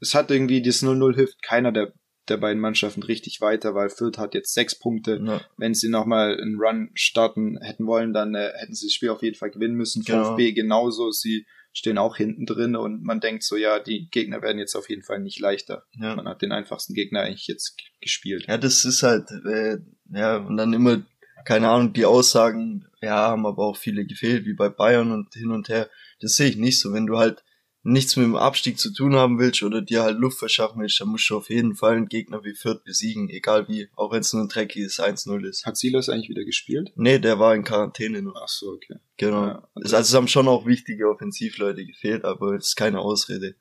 es 0.00 0.14
hat 0.14 0.30
irgendwie, 0.30 0.62
das 0.62 0.82
0-0 0.82 1.14
hilft 1.14 1.42
keiner 1.42 1.72
der 1.72 1.92
der 2.28 2.36
beiden 2.36 2.60
Mannschaften 2.60 3.02
richtig 3.02 3.40
weiter, 3.40 3.74
weil 3.74 3.90
Fürth 3.90 4.18
hat 4.18 4.34
jetzt 4.34 4.54
sechs 4.54 4.78
Punkte. 4.78 5.20
Ja. 5.24 5.40
Wenn 5.56 5.74
sie 5.74 5.88
nochmal 5.88 6.40
einen 6.40 6.56
Run 6.60 6.90
starten 6.94 7.58
hätten 7.60 7.86
wollen, 7.86 8.12
dann 8.12 8.34
äh, 8.34 8.52
hätten 8.54 8.74
sie 8.74 8.86
das 8.86 8.94
Spiel 8.94 9.10
auf 9.10 9.22
jeden 9.22 9.36
Fall 9.36 9.50
gewinnen 9.50 9.74
müssen. 9.74 10.04
Genau. 10.04 10.30
VfB 10.30 10.52
genauso, 10.52 11.10
sie 11.10 11.46
stehen 11.72 11.98
auch 11.98 12.16
hinten 12.16 12.46
drin 12.46 12.76
und 12.76 13.02
man 13.02 13.20
denkt 13.20 13.42
so, 13.42 13.56
ja, 13.56 13.78
die 13.78 14.08
Gegner 14.10 14.42
werden 14.42 14.58
jetzt 14.58 14.76
auf 14.76 14.90
jeden 14.90 15.02
Fall 15.02 15.20
nicht 15.20 15.40
leichter. 15.40 15.84
Ja. 15.92 16.14
Man 16.14 16.28
hat 16.28 16.42
den 16.42 16.52
einfachsten 16.52 16.94
Gegner 16.94 17.22
eigentlich 17.22 17.46
jetzt 17.46 17.78
gespielt. 18.00 18.44
Ja, 18.46 18.58
das 18.58 18.84
ist 18.84 19.02
halt, 19.02 19.30
äh, 19.46 19.78
ja, 20.12 20.36
und 20.36 20.58
dann 20.58 20.74
immer, 20.74 21.02
keine 21.44 21.70
Ahnung, 21.70 21.92
die 21.94 22.04
Aussagen, 22.04 22.86
ja, 23.00 23.16
haben 23.16 23.46
aber 23.46 23.64
auch 23.64 23.76
viele 23.76 24.04
gefehlt, 24.04 24.44
wie 24.44 24.52
bei 24.52 24.68
Bayern 24.68 25.12
und 25.12 25.32
hin 25.34 25.50
und 25.50 25.68
her. 25.70 25.88
Das 26.20 26.36
sehe 26.36 26.50
ich 26.50 26.56
nicht 26.56 26.78
so. 26.78 26.92
Wenn 26.92 27.06
du 27.06 27.18
halt 27.18 27.42
nichts 27.84 28.16
mit 28.16 28.24
dem 28.24 28.36
Abstieg 28.36 28.78
zu 28.78 28.92
tun 28.92 29.16
haben 29.16 29.38
willst 29.38 29.62
oder 29.62 29.82
dir 29.82 30.02
halt 30.02 30.18
Luft 30.18 30.38
verschaffen 30.38 30.80
willst, 30.80 31.00
dann 31.00 31.08
musst 31.08 31.28
du 31.28 31.36
auf 31.36 31.50
jeden 31.50 31.74
Fall 31.74 31.96
einen 31.96 32.08
Gegner 32.08 32.44
wie 32.44 32.54
Fürth 32.54 32.84
besiegen, 32.84 33.28
egal 33.28 33.68
wie, 33.68 33.88
auch 33.96 34.12
wenn 34.12 34.20
es 34.20 34.32
nur 34.32 34.42
ein 34.42 34.48
dreckiges 34.48 35.00
1-0 35.00 35.48
ist. 35.48 35.66
Hat 35.66 35.76
Silas 35.76 36.08
eigentlich 36.08 36.28
wieder 36.28 36.44
gespielt? 36.44 36.92
Nee, 36.94 37.18
der 37.18 37.38
war 37.38 37.54
in 37.54 37.64
Quarantäne 37.64 38.22
noch. 38.22 38.36
Ach 38.40 38.48
so, 38.48 38.70
okay. 38.70 38.96
Genau. 39.16 39.46
Ja, 39.46 39.68
also, 39.74 39.96
es 39.96 40.14
haben 40.14 40.28
schon 40.28 40.48
auch 40.48 40.66
wichtige 40.66 41.08
Offensivleute 41.08 41.84
gefehlt, 41.84 42.24
aber 42.24 42.54
es 42.54 42.68
ist 42.68 42.76
keine 42.76 43.00
Ausrede. 43.00 43.56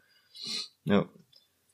Ja. 0.83 1.09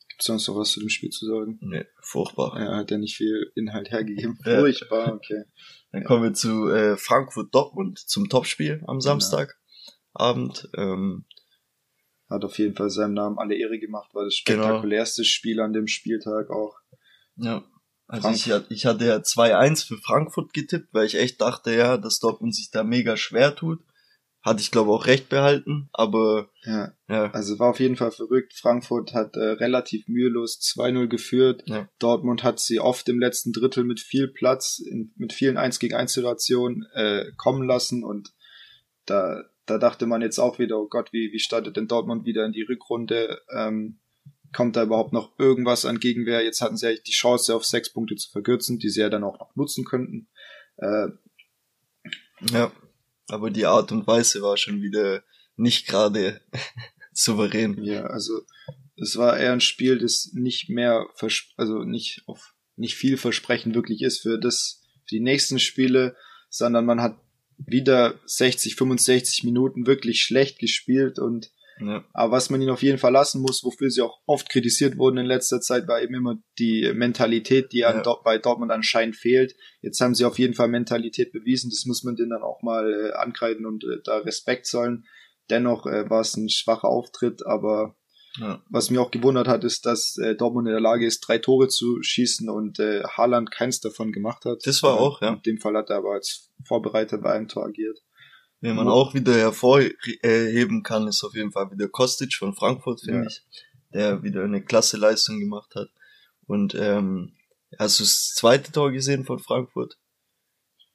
Gibt's 0.09 0.25
sonst 0.25 0.47
noch 0.47 0.55
was 0.55 0.71
zu 0.71 0.79
dem 0.79 0.89
Spiel 0.89 1.09
zu 1.09 1.27
sagen? 1.27 1.59
Nee, 1.61 1.85
furchtbar. 2.01 2.57
Er 2.57 2.77
hat 2.77 2.91
ja 2.91 2.97
nicht 2.97 3.17
viel 3.17 3.51
Inhalt 3.55 3.91
hergegeben. 3.91 4.39
Furchtbar, 4.43 5.13
okay. 5.13 5.43
Dann 5.91 6.03
kommen 6.05 6.23
wir 6.23 6.33
zu 6.33 6.69
äh, 6.69 6.97
Frankfurt 6.97 7.53
Dortmund 7.53 7.99
zum 7.99 8.27
Topspiel 8.27 8.83
am 8.88 8.99
Samstagabend. 8.99 10.69
Ähm, 10.75 11.25
hat 12.29 12.43
auf 12.43 12.57
jeden 12.57 12.75
Fall 12.75 12.89
seinem 12.89 13.13
Namen 13.13 13.37
alle 13.37 13.55
Ehre 13.55 13.79
gemacht, 13.79 14.13
war 14.13 14.25
das 14.25 14.41
genau. 14.45 14.63
spektakulärste 14.63 15.21
genau. 15.21 15.29
Spiel 15.29 15.59
an 15.59 15.73
dem 15.73 15.87
Spieltag 15.87 16.49
auch. 16.49 16.75
Ja. 17.35 17.63
Also 18.07 18.29
ich, 18.29 18.49
ich 18.69 18.85
hatte 18.85 19.05
ja 19.05 19.17
2-1 19.17 19.85
für 19.85 19.97
Frankfurt 19.97 20.53
getippt, 20.53 20.93
weil 20.93 21.05
ich 21.05 21.15
echt 21.15 21.41
dachte, 21.41 21.75
ja, 21.75 21.97
dass 21.97 22.19
Dortmund 22.19 22.55
sich 22.55 22.71
da 22.71 22.83
mega 22.83 23.17
schwer 23.17 23.53
tut. 23.55 23.79
Hatte 24.41 24.61
ich 24.61 24.71
glaube 24.71 24.91
auch 24.91 25.07
recht 25.07 25.27
behalten, 25.27 25.89
aber 25.91 26.47
ja, 26.63 26.93
ja. 27.09 27.31
Also 27.31 27.59
war 27.59 27.71
auf 27.71 27.81
jeden 27.81 27.97
Fall 27.97 28.11
verrückt. 28.11 28.53
Frankfurt 28.53 29.13
hat 29.13 29.35
äh, 29.35 29.39
relativ 29.39 30.07
mühelos 30.07 30.61
2-0 30.61 31.07
geführt. 31.07 31.63
Ja. 31.65 31.89
Dortmund 31.99 32.43
hat 32.43 32.61
sie 32.61 32.79
oft 32.79 33.09
im 33.09 33.19
letzten 33.19 33.51
Drittel 33.51 33.83
mit 33.83 33.99
viel 33.99 34.29
Platz, 34.29 34.79
in, 34.79 35.11
mit 35.17 35.33
vielen 35.33 35.57
1 35.57 35.79
gegen 35.79 35.95
1 35.95 36.13
Situationen 36.13 36.85
äh, 36.93 37.25
kommen 37.35 37.67
lassen 37.67 38.05
und 38.05 38.31
da 39.05 39.43
da 39.67 39.77
dachte 39.77 40.08
man 40.08 40.21
jetzt 40.21 40.39
auch 40.39 40.60
wieder, 40.60 40.80
oh 40.80 40.88
Gott, 40.88 41.13
wie, 41.13 41.32
wie 41.32 41.39
startet 41.39 41.77
denn 41.77 41.88
Dortmund 41.88 42.25
wieder 42.25 42.45
in 42.45 42.53
die 42.53 42.63
Rückrunde? 42.63 43.41
Ähm, 43.56 43.99
kommt 44.53 44.75
da 44.75 44.84
überhaupt 44.84 45.13
noch 45.13 45.38
irgendwas 45.38 45.86
an 45.86 45.99
Gegenwehr? 45.99 46.43
Jetzt 46.43 46.62
hatten 46.62 46.77
sie 46.77 46.88
eigentlich 46.88 47.03
die 47.03 47.12
Chance, 47.12 47.53
auf 47.53 47.65
sechs 47.65 47.91
Punkte 47.91 48.15
zu 48.15 48.32
verkürzen, 48.32 48.80
die 48.80 48.89
sie 48.89 49.01
ja 49.01 49.10
dann 49.10 49.23
auch 49.23 49.39
noch 49.39 49.56
nutzen 49.56 49.86
könnten. 49.86 50.30
Äh, 50.77 51.10
ja, 52.51 52.71
aber 53.27 53.49
die 53.49 53.65
Art 53.65 53.91
und 53.91 54.08
Weise 54.08 54.41
war 54.41 54.58
schon 54.58 54.82
wieder 54.82 55.23
nicht 55.58 55.88
gerade 55.88 56.41
souverän. 57.12 57.84
Ja, 57.84 58.06
also 58.06 58.41
es 58.95 59.17
war 59.17 59.38
eher 59.38 59.53
ein 59.53 59.62
Spiel, 59.62 59.99
das 59.99 60.32
nicht 60.34 60.69
mehr, 60.69 61.08
also 61.58 61.84
nicht 61.84 62.23
auf 62.25 62.56
nicht 62.77 62.95
viel 62.95 63.17
Versprechen 63.17 63.75
wirklich 63.75 64.01
ist 64.01 64.21
für 64.21 64.39
das, 64.39 64.84
für 65.03 65.15
die 65.15 65.19
nächsten 65.19 65.60
Spiele, 65.60 66.15
sondern 66.49 66.86
man 66.86 67.01
hat 67.01 67.19
wieder 67.58 68.20
60, 68.26 68.76
65 68.76 69.43
Minuten 69.43 69.88
wirklich 69.88 70.22
schlecht 70.22 70.60
gespielt 70.60 71.20
und 71.20 71.52
ja. 71.80 72.04
aber 72.13 72.32
was 72.32 72.50
man 72.50 72.62
ihnen 72.62 72.72
auf 72.72 72.82
jeden 72.82 72.98
Fall 72.98 73.12
lassen 73.12 73.41
muss, 73.41 73.63
wofür 73.63 73.89
sie 73.89 74.02
auch 74.02 74.20
oft 74.26 74.50
kritisiert 74.50 74.98
wurden 74.98 75.17
in 75.17 75.26
letzter 75.26 75.62
Zeit, 75.62 75.88
war 75.88 76.02
eben 76.02 76.15
immer 76.15 76.38
die 76.58 76.91
Mentalität, 76.93 77.72
die 77.72 77.80
ja. 77.80 77.89
an, 77.89 78.04
bei 78.24 78.38
Dortmund 78.38 78.72
anscheinend 78.72 79.15
fehlt. 79.15 79.56
Jetzt 79.82 80.02
haben 80.02 80.15
sie 80.15 80.26
auf 80.26 80.39
jeden 80.39 80.54
Fall 80.54 80.70
Mentalität 80.70 81.32
bewiesen, 81.32 81.70
das 81.70 81.86
muss 81.86 82.04
man 82.04 82.15
denen 82.15 82.32
dann 82.32 82.43
auch 82.43 82.62
mal 82.63 82.91
äh, 82.91 83.12
ankreiden 83.13 83.65
und 83.65 83.84
äh, 83.84 84.02
da 84.04 84.17
Respekt 84.17 84.65
zollen. 84.65 85.06
Dennoch 85.50 85.86
äh, 85.86 86.10
war 86.10 86.22
es 86.22 86.36
ein 86.36 86.50
schwacher 86.50 86.89
Auftritt, 86.89 87.46
aber 87.46 87.96
ja. 88.39 88.62
Was 88.69 88.89
mich 88.89 89.00
auch 89.00 89.12
gewundert 89.12 89.47
hat, 89.47 89.63
ist, 89.63 89.86
dass 89.86 90.17
äh, 90.17 90.36
Dortmund 90.36 90.67
in 90.67 90.73
der 90.73 90.82
Lage 90.82 91.06
ist, 91.06 91.21
drei 91.21 91.38
Tore 91.38 91.67
zu 91.67 92.02
schießen 92.02 92.50
und 92.50 92.80
äh, 92.80 93.04
Haaland 93.04 93.52
keins 93.52 93.80
davon 93.80 94.12
gemacht 94.12 94.45
hat. 94.45 94.65
Das 94.65 94.84
war 94.84 95.00
auch, 95.00 95.21
ja. 95.21 95.34
In 95.34 95.41
dem 95.41 95.58
Fall 95.60 95.76
hat 95.76 95.89
er 95.89 95.97
aber 95.97 96.13
als 96.13 96.52
Vorbereiter 96.63 97.17
bei 97.17 97.34
einem 97.34 97.47
Tor 97.47 97.65
agiert. 97.65 98.00
Wen 98.60 98.76
man 98.76 98.88
auch 98.88 99.13
wieder 99.13 99.36
hervorheben 99.36 100.82
kann, 100.82 101.08
ist 101.08 101.23
auf 101.23 101.36
jeden 101.36 101.52
Fall 101.52 101.71
wieder 101.71 101.88
Kostic 101.88 102.34
von 102.34 102.56
Frankfurt, 102.56 103.02
finde 103.02 103.21
ja. 103.21 103.28
ich, 103.28 103.43
der 103.93 104.23
wieder 104.23 104.43
eine 104.43 104.63
klasse 104.63 104.97
Leistung 104.97 105.39
gemacht 105.39 105.76
hat. 105.76 105.89
Und 106.47 106.73
ähm, 106.73 107.34
hast 107.78 108.00
du 108.00 108.04
das 108.04 108.34
zweite 108.34 108.71
Tor 108.71 108.91
gesehen 108.91 109.26
von 109.26 109.38
Frankfurt? 109.38 110.00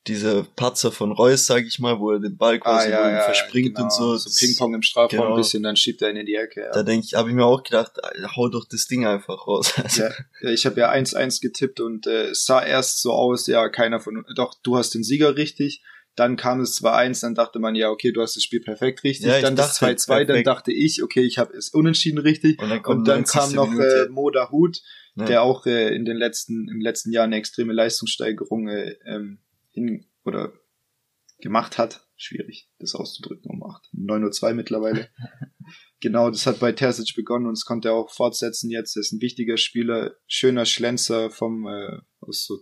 Dieser 0.09 0.43
Patzer 0.43 0.91
von 0.91 1.13
Reus, 1.13 1.47
sag 1.47 1.65
ich 1.65 1.79
mal, 1.79 2.01
wo 2.01 2.11
er 2.11 2.19
den 2.19 2.37
Ball 2.37 2.59
quasi 2.59 2.89
ah, 2.89 3.09
ja, 3.09 3.11
ja, 3.11 3.23
verspringt 3.23 3.77
genau. 3.77 3.85
und 3.85 3.93
so. 3.93 4.17
So 4.17 4.31
Ping-Pong 4.37 4.75
im 4.75 4.83
Strafraum 4.83 5.21
genau. 5.21 5.35
ein 5.35 5.37
bisschen, 5.37 5.63
dann 5.63 5.77
schiebt 5.77 6.03
er 6.03 6.11
ihn 6.11 6.17
in 6.17 6.27
die 6.27 6.35
Ecke. 6.35 6.63
Ja. 6.63 6.73
Da 6.73 6.83
denke 6.83 7.07
ich, 7.07 7.15
habe 7.15 7.29
ich 7.29 7.35
mir 7.35 7.45
auch 7.45 7.63
gedacht, 7.63 7.93
hau 8.37 8.49
doch 8.49 8.67
das 8.69 8.87
Ding 8.87 9.07
einfach 9.07 9.47
raus. 9.47 9.73
ja, 9.97 10.11
ja, 10.41 10.51
ich 10.51 10.67
habe 10.67 10.81
ja 10.81 10.91
1-1 10.91 11.41
getippt 11.41 11.81
und 11.81 12.07
äh, 12.09 12.31
es 12.31 12.45
sah 12.45 12.65
erst 12.65 13.01
so 13.01 13.13
aus, 13.13 13.47
ja, 13.47 13.69
keiner 13.69 14.01
von 14.01 14.25
doch, 14.35 14.55
du 14.63 14.77
hast 14.77 14.95
den 14.95 15.05
Sieger 15.05 15.37
richtig. 15.37 15.83
Dann 16.15 16.37
kam 16.37 16.61
es 16.61 16.83
2-1, 16.83 17.23
dann 17.23 17.35
dachte 17.35 17.59
man, 17.59 17.75
ja, 17.75 17.89
okay, 17.89 18.13
du 18.13 18.21
hast 18.21 18.37
das 18.37 18.43
Spiel 18.43 18.61
perfekt 18.61 19.03
richtig. 19.03 19.29
Ja, 19.29 19.41
dann 19.41 19.57
das 19.57 19.81
2-2, 19.81 20.25
dann 20.25 20.43
dachte 20.43 20.71
ich, 20.71 21.03
okay, 21.03 21.23
ich 21.23 21.39
habe 21.39 21.57
es 21.57 21.71
unentschieden 21.71 22.19
richtig. 22.19 22.61
Und 22.61 22.69
dann, 22.69 22.85
und 22.85 23.09
dann 23.09 23.25
kam 23.25 23.53
noch 23.53 23.73
äh, 23.73 24.09
Moda 24.11 24.51
Hut, 24.51 24.83
der 25.15 25.43
auch 25.43 25.65
äh, 25.65 25.95
in 25.95 26.05
den 26.05 26.17
letzten, 26.17 26.69
im 26.69 26.81
letzten 26.81 27.13
Jahr 27.13 27.25
eine 27.25 27.37
extreme 27.37 27.73
Leistungssteigerung 27.73 28.69
äh, 28.69 28.97
ähm, 29.07 29.39
hin 29.73 30.07
oder 30.25 30.53
gemacht 31.39 31.77
hat. 31.77 32.07
Schwierig, 32.17 32.71
das 32.79 32.95
auszudrücken 32.95 33.51
um 33.51 33.65
8. 33.65 33.89
9.02 33.95 34.43
Uhr 34.43 34.55
mittlerweile. 34.55 35.09
genau, 36.01 36.31
das 36.31 36.47
hat 36.47 36.61
bei 36.61 36.73
Terzic 36.73 37.17
begonnen 37.17 37.47
und 37.47 37.55
es 37.55 37.65
konnte 37.65 37.89
er 37.89 37.95
auch 37.95 38.11
fortsetzen 38.11 38.71
jetzt. 38.71 38.97
Er 38.97 39.01
ist 39.01 39.13
ein 39.13 39.21
wichtiger 39.21 39.57
Spieler, 39.57 40.15
schöner 40.29 40.65
Schlenzer 40.65 41.31
vom 41.31 41.67
äh, 41.67 41.99
aus 42.21 42.47
so 42.47 42.61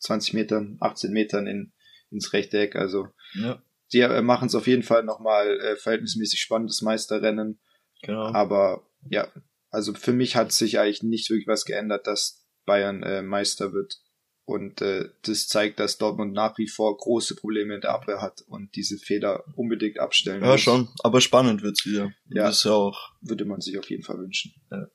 20 0.00 0.34
Metern, 0.34 0.76
18 0.80 1.12
Metern 1.12 1.46
in, 1.46 1.72
ins 2.10 2.32
rechte 2.32 2.58
Eck. 2.58 2.74
Also 2.74 3.08
ja. 3.34 3.62
die 3.92 4.00
äh, 4.00 4.22
machen 4.22 4.48
es 4.48 4.56
auf 4.56 4.66
jeden 4.66 4.82
Fall 4.82 5.04
nochmal 5.04 5.60
äh, 5.60 5.76
verhältnismäßig 5.76 6.40
spannendes 6.40 6.82
Meisterrennen. 6.82 7.60
Genau. 8.02 8.32
Aber 8.32 8.90
ja, 9.08 9.32
also 9.70 9.94
für 9.94 10.12
mich 10.12 10.34
hat 10.34 10.50
sich 10.50 10.80
eigentlich 10.80 11.02
nicht 11.02 11.30
wirklich 11.30 11.46
was 11.46 11.64
geändert, 11.64 12.06
dass 12.06 12.44
Bayern 12.64 13.02
äh, 13.04 13.22
Meister 13.22 13.72
wird. 13.72 14.00
Und 14.46 14.80
äh, 14.80 15.08
das 15.22 15.48
zeigt, 15.48 15.80
dass 15.80 15.98
Dortmund 15.98 16.32
nach 16.32 16.56
wie 16.56 16.68
vor 16.68 16.96
große 16.96 17.34
Probleme 17.34 17.74
in 17.74 17.80
der 17.80 17.90
Abwehr 17.90 18.22
hat 18.22 18.42
und 18.46 18.76
diese 18.76 18.96
Fehler 18.96 19.42
unbedingt 19.56 19.98
abstellen 19.98 20.42
Ja, 20.42 20.52
muss. 20.52 20.60
schon. 20.60 20.88
Aber 21.02 21.20
spannend 21.20 21.62
wird's 21.62 21.84
wieder. 21.84 22.12
Ja, 22.28 22.48
ist 22.48 22.64
ja 22.64 22.70
auch. 22.70 23.10
Würde 23.20 23.44
man 23.44 23.60
sich 23.60 23.76
auf 23.76 23.90
jeden 23.90 24.04
Fall 24.04 24.18
wünschen. 24.18 24.54
Ja. 24.70 24.86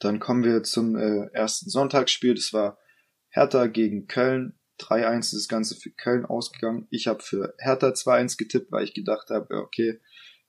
Dann 0.00 0.20
kommen 0.20 0.44
wir 0.44 0.62
zum 0.64 0.96
äh, 0.96 1.28
ersten 1.32 1.70
Sonntagsspiel. 1.70 2.34
Das 2.34 2.52
war 2.52 2.76
Hertha 3.30 3.66
gegen 3.68 4.06
Köln. 4.06 4.52
3-1 4.80 5.18
ist 5.18 5.32
das 5.34 5.48
Ganze 5.48 5.76
für 5.76 5.90
Köln 5.90 6.26
ausgegangen. 6.26 6.86
Ich 6.90 7.06
habe 7.06 7.22
für 7.22 7.54
Hertha 7.58 7.88
2-1 7.88 8.36
getippt, 8.36 8.70
weil 8.70 8.84
ich 8.84 8.92
gedacht 8.92 9.30
habe, 9.30 9.54
okay, 9.62 9.98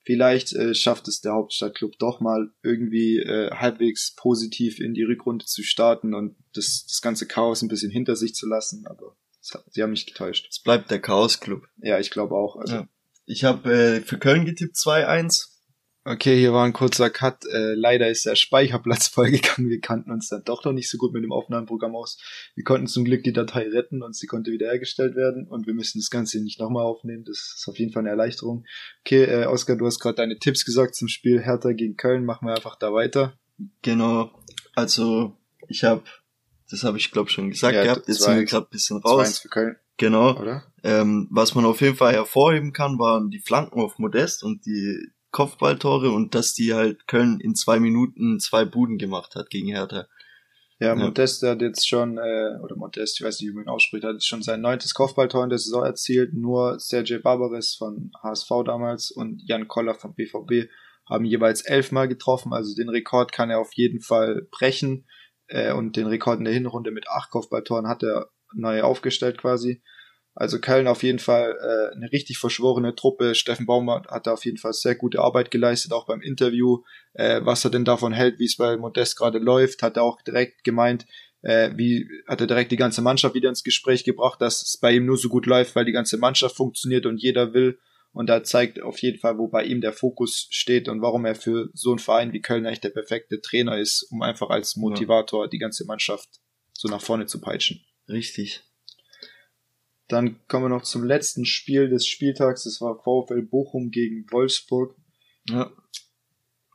vielleicht 0.06 0.54
äh, 0.54 0.74
schafft 0.74 1.08
es 1.08 1.20
der 1.20 1.32
Hauptstadtclub 1.32 1.98
doch 1.98 2.20
mal 2.20 2.50
irgendwie 2.62 3.18
äh, 3.18 3.50
halbwegs 3.50 4.14
positiv 4.14 4.80
in 4.80 4.94
die 4.94 5.02
Rückrunde 5.02 5.44
zu 5.44 5.62
starten 5.62 6.14
und 6.14 6.36
das, 6.54 6.86
das 6.86 7.02
ganze 7.02 7.26
Chaos 7.26 7.60
ein 7.60 7.68
bisschen 7.68 7.90
hinter 7.90 8.16
sich 8.16 8.34
zu 8.34 8.48
lassen, 8.48 8.86
aber 8.86 9.16
hat, 9.52 9.64
sie 9.70 9.82
haben 9.82 9.90
mich 9.90 10.06
getäuscht. 10.06 10.48
Es 10.50 10.60
bleibt 10.60 10.90
der 10.90 11.00
Chaos-Club. 11.00 11.66
Ja, 11.78 11.98
ich 11.98 12.10
glaube 12.10 12.34
auch. 12.34 12.56
Also. 12.56 12.74
Ja. 12.74 12.88
Ich 13.26 13.44
habe 13.44 13.72
äh, 13.72 14.00
für 14.00 14.18
Köln 14.18 14.44
getippt 14.44 14.76
2-1. 14.76 15.55
Okay, 16.08 16.38
hier 16.38 16.52
war 16.52 16.64
ein 16.64 16.72
kurzer 16.72 17.10
Cut. 17.10 17.44
Äh, 17.46 17.74
leider 17.74 18.08
ist 18.08 18.26
der 18.26 18.36
Speicherplatz 18.36 19.08
vollgegangen. 19.12 19.68
Wir 19.68 19.80
kannten 19.80 20.12
uns 20.12 20.28
dann 20.28 20.44
doch 20.44 20.64
noch 20.64 20.72
nicht 20.72 20.88
so 20.88 20.98
gut 20.98 21.12
mit 21.12 21.24
dem 21.24 21.32
Aufnahmeprogramm 21.32 21.96
aus. 21.96 22.16
Wir 22.54 22.62
konnten 22.62 22.86
zum 22.86 23.04
Glück 23.04 23.24
die 23.24 23.32
Datei 23.32 23.68
retten 23.68 24.04
und 24.04 24.14
sie 24.14 24.28
konnte 24.28 24.52
wiederhergestellt 24.52 25.16
werden. 25.16 25.48
Und 25.48 25.66
wir 25.66 25.74
müssen 25.74 25.98
das 25.98 26.08
Ganze 26.08 26.40
nicht 26.40 26.60
nochmal 26.60 26.84
aufnehmen. 26.84 27.24
Das 27.24 27.56
ist 27.56 27.66
auf 27.68 27.76
jeden 27.80 27.92
Fall 27.92 28.02
eine 28.02 28.10
Erleichterung. 28.10 28.64
Okay, 29.00 29.24
äh, 29.24 29.46
Oskar, 29.46 29.74
du 29.74 29.84
hast 29.84 29.98
gerade 29.98 30.14
deine 30.14 30.38
Tipps 30.38 30.64
gesagt 30.64 30.94
zum 30.94 31.08
Spiel 31.08 31.42
Hertha 31.42 31.72
gegen 31.72 31.96
Köln. 31.96 32.24
Machen 32.24 32.46
wir 32.46 32.54
einfach 32.54 32.76
da 32.76 32.92
weiter. 32.92 33.36
Genau. 33.82 34.30
Also, 34.76 35.36
ich 35.66 35.82
habe, 35.82 36.04
das 36.70 36.84
habe 36.84 36.98
ich 36.98 37.10
glaube 37.10 37.30
schon 37.30 37.50
gesagt 37.50 37.74
ja, 37.74 37.82
gehabt. 37.82 38.06
Jetzt 38.06 38.22
sind 38.22 38.36
wir 38.36 38.44
gerade 38.44 38.66
ein 38.66 38.70
bisschen 38.70 38.98
raus. 38.98 39.40
für 39.40 39.48
Köln. 39.48 39.74
Genau. 39.96 40.38
Oder? 40.38 40.62
Ähm, 40.84 41.26
was 41.32 41.56
man 41.56 41.64
auf 41.64 41.80
jeden 41.80 41.96
Fall 41.96 42.12
hervorheben 42.12 42.72
kann, 42.72 42.96
waren 43.00 43.30
die 43.30 43.40
Flanken 43.40 43.80
auf 43.80 43.98
Modest 43.98 44.44
und 44.44 44.66
die 44.66 45.10
Kopfballtore 45.30 46.10
und 46.10 46.34
dass 46.34 46.54
die 46.54 46.74
halt 46.74 47.06
Köln 47.06 47.40
in 47.40 47.54
zwei 47.54 47.78
Minuten 47.78 48.40
zwei 48.40 48.64
Buden 48.64 48.98
gemacht 48.98 49.34
hat 49.34 49.50
gegen 49.50 49.68
Hertha. 49.68 50.06
Ja, 50.78 50.94
Modest 50.94 51.42
hat 51.42 51.62
jetzt 51.62 51.88
schon, 51.88 52.18
äh, 52.18 52.58
oder 52.62 52.76
Modest, 52.76 53.18
ich 53.18 53.26
weiß 53.26 53.40
nicht, 53.40 53.50
wie 53.50 53.54
man 53.54 53.64
ihn 53.64 53.70
ausspricht, 53.70 54.04
hat 54.04 54.12
jetzt 54.12 54.26
schon 54.26 54.42
sein 54.42 54.60
neuntes 54.60 54.92
Kopfballtor 54.92 55.42
in 55.44 55.48
der 55.48 55.58
Saison 55.58 55.84
erzielt. 55.84 56.34
Nur 56.34 56.78
Sergej 56.78 57.18
Barbares 57.22 57.76
von 57.76 58.10
HSV 58.22 58.50
damals 58.66 59.10
und 59.10 59.42
Jan 59.46 59.68
Koller 59.68 59.94
von 59.94 60.14
BVB 60.14 60.68
haben 61.08 61.24
jeweils 61.24 61.62
elfmal 61.62 62.08
getroffen. 62.08 62.52
Also 62.52 62.74
den 62.74 62.90
Rekord 62.90 63.32
kann 63.32 63.48
er 63.48 63.58
auf 63.58 63.72
jeden 63.72 64.00
Fall 64.00 64.46
brechen. 64.50 65.06
Äh, 65.48 65.72
und 65.72 65.96
den 65.96 66.08
Rekord 66.08 66.40
in 66.40 66.44
der 66.44 66.54
Hinrunde 66.54 66.90
mit 66.90 67.08
acht 67.08 67.30
Kopfballtoren 67.30 67.88
hat 67.88 68.02
er 68.02 68.28
neu 68.54 68.82
aufgestellt 68.82 69.38
quasi. 69.38 69.82
Also 70.38 70.60
Köln 70.60 70.86
auf 70.86 71.02
jeden 71.02 71.18
Fall 71.18 71.56
äh, 71.58 71.96
eine 71.96 72.12
richtig 72.12 72.36
verschworene 72.36 72.94
Truppe. 72.94 73.34
Steffen 73.34 73.64
Baumer 73.64 74.02
hat 74.08 74.26
da 74.26 74.34
auf 74.34 74.44
jeden 74.44 74.58
Fall 74.58 74.74
sehr 74.74 74.94
gute 74.94 75.20
Arbeit 75.20 75.50
geleistet, 75.50 75.92
auch 75.92 76.04
beim 76.04 76.20
Interview. 76.20 76.82
Äh, 77.14 77.40
was 77.42 77.64
er 77.64 77.70
denn 77.70 77.86
davon 77.86 78.12
hält, 78.12 78.38
wie 78.38 78.44
es 78.44 78.56
bei 78.56 78.76
Modest 78.76 79.16
gerade 79.16 79.38
läuft, 79.38 79.82
hat 79.82 79.96
er 79.96 80.02
auch 80.02 80.20
direkt 80.20 80.62
gemeint, 80.62 81.06
äh, 81.40 81.70
wie 81.76 82.06
hat 82.28 82.42
er 82.42 82.46
direkt 82.46 82.70
die 82.70 82.76
ganze 82.76 83.00
Mannschaft 83.00 83.34
wieder 83.34 83.48
ins 83.48 83.64
Gespräch 83.64 84.04
gebracht, 84.04 84.42
dass 84.42 84.60
es 84.60 84.76
bei 84.76 84.92
ihm 84.92 85.06
nur 85.06 85.16
so 85.16 85.30
gut 85.30 85.46
läuft, 85.46 85.74
weil 85.74 85.86
die 85.86 85.92
ganze 85.92 86.18
Mannschaft 86.18 86.54
funktioniert 86.54 87.06
und 87.06 87.16
jeder 87.16 87.54
will. 87.54 87.78
Und 88.12 88.28
da 88.28 88.44
zeigt 88.44 88.82
auf 88.82 88.98
jeden 89.00 89.18
Fall, 89.18 89.38
wo 89.38 89.48
bei 89.48 89.64
ihm 89.64 89.80
der 89.80 89.94
Fokus 89.94 90.48
steht 90.50 90.88
und 90.88 91.00
warum 91.00 91.24
er 91.24 91.34
für 91.34 91.70
so 91.72 91.90
einen 91.90 91.98
Verein 91.98 92.34
wie 92.34 92.42
Köln 92.42 92.66
eigentlich 92.66 92.80
der 92.80 92.90
perfekte 92.90 93.40
Trainer 93.40 93.78
ist, 93.78 94.06
um 94.10 94.20
einfach 94.20 94.50
als 94.50 94.76
Motivator 94.76 95.44
ja. 95.44 95.48
die 95.48 95.58
ganze 95.58 95.86
Mannschaft 95.86 96.28
so 96.74 96.88
nach 96.88 97.00
vorne 97.00 97.24
zu 97.24 97.40
peitschen. 97.40 97.84
Richtig. 98.08 98.62
Dann 100.08 100.38
kommen 100.46 100.66
wir 100.66 100.68
noch 100.68 100.82
zum 100.82 101.04
letzten 101.04 101.44
Spiel 101.44 101.88
des 101.88 102.06
Spieltags. 102.06 102.64
Das 102.64 102.80
war 102.80 103.02
VfL 103.02 103.42
Bochum 103.42 103.90
gegen 103.90 104.30
Wolfsburg. 104.30 104.94
Ja. 105.48 105.70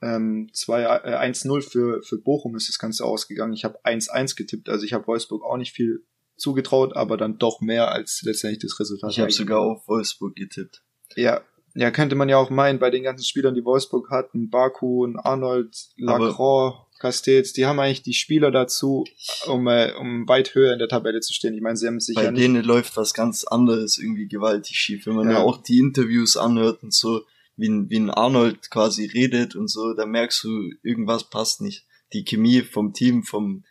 Ähm, 0.02 0.50
1-0 0.54 1.58
äh, 1.58 1.62
für, 1.62 2.02
für 2.02 2.18
Bochum 2.18 2.56
ist 2.56 2.68
das 2.68 2.80
Ganze 2.80 3.06
ausgegangen. 3.06 3.54
Ich 3.54 3.64
habe 3.64 3.80
1-1 3.86 4.36
getippt, 4.36 4.68
also 4.68 4.84
ich 4.84 4.94
habe 4.94 5.06
Wolfsburg 5.06 5.44
auch 5.44 5.58
nicht 5.58 5.74
viel 5.74 6.04
zugetraut, 6.38 6.96
aber 6.96 7.18
dann 7.18 7.38
doch 7.38 7.62
mehr 7.62 7.92
als 7.92 8.22
letztendlich 8.24 8.64
das 8.64 8.80
Resultat. 8.80 9.12
Ich 9.12 9.20
habe 9.20 9.32
sogar 9.32 9.60
auf 9.60 9.88
Wolfsburg 9.88 10.36
getippt. 10.36 10.84
Ja, 11.16 11.42
ja, 11.74 11.92
könnte 11.92 12.16
man 12.16 12.28
ja 12.28 12.38
auch 12.38 12.50
meinen, 12.50 12.80
bei 12.80 12.90
den 12.90 13.04
ganzen 13.04 13.24
Spielern, 13.24 13.56
die 13.56 13.64
Wolfsburg 13.64 14.10
hatten, 14.10 14.50
Baku 14.50 15.04
und 15.04 15.18
Arnold, 15.18 15.74
Lacroix, 15.98 16.86
Castells, 17.02 17.54
die 17.54 17.66
haben 17.66 17.80
eigentlich 17.80 18.04
die 18.04 18.14
Spieler 18.14 18.52
dazu, 18.52 19.06
um, 19.48 19.68
äh, 19.68 19.94
um 20.00 20.28
weit 20.28 20.54
höher 20.56 20.74
in 20.74 20.80
der 20.80 20.88
Tabelle 20.88 21.20
zu 21.20 21.34
stehen. 21.34 21.54
Ich 21.54 21.62
meine, 21.62 21.76
sie 21.76 21.88
haben 21.88 22.00
sich 22.00 22.16
Bei 22.16 22.32
denen 22.32 22.54
nicht 22.54 22.66
läuft 22.66 22.96
was 22.96 23.14
ganz 23.14 23.44
anderes 23.44 23.98
irgendwie 23.98 24.28
gewaltig 24.28 24.78
schief. 24.78 25.08
Wenn 25.08 25.16
man 25.16 25.28
ja, 25.28 25.34
ja 25.34 25.40
auch 25.40 25.62
die 25.62 25.80
Interviews 25.80 26.38
anhört 26.38 26.84
und 26.84 26.94
so, 26.94 27.22
wie, 27.58 27.90
wie 27.90 28.00
ein 28.00 28.12
Arnold 28.12 28.70
quasi 28.70 29.06
redet 29.06 29.56
und 29.56 29.68
so, 29.68 29.94
da 29.94 30.06
merkst 30.06 30.44
du, 30.44 30.72
irgendwas 30.84 31.30
passt 31.30 31.62
nicht. 31.62 31.86
Die 32.14 32.24
Chemie 32.24 32.62
vom 32.62 32.94
Team, 32.94 33.24
vom, 33.24 33.64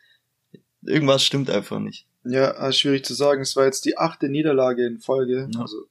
irgendwas 0.83 1.25
stimmt 1.25 1.51
einfach 1.51 1.79
nicht. 1.79 2.07
Ja, 2.25 2.71
schwierig 2.73 3.05
zu 3.05 3.15
sagen. 3.15 3.43
Es 3.43 3.57
war 3.57 3.65
jetzt 3.65 3.85
die 3.85 3.97
achte 3.97 4.29
Niederlage 4.29 4.87
in 4.87 4.99
Folge, 4.99 5.49
ja. 5.53 5.61
also 5.61 5.87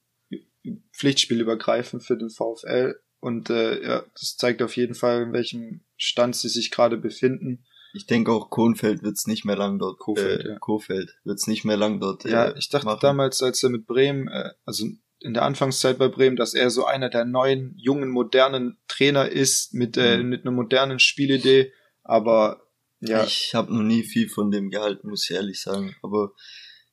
Pflichtspielübergreifend 0.92 2.04
für 2.04 2.16
den 2.16 2.30
VfL. 2.30 3.00
Und 3.20 3.50
äh, 3.50 3.82
ja, 3.82 4.04
das 4.18 4.36
zeigt 4.36 4.62
auf 4.62 4.76
jeden 4.76 4.94
Fall, 4.94 5.22
in 5.22 5.32
welchem 5.32 5.80
Stand 6.02 6.34
sie 6.34 6.48
sich 6.48 6.70
gerade 6.70 6.96
befinden. 6.96 7.64
Ich 7.92 8.06
denke 8.06 8.32
auch 8.32 8.50
Kohnfeld 8.50 9.02
wird's 9.02 9.26
nicht 9.26 9.44
mehr 9.44 9.56
lang 9.56 9.78
dort. 9.78 9.98
Kofeld, 9.98 10.44
äh, 10.44 10.48
ja. 10.50 10.58
Kofeld 10.58 11.14
wird's 11.24 11.46
nicht 11.46 11.64
mehr 11.64 11.76
lang 11.76 12.00
dort. 12.00 12.24
Ja, 12.24 12.46
äh, 12.46 12.58
ich 12.58 12.68
dachte 12.70 12.86
machen. 12.86 13.00
damals, 13.02 13.42
als 13.42 13.62
er 13.62 13.68
mit 13.68 13.86
Bremen, 13.86 14.28
äh, 14.28 14.50
also 14.64 14.86
in 15.20 15.34
der 15.34 15.42
Anfangszeit 15.42 15.98
bei 15.98 16.08
Bremen, 16.08 16.36
dass 16.36 16.54
er 16.54 16.70
so 16.70 16.86
einer 16.86 17.10
der 17.10 17.26
neuen, 17.26 17.74
jungen, 17.76 18.08
modernen 18.08 18.78
Trainer 18.88 19.28
ist 19.28 19.74
mit, 19.74 19.98
äh, 19.98 20.16
mhm. 20.16 20.28
mit 20.30 20.42
einer 20.42 20.52
modernen 20.52 21.00
Spielidee. 21.00 21.72
Aber 22.02 22.62
ja. 23.00 23.24
Ich 23.24 23.54
habe 23.54 23.74
noch 23.74 23.82
nie 23.82 24.02
viel 24.02 24.28
von 24.28 24.50
dem 24.50 24.70
gehalten, 24.70 25.08
muss 25.08 25.28
ich 25.28 25.36
ehrlich 25.36 25.60
sagen. 25.60 25.96
Aber 26.02 26.32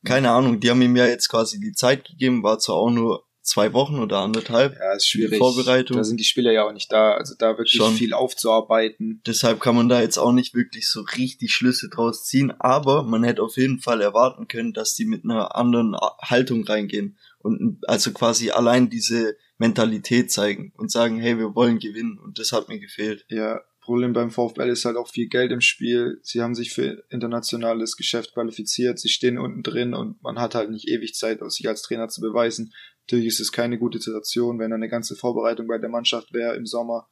keine 0.06 0.32
Ahnung, 0.32 0.60
die 0.60 0.70
haben 0.70 0.82
ihm 0.82 0.96
ja 0.96 1.06
jetzt 1.06 1.30
quasi 1.30 1.60
die 1.60 1.74
Zeit 1.74 2.06
gegeben, 2.06 2.44
war 2.44 2.60
zwar 2.60 2.78
auch 2.78 2.90
nur 2.90 3.27
zwei 3.48 3.74
Wochen 3.74 4.00
oder 4.00 4.20
anderthalb. 4.20 4.76
Ja, 4.78 4.94
ist 4.94 5.08
schwierig. 5.08 5.38
Vorbereitung. 5.38 5.98
Da 5.98 6.04
sind 6.04 6.20
die 6.20 6.26
Spieler 6.26 6.52
ja 6.52 6.66
auch 6.68 6.74
nicht 6.74 6.92
da, 6.92 7.14
also 7.14 7.34
da 7.38 7.58
wirklich 7.58 7.72
Schon. 7.72 7.94
viel 7.94 8.14
aufzuarbeiten. 8.14 9.22
Deshalb 9.26 9.60
kann 9.60 9.76
man 9.76 9.90
da 9.90 10.02
jetzt 10.02 10.18
auch 10.18 10.34
nicht 10.34 10.54
wirklich 10.54 10.90
so 10.90 11.02
richtig 11.02 11.54
Schlüsse 11.54 11.90
draus 11.90 12.26
ziehen, 12.26 12.52
aber 12.60 13.04
man 13.04 13.24
hätte 13.24 13.42
auf 13.42 13.56
jeden 13.58 13.80
Fall 13.80 14.02
erwarten 14.02 14.48
können, 14.48 14.74
dass 14.74 14.96
die 14.96 15.06
mit 15.06 15.24
einer 15.24 15.56
anderen 15.56 15.96
Haltung 16.22 16.64
reingehen 16.66 17.18
und 17.40 17.80
also 17.88 18.12
quasi 18.12 18.52
allein 18.52 18.90
diese 18.90 19.38
Mentalität 19.58 20.32
zeigen 20.32 20.74
und 20.76 20.92
sagen, 20.92 21.20
hey, 21.20 21.38
wir 21.38 21.56
wollen 21.56 21.80
gewinnen 21.80 22.20
und 22.20 22.40
das 22.40 22.52
hat 22.52 22.68
mir 22.68 22.80
gefehlt. 22.80 23.26
Ja, 23.30 23.62
Problem 23.88 24.12
beim 24.12 24.32
VfL 24.32 24.70
ist 24.70 24.84
halt 24.84 24.98
auch 24.98 25.08
viel 25.08 25.30
Geld 25.30 25.54
im 25.54 25.62
Spiel. 25.62 26.20
Sie 26.22 26.42
haben 26.42 26.56
sich 26.56 26.74
für 26.74 27.06
internationales 27.10 27.96
Geschäft 27.96 28.34
qualifiziert, 28.34 29.00
sie 29.00 29.08
stehen 29.08 29.38
unten 29.38 29.64
drin 29.64 29.94
und 29.94 30.22
man 30.22 30.40
hat 30.40 30.56
halt 30.56 30.70
nicht 30.70 30.90
ewig 30.90 31.16
Zeit, 31.16 31.40
sich 31.50 31.70
als 31.70 31.84
Trainer 31.84 32.10
zu 32.10 32.20
beweisen. 32.20 32.74
Natürlich 33.06 33.28
ist 33.28 33.40
es 33.40 33.54
keine 33.54 33.80
gute 33.80 34.00
Situation, 34.00 34.60
wenn 34.60 34.74
eine 34.74 34.90
ganze 34.90 35.16
Vorbereitung 35.16 35.68
bei 35.68 35.78
der 35.78 35.88
Mannschaft 35.88 36.34
wäre 36.34 36.58
im 36.58 36.66
Sommer, 36.66 37.08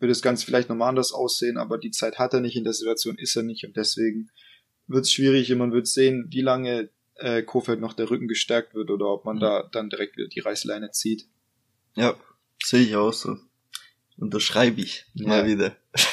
würde 0.00 0.10
das 0.10 0.20
Ganze 0.20 0.44
vielleicht 0.44 0.68
nochmal 0.68 0.88
anders 0.88 1.12
aussehen, 1.12 1.56
aber 1.56 1.78
die 1.78 1.92
Zeit 1.92 2.18
hat 2.18 2.34
er 2.34 2.40
nicht, 2.40 2.56
in 2.56 2.64
der 2.64 2.72
Situation 2.72 3.16
ist 3.16 3.36
er 3.36 3.44
nicht 3.44 3.64
und 3.64 3.76
deswegen 3.76 4.28
wird 4.88 5.04
es 5.04 5.12
schwierig 5.12 5.52
und 5.52 5.58
man 5.58 5.72
wird 5.72 5.86
sehen, 5.86 6.26
wie 6.30 6.42
lange 6.42 6.90
äh, 7.14 7.44
Kofeld 7.44 7.78
noch 7.78 7.92
der 7.92 8.10
Rücken 8.10 8.26
gestärkt 8.26 8.74
wird 8.74 8.90
oder 8.90 9.06
ob 9.06 9.24
man 9.24 9.36
mhm. 9.36 9.40
da 9.40 9.68
dann 9.70 9.88
direkt 9.88 10.16
wieder 10.16 10.28
die 10.28 10.40
Reißleine 10.40 10.90
zieht. 10.90 11.28
Ja, 11.94 12.16
sehe 12.60 12.82
ich 12.82 12.96
auch 12.96 13.12
so. 13.12 13.36
Unterschreibe 14.18 14.80
ich 14.80 15.06
ja. 15.14 15.28
mal 15.28 15.46
wieder. 15.46 15.76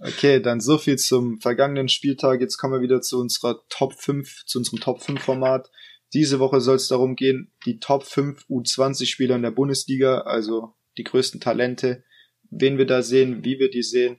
Okay, 0.00 0.40
dann 0.40 0.60
so 0.60 0.76
viel 0.76 0.96
zum 0.96 1.40
vergangenen 1.40 1.88
Spieltag. 1.88 2.40
Jetzt 2.40 2.58
kommen 2.58 2.74
wir 2.74 2.82
wieder 2.82 3.00
zu 3.00 3.18
unserer 3.18 3.60
Top 3.68 3.94
5, 3.94 4.44
zu 4.44 4.58
unserem 4.58 4.80
Top 4.80 5.02
5 5.02 5.22
Format. 5.22 5.70
Diese 6.12 6.40
Woche 6.40 6.60
soll 6.60 6.76
es 6.76 6.88
darum 6.88 7.16
gehen, 7.16 7.52
die 7.64 7.78
Top 7.78 8.04
5 8.04 8.44
U20-Spieler 8.50 9.36
in 9.36 9.42
der 9.42 9.50
Bundesliga, 9.50 10.22
also 10.22 10.74
die 10.98 11.04
größten 11.04 11.40
Talente, 11.40 12.04
wen 12.50 12.76
wir 12.76 12.86
da 12.86 13.02
sehen, 13.02 13.44
wie 13.44 13.58
wir 13.58 13.70
die 13.70 13.82
sehen. 13.82 14.18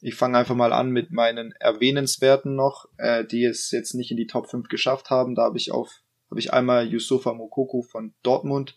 Ich 0.00 0.14
fange 0.14 0.38
einfach 0.38 0.54
mal 0.54 0.72
an 0.72 0.90
mit 0.90 1.10
meinen 1.10 1.52
erwähnenswerten 1.52 2.54
noch, 2.54 2.86
äh, 2.96 3.24
die 3.24 3.44
es 3.44 3.70
jetzt 3.72 3.94
nicht 3.94 4.10
in 4.10 4.16
die 4.16 4.26
Top 4.26 4.48
5 4.48 4.68
geschafft 4.68 5.10
haben. 5.10 5.34
Da 5.34 5.42
habe 5.42 5.58
ich 5.58 5.72
auf, 5.72 6.02
habe 6.30 6.40
ich 6.40 6.52
einmal 6.52 6.86
Yusufa 6.86 7.32
Mokoko 7.34 7.82
von 7.82 8.14
Dortmund, 8.22 8.76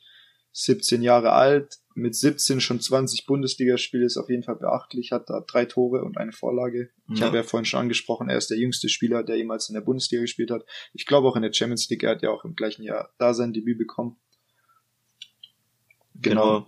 17 0.51 1.01
Jahre 1.01 1.31
alt, 1.31 1.77
mit 1.95 2.15
17 2.15 2.61
schon 2.61 2.79
20 2.79 3.25
Bundesligaspiele 3.25 4.05
ist 4.05 4.17
auf 4.17 4.29
jeden 4.29 4.43
Fall 4.43 4.55
beachtlich, 4.55 5.11
hat 5.11 5.29
da 5.29 5.41
drei 5.41 5.65
Tore 5.65 6.03
und 6.03 6.17
eine 6.17 6.31
Vorlage. 6.31 6.89
Ich 7.11 7.19
ja. 7.19 7.27
habe 7.27 7.37
ja 7.37 7.43
vorhin 7.43 7.65
schon 7.65 7.81
angesprochen, 7.81 8.29
er 8.29 8.37
ist 8.37 8.49
der 8.49 8.57
jüngste 8.57 8.89
Spieler, 8.89 9.23
der 9.23 9.37
jemals 9.37 9.69
in 9.69 9.73
der 9.73 9.81
Bundesliga 9.81 10.21
gespielt 10.21 10.51
hat. 10.51 10.63
Ich 10.93 11.05
glaube 11.05 11.27
auch 11.27 11.35
in 11.35 11.41
der 11.41 11.53
Champions 11.53 11.89
League, 11.89 12.03
er 12.03 12.11
hat 12.11 12.21
ja 12.21 12.29
auch 12.29 12.45
im 12.45 12.55
gleichen 12.55 12.83
Jahr 12.83 13.13
da 13.17 13.33
sein 13.33 13.53
Debüt 13.53 13.77
bekommen. 13.77 14.17
Genau. 16.15 16.61
genau. 16.61 16.67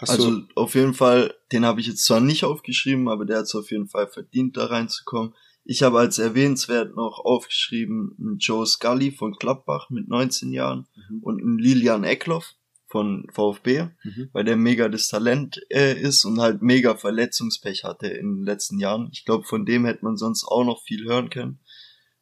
Also 0.00 0.42
auf 0.54 0.74
jeden 0.74 0.94
Fall, 0.94 1.34
den 1.50 1.64
habe 1.64 1.80
ich 1.80 1.88
jetzt 1.88 2.04
zwar 2.04 2.20
nicht 2.20 2.44
aufgeschrieben, 2.44 3.08
aber 3.08 3.24
der 3.24 3.38
hat 3.38 3.44
es 3.44 3.54
auf 3.54 3.70
jeden 3.70 3.88
Fall 3.88 4.06
verdient, 4.06 4.56
da 4.56 4.66
reinzukommen. 4.66 5.34
Ich 5.64 5.82
habe 5.82 5.98
als 5.98 6.18
erwähnenswert 6.18 6.94
noch 6.96 7.18
aufgeschrieben 7.18 8.36
Joe 8.38 8.64
Scully 8.64 9.10
von 9.10 9.36
Klappbach 9.36 9.90
mit 9.90 10.08
19 10.08 10.52
Jahren 10.52 10.86
mhm. 11.10 11.22
und 11.22 11.42
einen 11.42 11.58
Lilian 11.58 12.04
Eckloff 12.04 12.54
von 12.88 13.26
VfB, 13.32 13.88
mhm. 14.02 14.30
weil 14.32 14.44
der 14.44 14.56
mega 14.56 14.88
das 14.88 15.08
Talent 15.08 15.60
äh, 15.70 15.94
ist 16.00 16.24
und 16.24 16.40
halt 16.40 16.62
mega 16.62 16.96
Verletzungspech 16.96 17.84
hatte 17.84 18.08
in 18.08 18.36
den 18.36 18.44
letzten 18.44 18.78
Jahren. 18.78 19.10
Ich 19.12 19.24
glaube, 19.24 19.44
von 19.44 19.66
dem 19.66 19.84
hätte 19.84 20.04
man 20.04 20.16
sonst 20.16 20.44
auch 20.44 20.64
noch 20.64 20.82
viel 20.82 21.04
hören 21.04 21.30
können. 21.30 21.60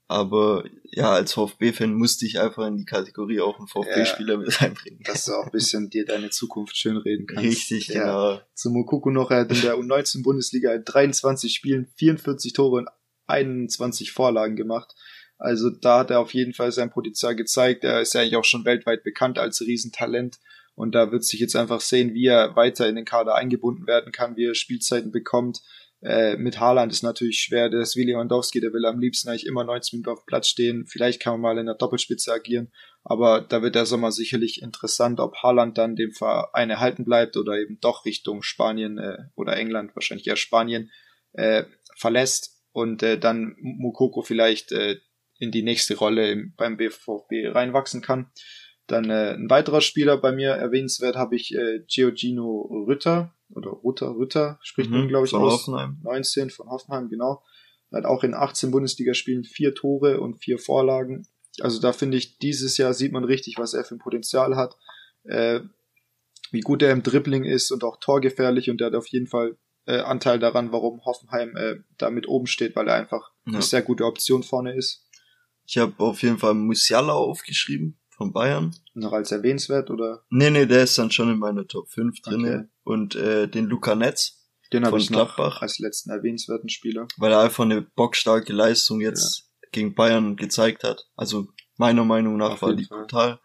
Aber 0.08 0.64
ja, 0.84 1.12
als 1.12 1.32
VfB-Fan 1.32 1.92
musste 1.92 2.26
ich 2.26 2.38
einfach 2.38 2.66
in 2.68 2.76
die 2.76 2.84
Kategorie 2.84 3.40
auch 3.40 3.58
einen 3.58 3.66
VfB-Spieler 3.66 4.34
ja, 4.34 4.38
mit 4.38 4.62
einbringen. 4.62 5.00
Dass 5.04 5.24
du 5.24 5.32
auch 5.32 5.46
ein 5.46 5.50
bisschen 5.50 5.90
dir 5.90 6.04
deine 6.04 6.30
Zukunft 6.30 6.76
schönreden 6.76 7.26
kannst. 7.26 7.44
Richtig, 7.44 7.88
ja. 7.88 8.00
genau. 8.00 8.40
Zum 8.54 8.74
Mokuku 8.74 9.10
noch, 9.10 9.30
er 9.30 9.40
hat 9.40 9.50
in 9.50 9.62
der 9.62 9.76
U19-Bundesliga 9.76 10.72
in 10.74 10.84
23 10.84 11.52
Spielen 11.52 11.88
44 11.96 12.52
Tore 12.52 12.78
und 12.82 12.88
21 13.26 14.12
Vorlagen 14.12 14.54
gemacht. 14.54 14.94
Also 15.38 15.70
da 15.70 15.98
hat 15.98 16.10
er 16.10 16.20
auf 16.20 16.34
jeden 16.34 16.54
Fall 16.54 16.72
sein 16.72 16.90
Potenzial 16.90 17.34
gezeigt. 17.36 17.84
Er 17.84 18.00
ist 18.00 18.14
ja 18.14 18.20
eigentlich 18.20 18.36
auch 18.36 18.44
schon 18.44 18.64
weltweit 18.64 19.02
bekannt 19.02 19.38
als 19.38 19.60
Riesentalent. 19.60 20.38
Und 20.76 20.94
da 20.94 21.10
wird 21.10 21.24
sich 21.24 21.40
jetzt 21.40 21.56
einfach 21.56 21.80
sehen, 21.80 22.14
wie 22.14 22.26
er 22.26 22.54
weiter 22.54 22.88
in 22.88 22.94
den 22.94 23.06
Kader 23.06 23.34
eingebunden 23.34 23.86
werden 23.86 24.12
kann, 24.12 24.36
wie 24.36 24.44
er 24.44 24.54
Spielzeiten 24.54 25.10
bekommt. 25.10 25.62
Äh, 26.02 26.36
mit 26.36 26.60
Haaland 26.60 26.92
ist 26.92 27.02
natürlich 27.02 27.40
schwer. 27.40 27.70
Der 27.70 27.80
ist 27.80 27.96
wie 27.96 28.04
Lewandowski, 28.04 28.60
der 28.60 28.72
will 28.72 28.84
am 28.84 29.00
liebsten 29.00 29.30
eigentlich 29.30 29.46
immer 29.46 29.64
90 29.64 29.94
Minuten 29.94 30.10
auf 30.10 30.26
Platz 30.26 30.48
stehen. 30.48 30.86
Vielleicht 30.86 31.20
kann 31.20 31.32
man 31.32 31.40
mal 31.40 31.58
in 31.58 31.66
der 31.66 31.74
Doppelspitze 31.74 32.32
agieren. 32.32 32.70
Aber 33.02 33.40
da 33.40 33.62
wird 33.62 33.74
der 33.74 33.86
Sommer 33.86 34.12
sicherlich 34.12 34.60
interessant, 34.60 35.18
ob 35.18 35.36
Haaland 35.36 35.78
dann 35.78 35.96
dem 35.96 36.12
Verein 36.12 36.70
erhalten 36.70 37.04
bleibt 37.04 37.36
oder 37.36 37.58
eben 37.58 37.78
doch 37.80 38.04
Richtung 38.04 38.42
Spanien 38.42 38.98
äh, 38.98 39.16
oder 39.34 39.56
England, 39.56 39.96
wahrscheinlich 39.96 40.26
eher 40.26 40.36
Spanien, 40.36 40.90
äh, 41.32 41.64
verlässt 41.96 42.62
und 42.72 43.02
äh, 43.02 43.18
dann 43.18 43.56
Mukoko 43.60 44.20
vielleicht 44.20 44.72
äh, 44.72 44.96
in 45.38 45.50
die 45.50 45.62
nächste 45.62 45.96
Rolle 45.96 46.30
im, 46.30 46.54
beim 46.56 46.76
BVB 46.76 47.54
reinwachsen 47.54 48.02
kann. 48.02 48.30
Dann 48.86 49.10
äh, 49.10 49.34
ein 49.34 49.50
weiterer 49.50 49.80
Spieler 49.80 50.16
bei 50.16 50.32
mir 50.32 50.50
erwähnenswert 50.50 51.16
habe 51.16 51.34
ich 51.36 51.54
äh, 51.54 51.80
Giorgino 51.88 52.84
Rütter 52.86 53.34
oder 53.50 53.70
Rutter 53.70 54.14
Rütter 54.16 54.58
spricht 54.62 54.90
mhm, 54.90 54.98
man 54.98 55.08
glaube 55.08 55.26
ich 55.26 55.34
aus 55.34 55.52
Hoffenheim. 55.54 55.98
19 56.02 56.50
von 56.50 56.68
Hoffenheim 56.68 57.08
genau. 57.08 57.42
Er 57.90 57.98
hat 57.98 58.04
auch 58.04 58.22
in 58.22 58.34
18 58.34 58.70
Bundesligaspielen 58.70 59.44
vier 59.44 59.74
Tore 59.74 60.20
und 60.20 60.38
vier 60.38 60.58
Vorlagen. 60.58 61.26
Also 61.60 61.80
da 61.80 61.92
finde 61.92 62.16
ich 62.16 62.38
dieses 62.38 62.76
Jahr 62.76 62.94
sieht 62.94 63.12
man 63.12 63.24
richtig, 63.24 63.58
was 63.58 63.74
er 63.74 63.84
für 63.84 63.96
ein 63.96 64.00
Potenzial 64.00 64.56
hat, 64.56 64.76
äh, 65.24 65.60
wie 66.52 66.60
gut 66.60 66.82
er 66.82 66.92
im 66.92 67.02
Dribbling 67.02 67.44
ist 67.44 67.72
und 67.72 67.82
auch 67.82 67.98
torgefährlich 67.98 68.70
und 68.70 68.80
er 68.80 68.88
hat 68.88 68.94
auf 68.94 69.08
jeden 69.08 69.26
Fall 69.26 69.56
äh, 69.86 69.98
Anteil 69.98 70.38
daran, 70.38 70.70
warum 70.70 71.04
Hoffenheim 71.04 71.56
äh, 71.56 71.76
da 71.98 72.10
mit 72.10 72.28
oben 72.28 72.46
steht, 72.46 72.76
weil 72.76 72.88
er 72.88 72.94
einfach 72.94 73.30
ja. 73.46 73.54
eine 73.54 73.62
sehr 73.62 73.82
gute 73.82 74.04
Option 74.04 74.42
vorne 74.42 74.76
ist. 74.76 75.04
Ich 75.64 75.78
habe 75.78 75.94
auf 75.98 76.22
jeden 76.22 76.38
Fall 76.38 76.54
Musiala 76.54 77.14
aufgeschrieben 77.14 77.98
von 78.16 78.32
Bayern. 78.32 78.74
Noch 78.94 79.12
als 79.12 79.30
erwähnenswert, 79.30 79.90
oder? 79.90 80.24
Nee, 80.30 80.50
nee, 80.50 80.66
der 80.66 80.84
ist 80.84 80.96
dann 80.98 81.10
schon 81.10 81.30
in 81.30 81.38
meiner 81.38 81.66
Top 81.66 81.90
5 81.90 82.20
drinne. 82.22 82.48
Okay. 82.48 82.68
Und 82.84 83.14
äh, 83.14 83.46
den 83.48 83.66
Luca 83.66 83.94
Netz. 83.94 84.42
Den 84.72 84.84
habe 84.84 84.98
ich 84.98 85.08
Gladbach. 85.08 85.62
als 85.62 85.78
letzten 85.78 86.10
erwähnenswerten 86.10 86.68
Spieler. 86.68 87.06
Weil 87.18 87.32
er 87.32 87.40
einfach 87.40 87.64
eine 87.64 87.82
bockstarke 87.82 88.52
Leistung 88.52 89.00
jetzt 89.00 89.50
ja. 89.62 89.68
gegen 89.70 89.94
Bayern 89.94 90.36
gezeigt 90.36 90.82
hat. 90.82 91.08
Also 91.14 91.48
meiner 91.76 92.04
Meinung 92.04 92.36
nach 92.36 92.54
auf 92.54 92.62
war 92.62 92.74
die 92.74 92.84
Fall. 92.84 93.00
brutal. 93.00 93.40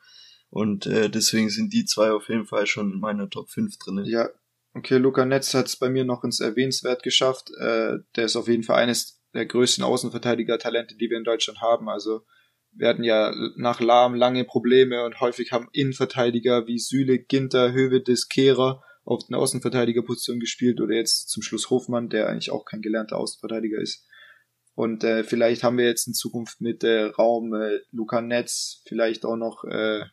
Und 0.49 0.85
äh, 0.85 1.09
deswegen 1.09 1.49
sind 1.49 1.73
die 1.73 1.85
zwei 1.85 2.11
auf 2.11 2.27
jeden 2.29 2.45
Fall 2.45 2.65
schon 2.65 2.91
in 2.93 2.99
meiner 2.99 3.29
Top 3.29 3.49
5 3.49 3.77
drinne. 3.77 4.03
Ja, 4.07 4.29
okay, 4.73 4.97
Luca 4.97 5.25
Netz 5.25 5.53
hat 5.53 5.67
es 5.67 5.75
bei 5.75 5.89
mir 5.89 6.05
noch 6.05 6.23
ins 6.23 6.39
Erwähnenswert 6.39 7.03
geschafft. 7.03 7.51
Äh, 7.59 7.99
der 8.15 8.25
ist 8.25 8.35
auf 8.35 8.47
jeden 8.47 8.63
Fall 8.63 8.77
eines 8.77 9.21
der 9.33 9.45
größten 9.45 9.83
Außenverteidiger-Talente, 9.83 10.95
die 10.95 11.09
wir 11.09 11.17
in 11.17 11.23
Deutschland 11.23 11.61
haben. 11.61 11.87
Also 11.87 12.25
wir 12.73 12.87
hatten 12.87 13.03
ja 13.03 13.33
nach 13.57 13.79
Lahm 13.81 14.15
lange 14.15 14.45
Probleme 14.45 15.03
und 15.03 15.19
häufig 15.19 15.51
haben 15.51 15.69
Innenverteidiger 15.73 16.67
wie 16.67 16.79
Süle, 16.79 17.19
Ginter, 17.19 17.73
Hövedes, 17.73 18.29
Kehrer 18.29 18.83
auf 19.03 19.25
den 19.27 19.35
Außenverteidigerposition 19.35 20.39
gespielt 20.39 20.79
oder 20.79 20.95
jetzt 20.95 21.29
zum 21.29 21.43
Schluss 21.43 21.69
Hofmann, 21.69 22.09
der 22.09 22.29
eigentlich 22.29 22.51
auch 22.51 22.65
kein 22.65 22.81
gelernter 22.81 23.17
Außenverteidiger 23.17 23.79
ist. 23.79 24.05
Und 24.73 25.03
äh, 25.03 25.23
vielleicht 25.23 25.63
haben 25.63 25.77
wir 25.77 25.85
jetzt 25.85 26.07
in 26.07 26.13
Zukunft 26.13 26.61
mit 26.61 26.83
äh, 26.83 27.03
Raum 27.05 27.53
äh, 27.53 27.79
Luca 27.91 28.21
Netz, 28.21 28.83
vielleicht 28.87 29.25
auch 29.25 29.35
noch, 29.35 29.65
äh, 29.65 30.05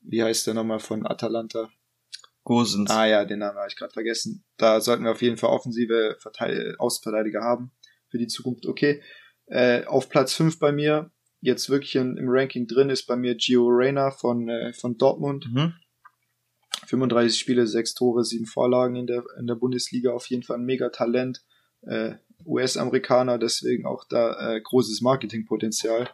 wie 0.00 0.22
heißt 0.22 0.46
der 0.46 0.54
nochmal 0.54 0.78
von 0.78 1.06
Atalanta? 1.06 1.70
Gosens. 2.44 2.90
Ah 2.90 3.06
ja, 3.06 3.24
den 3.24 3.40
Namen 3.40 3.58
habe 3.58 3.68
ich 3.68 3.76
gerade 3.76 3.92
vergessen. 3.92 4.44
Da 4.56 4.80
sollten 4.80 5.04
wir 5.04 5.10
auf 5.10 5.22
jeden 5.22 5.36
Fall 5.36 5.50
offensive 5.50 6.16
Verteid 6.20 6.78
Außenverteidiger 6.78 7.42
haben 7.42 7.72
für 8.08 8.18
die 8.18 8.28
Zukunft. 8.28 8.66
Okay. 8.66 9.02
Äh, 9.46 9.84
auf 9.84 10.08
Platz 10.08 10.34
5 10.34 10.58
bei 10.58 10.72
mir 10.72 11.10
jetzt 11.40 11.70
wirklich 11.70 11.96
in, 11.96 12.16
im 12.16 12.28
Ranking 12.28 12.66
drin 12.66 12.90
ist 12.90 13.06
bei 13.06 13.16
mir 13.16 13.34
Gio 13.34 13.66
Reyna 13.66 14.10
von, 14.10 14.48
äh, 14.48 14.72
von 14.72 14.96
Dortmund. 14.96 15.46
Mhm. 15.52 15.74
35 16.86 17.38
Spiele, 17.38 17.66
6 17.66 17.94
Tore, 17.94 18.24
7 18.24 18.46
Vorlagen 18.46 18.96
in 18.96 19.06
der, 19.06 19.24
in 19.38 19.46
der 19.46 19.54
Bundesliga. 19.54 20.12
Auf 20.12 20.26
jeden 20.26 20.42
Fall 20.42 20.58
ein 20.58 20.64
Mega-Talent. 20.64 21.42
Äh, 21.82 22.14
US-Amerikaner, 22.46 23.38
deswegen 23.38 23.86
auch 23.86 24.04
da 24.08 24.54
äh, 24.54 24.60
großes 24.60 25.00
Marketingpotenzial. 25.02 26.10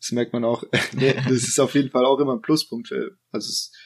Das 0.00 0.12
merkt 0.12 0.32
man 0.32 0.44
auch. 0.44 0.64
das 0.92 1.30
ist 1.30 1.60
auf 1.60 1.74
jeden 1.74 1.90
Fall 1.90 2.04
auch 2.04 2.18
immer 2.18 2.34
ein 2.34 2.42
Pluspunkt. 2.42 2.88
Für, 2.88 3.16
also 3.30 3.48
es 3.48 3.70
ist 3.70 3.76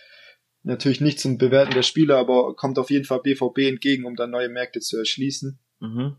natürlich 0.63 1.01
nicht 1.01 1.21
zum 1.21 1.39
Bewerten 1.39 1.75
der 1.75 1.83
Spieler, 1.83 2.17
aber 2.17 2.55
kommt 2.57 2.79
auf 2.79 2.91
jeden 2.91 3.05
Fall 3.05 3.21
BVB 3.21 3.59
entgegen, 3.59 4.05
um 4.05 4.17
dann 4.17 4.31
neue 4.31 4.49
Märkte 4.49 4.81
zu 4.81 4.99
erschließen. 4.99 5.59
Mhm. 5.81 6.17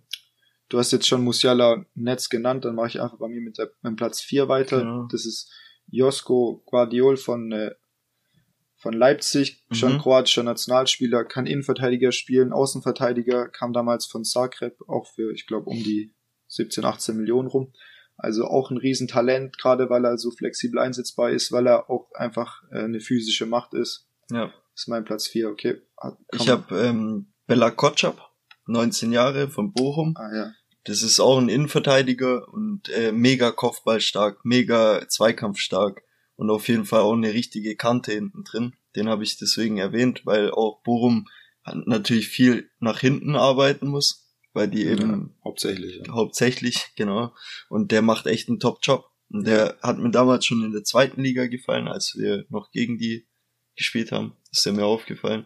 Du 0.69 0.77
hast 0.77 0.91
jetzt 0.91 1.07
schon 1.07 1.23
Musiala 1.23 1.83
Netz 1.95 2.29
genannt, 2.29 2.63
dann 2.63 2.75
mache 2.75 2.89
ich 2.89 3.01
einfach 3.01 3.17
bei 3.17 3.27
mir 3.27 3.41
mit, 3.41 3.57
der, 3.57 3.71
mit 3.81 3.95
Platz 3.97 4.21
4 4.21 4.47
weiter. 4.47 4.79
Genau. 4.79 5.07
Das 5.11 5.25
ist 5.25 5.51
Josko 5.87 6.63
Guardiol 6.65 7.17
von, 7.17 7.51
äh, 7.51 7.71
von 8.75 8.93
Leipzig, 8.93 9.65
mhm. 9.69 9.75
schon 9.75 9.97
kroatischer 9.97 10.43
Nationalspieler, 10.43 11.25
kann 11.25 11.47
Innenverteidiger 11.47 12.11
spielen, 12.11 12.53
Außenverteidiger, 12.53 13.49
kam 13.49 13.73
damals 13.73 14.05
von 14.05 14.23
Zagreb, 14.23 14.77
auch 14.87 15.07
für, 15.07 15.33
ich 15.33 15.47
glaube, 15.47 15.65
um 15.65 15.77
die 15.77 16.13
17, 16.47 16.85
18 16.85 17.17
Millionen 17.17 17.47
rum. 17.47 17.73
Also 18.15 18.45
auch 18.45 18.69
ein 18.69 18.77
Riesentalent, 18.77 19.57
gerade 19.57 19.89
weil 19.89 20.05
er 20.05 20.17
so 20.17 20.29
flexibel 20.31 20.79
einsetzbar 20.79 21.31
ist, 21.31 21.51
weil 21.51 21.67
er 21.67 21.89
auch 21.89 22.11
einfach 22.13 22.63
äh, 22.71 22.83
eine 22.83 22.99
physische 22.99 23.45
Macht 23.45 23.73
ist. 23.73 24.07
Ja. 24.29 24.47
Das 24.47 24.83
ist 24.83 24.87
mein 24.87 25.05
Platz 25.05 25.27
4, 25.27 25.49
okay. 25.49 25.81
Komm. 25.95 26.17
Ich 26.33 26.49
habe 26.49 26.79
ähm, 26.79 27.33
Bella 27.47 27.71
Kotschap, 27.71 28.29
19 28.67 29.11
Jahre 29.11 29.49
von 29.49 29.73
Bochum. 29.73 30.13
Ah, 30.17 30.35
ja. 30.35 30.51
Das 30.89 31.03
ist 31.03 31.19
auch 31.19 31.37
ein 31.37 31.49
Innenverteidiger 31.49 32.51
und 32.51 32.89
äh, 32.89 33.11
mega 33.11 33.51
Kopfballstark, 33.51 34.43
mega 34.43 35.07
Zweikampfstark 35.07 36.01
und 36.35 36.49
auf 36.49 36.67
jeden 36.67 36.85
Fall 36.85 37.01
auch 37.01 37.13
eine 37.13 37.31
richtige 37.31 37.75
Kante 37.75 38.11
hinten 38.11 38.43
drin. 38.43 38.73
Den 38.95 39.07
habe 39.07 39.23
ich 39.23 39.37
deswegen 39.37 39.77
erwähnt, 39.77 40.25
weil 40.25 40.49
auch 40.49 40.81
Bochum 40.81 41.27
natürlich 41.85 42.27
viel 42.27 42.71
nach 42.79 43.01
hinten 43.01 43.35
arbeiten 43.35 43.87
muss, 43.87 44.33
weil 44.53 44.67
die 44.67 44.85
eben 44.85 45.11
ja, 45.11 45.43
hauptsächlich 45.43 46.01
ja. 46.07 46.11
hauptsächlich 46.11 46.87
genau 46.95 47.35
und 47.69 47.91
der 47.91 48.01
macht 48.01 48.25
echt 48.25 48.49
einen 48.49 48.59
Top-Job 48.59 49.05
und 49.29 49.45
der 49.45 49.77
hat 49.83 49.99
mir 49.99 50.09
damals 50.09 50.47
schon 50.47 50.63
in 50.63 50.71
der 50.71 50.83
zweiten 50.83 51.21
Liga 51.21 51.45
gefallen, 51.45 51.87
als 51.87 52.15
wir 52.17 52.45
noch 52.49 52.71
gegen 52.71 52.97
die 52.97 53.27
gespielt 53.75 54.11
haben. 54.11 54.35
Ist 54.51 54.65
der 54.65 54.73
mir 54.73 54.87
aufgefallen 54.87 55.45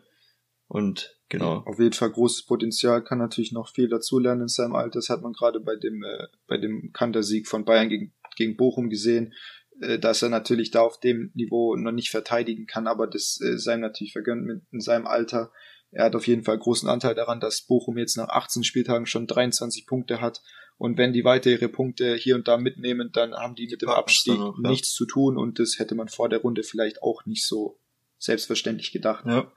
und 0.74 1.14
Genau. 1.34 1.64
Auf 1.66 1.80
jeden 1.80 1.94
Fall 1.94 2.12
großes 2.12 2.46
Potenzial, 2.46 3.04
kann 3.04 3.18
natürlich 3.18 3.54
noch 3.54 3.68
viel 3.68 3.90
dazulernen 3.90 4.44
in 4.44 4.48
seinem 4.50 4.76
Alter. 4.76 5.00
Das 5.00 5.10
hat 5.10 5.24
man 5.24 5.34
gerade 5.34 5.60
bei 5.60 5.76
dem, 5.76 6.04
äh, 6.04 6.28
bei 6.46 6.60
dem 6.60 6.94
Kantersieg 6.94 7.48
von 7.48 7.66
Bayern 7.66 7.90
gegen, 7.90 8.14
gegen 8.36 8.56
Bochum 8.56 8.92
gesehen, 8.92 9.34
äh, 9.82 9.98
dass 9.98 10.22
er 10.22 10.30
natürlich 10.30 10.70
da 10.70 10.82
auf 10.82 11.00
dem 11.00 11.32
Niveau 11.34 11.76
noch 11.76 11.92
nicht 11.92 12.12
verteidigen 12.12 12.68
kann, 12.68 12.86
aber 12.86 13.08
das 13.08 13.42
äh, 13.42 13.58
sei 13.58 13.74
ihm 13.74 13.82
natürlich 13.82 14.14
vergönnt 14.14 14.46
mit 14.46 14.62
in 14.72 14.80
seinem 14.80 15.08
Alter. 15.08 15.52
Er 15.90 16.06
hat 16.06 16.16
auf 16.16 16.28
jeden 16.28 16.44
Fall 16.44 16.60
großen 16.60 16.88
Anteil 16.88 17.16
daran, 17.16 17.40
dass 17.40 17.64
Bochum 17.64 17.98
jetzt 17.98 18.16
nach 18.16 18.30
18 18.30 18.64
Spieltagen 18.64 19.08
schon 19.08 19.26
23 19.26 19.88
Punkte 19.88 20.22
hat. 20.22 20.44
Und 20.78 21.00
wenn 21.00 21.14
die 21.14 21.24
weiter 21.24 21.50
ihre 21.50 21.70
Punkte 21.70 22.16
hier 22.16 22.36
und 22.36 22.48
da 22.48 22.58
mitnehmen, 22.58 23.10
dann 23.12 23.34
haben 23.34 23.56
die 23.56 23.68
mit 23.68 23.82
dem 23.82 23.90
Abstieg 23.90 24.38
noch, 24.38 24.60
ja. 24.64 24.70
nichts 24.70 24.94
zu 24.94 25.08
tun 25.08 25.38
und 25.40 25.58
das 25.58 25.80
hätte 25.80 25.96
man 25.96 26.10
vor 26.10 26.30
der 26.30 26.42
Runde 26.42 26.62
vielleicht 26.62 27.02
auch 27.02 27.26
nicht 27.26 27.48
so 27.48 27.80
selbstverständlich 28.20 28.92
gedacht. 28.92 29.26
Ja. 29.26 29.52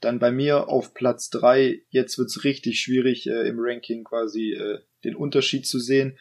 Dann 0.00 0.18
bei 0.18 0.30
mir 0.30 0.68
auf 0.68 0.94
Platz 0.94 1.30
drei. 1.30 1.82
jetzt 1.90 2.18
wird's 2.18 2.44
richtig 2.44 2.80
schwierig 2.80 3.26
äh, 3.26 3.48
im 3.48 3.56
Ranking 3.58 4.04
quasi 4.04 4.52
äh, 4.52 4.78
den 5.04 5.14
Unterschied 5.14 5.66
zu 5.66 5.78
sehen, 5.78 6.18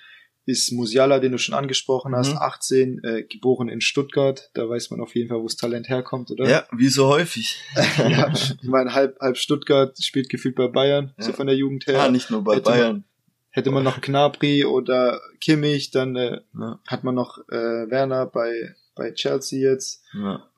ist 0.50 0.72
Musiala, 0.72 1.20
den 1.20 1.32
du 1.32 1.38
schon 1.38 1.54
angesprochen 1.54 2.16
hast, 2.16 2.32
mhm. 2.32 2.40
18, 2.40 3.04
äh, 3.04 3.24
geboren 3.24 3.70
in 3.70 3.82
Stuttgart. 3.82 4.50
Da 4.56 4.68
weiß 4.68 4.90
man 4.90 5.00
auf 5.00 5.16
jeden 5.16 5.30
Fall, 5.30 5.40
wo 5.40 5.44
das 5.44 5.58
Talent 5.58 5.90
herkommt, 5.90 6.32
oder? 6.32 6.50
Ja, 6.50 6.66
wie 6.72 6.88
so 6.88 7.08
häufig. 7.08 7.62
ja, 7.98 8.34
ich 8.34 8.64
meine, 8.64 8.94
halb, 8.94 9.20
halb 9.20 9.38
Stuttgart 9.38 9.96
spielt 10.04 10.30
gefühlt 10.30 10.56
bei 10.56 10.68
Bayern, 10.68 11.14
ja. 11.18 11.26
so 11.26 11.34
von 11.34 11.46
der 11.46 11.56
Jugend 11.56 11.86
her. 11.86 11.96
Ja, 11.96 12.12
nicht 12.12 12.32
nur 12.32 12.44
bei 12.44 12.56
hätte 12.56 12.64
Bayern. 12.64 12.94
Man, 12.94 13.04
hätte 13.52 13.72
man 13.72 13.84
noch 13.84 14.02
Knabri 14.02 14.66
oder 14.66 15.22
Kimmich, 15.40 15.92
dann 15.92 16.16
äh, 16.16 16.42
ja. 16.58 16.80
hat 16.88 17.04
man 17.04 17.14
noch 17.14 17.38
äh, 17.50 17.90
Werner 17.90 18.26
bei, 18.26 18.76
bei 18.96 19.12
Chelsea 19.12 19.70
jetzt. 19.70 20.04
Ja. 20.14 20.49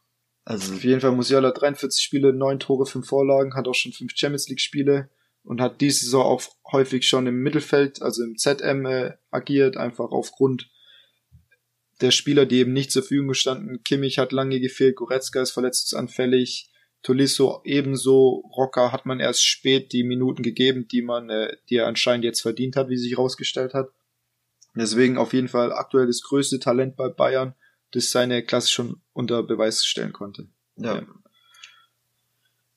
Also 0.43 0.73
auf 0.73 0.84
jeden 0.84 1.01
Fall 1.01 1.12
Musiala 1.12 1.51
43 1.51 2.04
Spiele, 2.04 2.34
9 2.34 2.60
Tore, 2.60 2.86
5 2.86 3.08
Vorlagen, 3.08 3.54
hat 3.54 3.67
auch 3.67 3.75
schon 3.75 3.93
5 3.93 4.12
Champions 4.15 4.47
League 4.49 4.62
Spiele. 4.62 5.10
und 5.43 5.60
hat 5.60 5.82
diese 5.82 6.06
Saison 6.06 6.23
auch 6.23 6.43
häufig 6.71 7.08
schon 7.08 7.25
im 7.25 7.41
Mittelfeld, 7.41 8.01
also 8.04 8.23
im 8.23 8.38
ZM 8.38 8.86
äh, 8.86 9.13
agiert, 9.32 9.75
einfach 9.75 10.12
aufgrund 10.12 10.69
der 12.01 12.12
Spieler, 12.12 12.45
die 12.45 12.60
eben 12.60 12.73
nicht 12.73 12.91
zur 12.91 13.01
Verfügung 13.01 13.30
gestanden. 13.30 13.84
Kimmich 13.84 14.19
hat 14.19 14.32
lange 14.32 14.60
gefehlt, 14.60 14.97
Goretzka 14.97 15.41
ist 15.41 15.51
verletzungsanfällig, 15.51 16.69
Tolisso 17.04 17.62
ebenso, 17.63 18.43
Rocker 18.56 18.91
hat 18.91 19.08
man 19.08 19.19
erst 19.19 19.43
spät 19.43 19.91
die 19.91 20.04
Minuten 20.04 20.43
gegeben, 20.43 20.88
die 20.88 21.01
man, 21.01 21.30
äh, 21.30 21.58
die 21.69 21.77
er 21.77 21.88
anscheinend 21.88 22.25
jetzt 22.25 22.41
verdient 22.41 22.75
hat, 22.75 22.89
wie 22.89 22.97
sich 22.97 23.13
herausgestellt 23.13 23.73
hat. 23.73 23.89
Deswegen 24.75 25.17
auf 25.17 25.34
jeden 25.34 25.47
Fall 25.47 25.73
aktuell 25.73 26.08
das 26.08 26.21
größte 26.21 26.60
Talent 26.60 26.95
bei 26.95 27.10
Bayern, 27.10 27.56
das 27.91 28.12
seine 28.12 28.43
Klasse 28.43 28.71
schon 28.71 29.01
unter 29.13 29.43
Beweis 29.43 29.86
stellen 29.86 30.13
konnte. 30.13 30.47
Ja. 30.77 30.97
ja. 30.97 31.08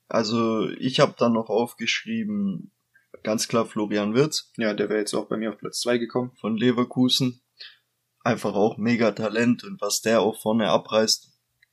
Also 0.07 0.69
ich 0.69 0.99
habe 0.99 1.15
dann 1.17 1.33
noch 1.33 1.49
aufgeschrieben, 1.49 2.71
ganz 3.23 3.47
klar 3.47 3.65
Florian 3.65 4.13
Wirtz. 4.13 4.51
Ja, 4.57 4.73
der 4.73 4.89
wäre 4.89 4.99
jetzt 4.99 5.13
auch 5.13 5.27
bei 5.27 5.37
mir 5.37 5.51
auf 5.51 5.57
Platz 5.57 5.81
zwei 5.81 5.97
gekommen. 5.97 6.31
Von 6.39 6.57
Leverkusen. 6.57 7.41
Einfach 8.23 8.53
auch 8.53 8.77
mega 8.77 9.11
Talent 9.11 9.63
und 9.63 9.81
was 9.81 10.01
der 10.01 10.21
auch 10.21 10.41
vorne 10.41 10.69
abreißt, 10.69 11.31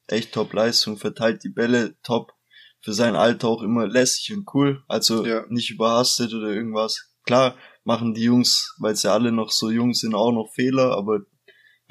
echt 0.08 0.32
top 0.32 0.52
Leistung, 0.52 0.98
verteilt 0.98 1.44
die 1.44 1.48
Bälle 1.48 1.96
top. 2.02 2.34
Für 2.82 2.92
sein 2.92 3.14
Alter 3.14 3.48
auch 3.48 3.62
immer 3.62 3.86
lässig 3.86 4.34
und 4.34 4.46
cool, 4.54 4.82
also 4.88 5.24
ja. 5.24 5.46
nicht 5.48 5.70
überhastet 5.70 6.34
oder 6.34 6.48
irgendwas. 6.48 7.14
Klar 7.24 7.54
machen 7.84 8.12
die 8.12 8.24
Jungs, 8.24 8.74
weil 8.78 8.96
sie 8.96 9.10
alle 9.10 9.30
noch 9.30 9.52
so 9.52 9.70
jung 9.70 9.94
sind, 9.94 10.14
auch 10.14 10.32
noch 10.32 10.52
Fehler, 10.52 10.96
aber 10.96 11.20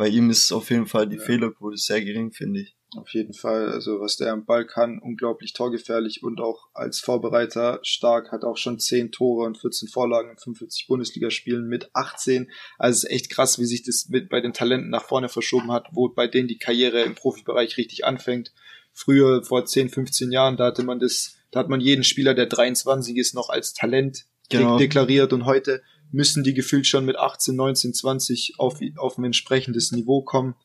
bei 0.02 0.08
ihm 0.08 0.32
ist 0.32 0.52
auf 0.52 0.72
jeden 0.72 0.88
Fall 0.88 1.08
die 1.08 1.18
ja. 1.18 1.22
Fehlerquote 1.22 1.78
sehr 1.78 2.04
gering, 2.04 2.32
finde 2.32 2.62
ich. 2.62 2.76
Auf 2.98 3.10
jeden 3.14 3.36
Fall, 3.36 3.72
also 3.72 4.00
was 4.00 4.18
der 4.18 4.34
am 4.34 4.46
Ball 4.46 4.66
kann, 4.66 4.98
unglaublich 4.98 5.54
torgefährlich 5.54 6.24
und 6.24 6.42
auch 6.42 6.70
als 6.74 7.00
Vorbereiter 7.00 7.78
stark, 7.84 8.32
hat 8.32 8.44
auch 8.44 8.58
schon 8.58 8.80
10 8.80 9.12
Tore 9.12 9.46
und 9.46 9.60
14 9.60 9.90
Vorlagen 9.90 10.32
in 10.32 10.38
45 10.40 10.88
Bundesligaspielen 10.88 11.68
mit 11.68 11.92
18. 11.94 12.50
Also 12.80 12.98
es 12.98 13.04
ist 13.04 13.12
echt 13.12 13.30
krass, 13.30 13.60
wie 13.60 13.66
sich 13.66 13.84
das 13.84 14.10
mit 14.10 14.30
bei 14.30 14.42
den 14.42 14.54
Talenten 14.54 14.90
nach 14.90 15.04
vorne 15.04 15.30
verschoben 15.30 15.72
hat, 15.72 15.86
wo 15.92 16.10
bei 16.10 16.26
denen 16.26 16.48
die 16.48 16.58
Karriere 16.58 17.04
im 17.04 17.14
Profibereich 17.14 17.78
richtig 17.78 18.04
anfängt. 18.04 18.54
Früher, 18.94 19.44
vor 19.44 19.66
10, 19.66 19.90
15 19.90 20.32
Jahren, 20.32 20.58
da 20.58 20.66
hatte 20.66 20.82
man 20.82 20.98
das, 20.98 21.36
da 21.52 21.60
hat 21.60 21.70
man 21.70 21.80
jeden 21.80 22.04
Spieler, 22.04 22.34
der 22.34 22.48
23 22.48 23.18
ist, 23.18 23.36
noch 23.36 23.50
als 23.50 23.76
Talent 23.76 24.26
genau. 24.50 24.80
deklariert 24.80 25.32
und 25.32 25.46
heute 25.46 25.84
müssen 26.12 26.44
die 26.44 26.54
gefühlt 26.54 26.88
schon 26.88 27.06
mit 27.06 27.18
18, 27.18 27.56
19, 27.56 27.94
20 27.94 28.56
auf, 28.58 28.80
auf 28.98 29.18
ein 29.18 29.26
entsprechendes 29.26 29.92
Niveau 29.92 30.22
kommen, 30.22 30.56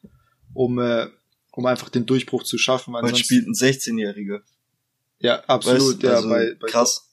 um 0.55 0.79
äh, 0.79 1.09
um 1.57 1.67
einfach 1.67 1.89
den 1.89 2.07
Durchbruch 2.07 2.45
zu 2.45 2.59
schaffen. 2.59 2.93
Weil 2.93 3.17
spielt 3.17 3.47
ein 3.47 3.55
16-Jähriger. 3.55 4.43
Ja, 5.19 5.41
absolut, 5.47 5.95
weißt, 5.95 6.03
ja, 6.03 6.11
also 6.11 6.29
bei, 6.29 6.55
bei 6.61 6.67
krass. 6.69 7.11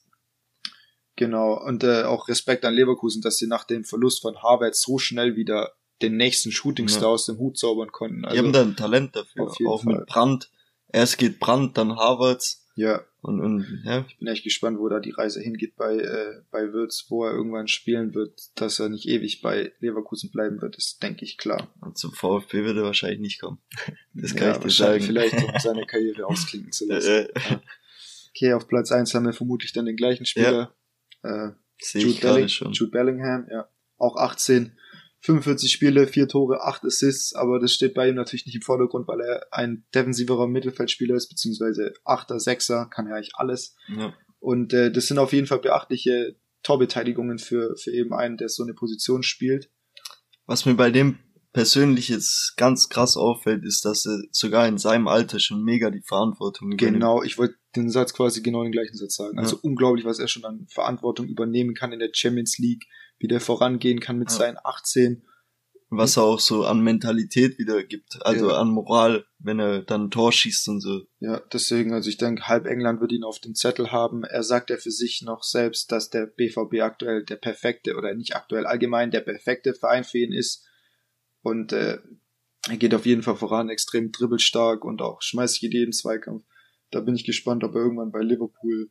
Genau, 1.16 1.54
und 1.64 1.82
äh, 1.84 2.02
auch 2.02 2.28
Respekt 2.28 2.64
an 2.64 2.74
Leverkusen, 2.74 3.22
dass 3.22 3.38
sie 3.38 3.46
nach 3.46 3.64
dem 3.64 3.84
Verlust 3.84 4.20
von 4.20 4.36
Harvard 4.42 4.74
so 4.74 4.98
schnell 4.98 5.36
wieder 5.36 5.72
den 6.02 6.16
nächsten 6.16 6.52
Shootingstar 6.52 7.04
ja. 7.04 7.08
aus 7.08 7.26
dem 7.26 7.38
Hut 7.38 7.56
zaubern 7.56 7.90
konnten. 7.92 8.24
Also, 8.24 8.34
die 8.34 8.38
haben 8.40 8.52
da 8.52 8.62
ein 8.62 8.76
Talent 8.76 9.16
dafür, 9.16 9.50
auch 9.66 9.82
Fall. 9.82 9.94
mit 9.94 10.06
Brand. 10.06 10.50
Erst 10.88 11.18
geht 11.18 11.40
Brand, 11.40 11.78
dann 11.78 11.96
Harvards. 11.96 12.63
Ja. 12.76 13.04
Und, 13.22 13.40
und 13.40 13.82
ja. 13.84 14.04
Ich 14.08 14.18
bin 14.18 14.28
echt 14.28 14.44
gespannt, 14.44 14.78
wo 14.78 14.88
da 14.88 15.00
die 15.00 15.12
Reise 15.12 15.40
hingeht 15.40 15.76
bei, 15.76 15.96
äh, 15.96 16.42
bei 16.50 16.72
Würz, 16.72 17.06
wo 17.08 17.24
er 17.24 17.32
irgendwann 17.32 17.68
spielen 17.68 18.14
wird, 18.14 18.40
dass 18.56 18.80
er 18.80 18.88
nicht 18.88 19.06
ewig 19.06 19.40
bei 19.40 19.72
Leverkusen 19.80 20.30
bleiben 20.30 20.60
wird, 20.60 20.76
ist, 20.76 21.02
denke 21.02 21.24
ich, 21.24 21.38
klar. 21.38 21.72
Und 21.80 21.96
zum 21.96 22.12
VfB 22.12 22.64
wird 22.64 22.76
er 22.76 22.82
wahrscheinlich 22.82 23.20
nicht 23.20 23.40
kommen. 23.40 23.58
Das 24.16 24.34
kann 24.34 24.48
ja, 24.48 24.56
ich 24.56 24.62
dir 24.62 24.70
sagen. 24.70 25.00
Vielleicht, 25.02 25.34
um 25.34 25.52
seine 25.58 25.86
Karriere 25.86 26.26
ausklinken 26.26 26.72
zu 26.72 26.86
lassen. 26.86 27.26
ja. 27.34 27.60
Okay, 28.30 28.52
auf 28.52 28.66
Platz 28.66 28.90
eins 28.90 29.14
haben 29.14 29.26
wir 29.26 29.32
vermutlich 29.32 29.72
dann 29.72 29.86
den 29.86 29.96
gleichen 29.96 30.26
Spieler. 30.26 30.74
Ja. 31.22 31.48
Äh, 31.48 31.52
Jude, 31.98 32.20
Belling, 32.20 32.48
Jude 32.48 32.90
Bellingham, 32.90 33.46
ja. 33.50 33.68
Auch 33.96 34.16
18 34.16 34.76
45 35.24 35.72
Spiele, 35.72 36.06
4 36.06 36.28
Tore, 36.28 36.62
8 36.62 36.84
Assists, 36.84 37.34
aber 37.34 37.58
das 37.58 37.72
steht 37.72 37.94
bei 37.94 38.08
ihm 38.10 38.14
natürlich 38.14 38.44
nicht 38.44 38.56
im 38.56 38.62
Vordergrund, 38.62 39.08
weil 39.08 39.22
er 39.22 39.46
ein 39.52 39.86
defensiverer 39.94 40.46
Mittelfeldspieler 40.46 41.14
ist, 41.14 41.30
beziehungsweise 41.30 41.94
8er, 42.04 42.36
6er, 42.36 42.90
kann 42.90 43.08
ja 43.08 43.14
eigentlich 43.14 43.34
alles. 43.34 43.74
Ja. 43.88 44.12
Und 44.38 44.74
äh, 44.74 44.92
das 44.92 45.06
sind 45.06 45.16
auf 45.18 45.32
jeden 45.32 45.46
Fall 45.46 45.60
beachtliche 45.60 46.36
Torbeteiligungen 46.62 47.38
für, 47.38 47.74
für 47.76 47.90
eben 47.90 48.12
einen, 48.12 48.36
der 48.36 48.50
so 48.50 48.62
eine 48.62 48.74
Position 48.74 49.22
spielt. 49.22 49.70
Was 50.44 50.66
mir 50.66 50.74
bei 50.74 50.90
dem 50.90 51.18
persönlich 51.54 52.10
jetzt 52.10 52.56
ganz 52.58 52.90
krass 52.90 53.16
auffällt, 53.16 53.64
ist, 53.64 53.86
dass 53.86 54.04
er 54.04 54.20
sogar 54.30 54.68
in 54.68 54.76
seinem 54.76 55.08
Alter 55.08 55.40
schon 55.40 55.64
mega 55.64 55.88
die 55.88 56.02
Verantwortung 56.02 56.72
übernimmt. 56.72 56.96
Genau, 56.96 57.22
ich 57.22 57.38
wollte 57.38 57.54
den 57.76 57.90
Satz 57.90 58.12
quasi 58.14 58.42
genau 58.42 58.62
den 58.62 58.72
gleichen 58.72 58.96
Satz 58.96 59.16
sagen. 59.16 59.38
Also 59.38 59.56
ja. 59.56 59.62
unglaublich, 59.62 60.04
was 60.04 60.18
er 60.18 60.28
schon 60.28 60.44
an 60.44 60.66
Verantwortung 60.68 61.26
übernehmen 61.26 61.74
kann 61.74 61.92
in 61.92 61.98
der 61.98 62.10
Champions 62.12 62.58
League 62.58 62.86
wie 63.18 63.28
der 63.28 63.40
vorangehen 63.40 64.00
kann 64.00 64.18
mit 64.18 64.30
ja. 64.30 64.36
seinen 64.36 64.58
18. 64.62 65.24
Was 65.90 66.16
er 66.16 66.24
auch 66.24 66.40
so 66.40 66.64
an 66.64 66.82
Mentalität 66.82 67.58
wieder 67.58 67.84
gibt, 67.84 68.18
also 68.20 68.50
ja. 68.50 68.56
an 68.56 68.68
Moral, 68.68 69.26
wenn 69.38 69.60
er 69.60 69.82
dann 69.82 70.04
ein 70.04 70.10
Tor 70.10 70.32
schießt 70.32 70.68
und 70.68 70.80
so. 70.80 71.02
Ja, 71.20 71.40
deswegen, 71.52 71.92
also 71.92 72.08
ich 72.08 72.16
denke, 72.16 72.48
halb 72.48 72.66
England 72.66 73.00
wird 73.00 73.12
ihn 73.12 73.22
auf 73.22 73.38
dem 73.38 73.54
Zettel 73.54 73.92
haben. 73.92 74.24
Er 74.24 74.42
sagt 74.42 74.70
ja 74.70 74.76
für 74.76 74.90
sich 74.90 75.22
noch 75.22 75.44
selbst, 75.44 75.92
dass 75.92 76.10
der 76.10 76.26
BVB 76.26 76.80
aktuell 76.80 77.24
der 77.24 77.36
perfekte, 77.36 77.96
oder 77.96 78.12
nicht 78.14 78.34
aktuell, 78.34 78.66
allgemein 78.66 79.10
der 79.10 79.20
perfekte 79.20 79.72
Verein 79.72 80.04
für 80.04 80.18
ihn 80.18 80.32
ist. 80.32 80.66
Und 81.42 81.72
äh, 81.72 81.98
er 82.68 82.76
geht 82.76 82.94
auf 82.94 83.06
jeden 83.06 83.22
Fall 83.22 83.36
voran, 83.36 83.68
extrem 83.68 84.10
dribbelstark 84.10 84.84
und 84.84 85.00
auch 85.00 85.22
schmeißt 85.22 85.54
sich 85.54 85.64
in 85.64 85.72
jeden 85.72 85.92
Zweikampf. 85.92 86.44
Da 86.94 87.00
bin 87.00 87.16
ich 87.16 87.24
gespannt, 87.24 87.64
ob 87.64 87.74
er 87.74 87.82
irgendwann 87.82 88.12
bei 88.12 88.20
Liverpool 88.20 88.90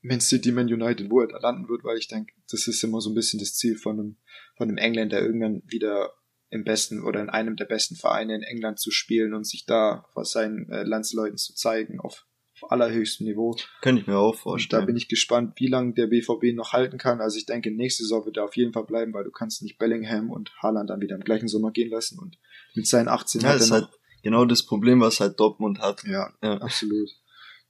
Man 0.00 0.20
City, 0.20 0.52
Man 0.52 0.72
United, 0.72 1.10
wo 1.10 1.20
er 1.20 1.28
da 1.28 1.38
landen 1.38 1.68
wird, 1.68 1.84
weil 1.84 1.98
ich 1.98 2.08
denke, 2.08 2.32
das 2.50 2.66
ist 2.66 2.82
immer 2.82 3.00
so 3.00 3.10
ein 3.10 3.14
bisschen 3.14 3.40
das 3.40 3.54
Ziel 3.54 3.76
von 3.76 3.98
einem, 3.98 4.16
von 4.56 4.68
einem 4.68 4.78
Engländer, 4.78 5.20
irgendwann 5.20 5.62
wieder 5.66 6.12
im 6.48 6.64
besten 6.64 7.02
oder 7.02 7.20
in 7.20 7.28
einem 7.28 7.56
der 7.56 7.64
besten 7.64 7.96
Vereine 7.96 8.34
in 8.36 8.42
England 8.42 8.78
zu 8.78 8.90
spielen 8.90 9.34
und 9.34 9.46
sich 9.46 9.66
da 9.66 10.06
vor 10.12 10.24
seinen 10.24 10.70
äh, 10.70 10.84
Landsleuten 10.84 11.36
zu 11.36 11.54
zeigen 11.54 12.00
auf, 12.00 12.24
auf 12.54 12.70
allerhöchstem 12.70 13.26
Niveau. 13.26 13.56
Könnte 13.82 14.00
ich 14.00 14.06
mir 14.06 14.16
auch 14.16 14.36
vorstellen. 14.36 14.80
Und 14.80 14.82
da 14.82 14.86
bin 14.86 14.96
ich 14.96 15.08
gespannt, 15.08 15.54
wie 15.56 15.66
lange 15.66 15.92
der 15.94 16.06
BVB 16.06 16.54
noch 16.54 16.72
halten 16.72 16.98
kann. 16.98 17.20
Also 17.20 17.36
ich 17.36 17.46
denke, 17.46 17.70
nächste 17.70 18.04
Saison 18.04 18.24
wird 18.24 18.36
er 18.36 18.44
auf 18.44 18.56
jeden 18.56 18.72
Fall 18.72 18.84
bleiben, 18.84 19.12
weil 19.12 19.24
du 19.24 19.32
kannst 19.32 19.62
nicht 19.62 19.76
Bellingham 19.78 20.30
und 20.30 20.52
Haaland 20.62 20.88
dann 20.88 21.00
wieder 21.00 21.16
im 21.16 21.24
gleichen 21.24 21.48
Sommer 21.48 21.72
gehen 21.72 21.90
lassen 21.90 22.18
und 22.18 22.38
mit 22.74 22.86
seinen 22.86 23.08
18 23.08 23.40
ja, 23.40 23.48
hat 23.48 23.60
er 23.60 23.66
noch, 23.66 23.72
halt 23.72 23.88
genau 24.22 24.44
das 24.44 24.64
Problem, 24.64 25.00
was 25.00 25.20
halt 25.20 25.38
Dortmund 25.40 25.80
hat. 25.80 26.04
Ja, 26.04 26.32
ja. 26.42 26.58
absolut 26.58 27.10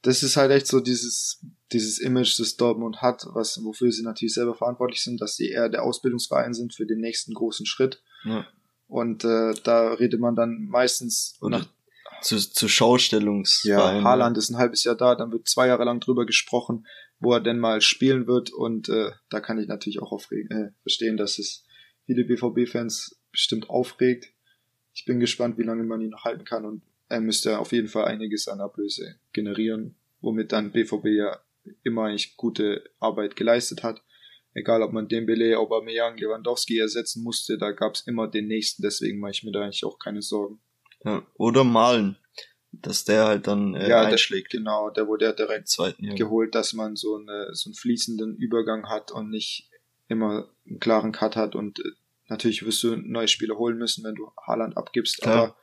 das 0.02 0.22
ist 0.22 0.37
halt 0.37 0.50
echt 0.52 0.66
so 0.66 0.80
dieses, 0.80 1.44
dieses 1.72 1.98
Image, 1.98 2.38
das 2.38 2.56
Dortmund 2.56 3.02
hat, 3.02 3.26
was, 3.32 3.62
wofür 3.64 3.90
sie 3.90 4.02
natürlich 4.02 4.35
selber 4.35 4.54
verantwortlich 4.54 5.02
sind, 5.02 5.20
dass 5.20 5.37
sie 5.37 5.50
eher 5.50 5.68
der 5.68 5.82
Ausbildungsverein 5.82 6.54
sind 6.54 6.74
für 6.74 6.87
den 6.87 7.00
nächsten 7.00 7.35
großen 7.35 7.66
Schritt. 7.66 8.02
Ja. 8.24 8.46
Und 8.88 9.24
äh, 9.24 9.52
da 9.64 9.94
redet 9.94 10.20
man 10.20 10.37
dann 10.37 10.66
meistens 10.66 11.37
Oder 11.40 11.59
nach 11.59 11.66
zu, 12.22 12.38
zu 12.38 12.68
Schaustellungsverein. 12.68 13.98
Ja, 13.98 14.04
Haaland 14.04 14.38
ist 14.38 14.50
ein 14.50 14.56
halbes 14.56 14.85
Jahr 14.85 14.96
da, 14.96 15.14
dann 15.14 15.32
wird 15.32 15.48
zwei 15.48 15.68
Jahre 15.68 15.85
lang 15.85 16.00
drüber 16.00 16.26
gesprochen, 16.26 16.87
wo 17.18 17.32
er 17.32 17.40
denn 17.40 17.59
mal 17.59 17.80
spielen 17.80 18.26
wird. 18.26 18.52
Und 18.52 18.88
äh, 18.88 19.11
da 19.30 19.40
kann 19.40 19.59
ich 19.59 19.68
natürlich 19.68 20.00
auch 20.00 20.12
aufregen, 20.12 20.50
äh, 20.50 20.70
verstehen, 20.82 21.16
dass 21.16 21.38
es 21.38 21.64
viele 22.04 22.24
BVB-Fans 22.24 23.20
bestimmt 23.30 23.70
aufregt. 23.70 24.32
Ich 24.94 25.04
bin 25.04 25.20
gespannt, 25.20 25.59
wie 25.59 25.64
lange 25.64 25.85
man 25.85 26.00
ihn 26.00 26.11
noch 26.11 26.24
halten 26.24 26.44
kann 26.44 26.64
und 26.64 26.82
er 27.09 27.21
müsste 27.21 27.59
auf 27.59 27.73
jeden 27.73 27.88
Fall 27.88 28.07
einiges 28.07 28.49
an 28.49 28.61
Ablöse 28.61 29.16
generieren, 29.33 29.97
womit 30.21 30.53
dann 30.53 30.73
BVB 30.73 31.07
ja 31.07 31.40
immer 31.83 32.05
eigentlich 32.05 32.37
gute 32.37 32.85
Arbeit 32.99 33.37
geleistet 33.37 33.83
hat. 33.83 34.03
Egal, 34.55 34.83
ob 34.83 34.92
man 34.92 35.09
Dembele, 35.09 35.59
Aubameyang, 35.59 36.16
Lewandowski 36.16 36.79
ersetzen 36.79 37.23
musste, 37.23 37.59
da 37.59 37.73
gab 37.73 37.95
es 37.95 38.07
immer 38.07 38.27
den 38.27 38.47
nächsten, 38.47 38.83
deswegen 38.83 39.21
mache 39.21 39.33
ich 39.33 39.42
mir 39.45 39.53
da 39.53 39.62
eigentlich 39.62 39.85
auch 39.85 39.99
keine 39.99 40.23
Sorgen. 40.23 40.61
Ja, 41.05 41.27
oder 41.35 41.62
Malen, 41.62 42.16
dass 42.73 43.05
der 43.05 43.27
halt 43.27 43.47
dann 43.47 43.75
äh, 43.75 43.88
ja, 43.88 44.03
einschlägt. 44.03 44.53
Der, 44.53 44.61
genau, 44.61 44.90
der 44.90 45.07
wurde 45.07 45.27
ja 45.27 45.33
direkt 45.33 45.69
Zweiten, 45.69 46.05
ja. 46.05 46.14
geholt, 46.14 46.55
dass 46.55 46.73
man 46.73 46.97
so, 46.97 47.16
eine, 47.16 47.51
so 47.53 47.69
einen 47.69 47.75
fließenden 47.75 48.37
Übergang 48.37 48.88
hat 48.88 49.12
und 49.12 49.29
nicht 49.29 49.69
immer 50.09 50.49
einen 50.66 50.81
klaren 50.81 51.12
Cut 51.12 51.37
hat 51.37 51.55
und 51.55 51.79
äh, 51.81 51.83
natürlich 52.29 52.64
wirst 52.64 52.83
du 52.83 52.97
neue 52.97 53.29
Spieler 53.29 53.57
holen 53.59 53.77
müssen, 53.77 54.05
wenn 54.05 54.14
du 54.14 54.31
Haaland 54.47 54.77
abgibst, 54.77 55.21
Klar. 55.21 55.37
aber 55.37 55.57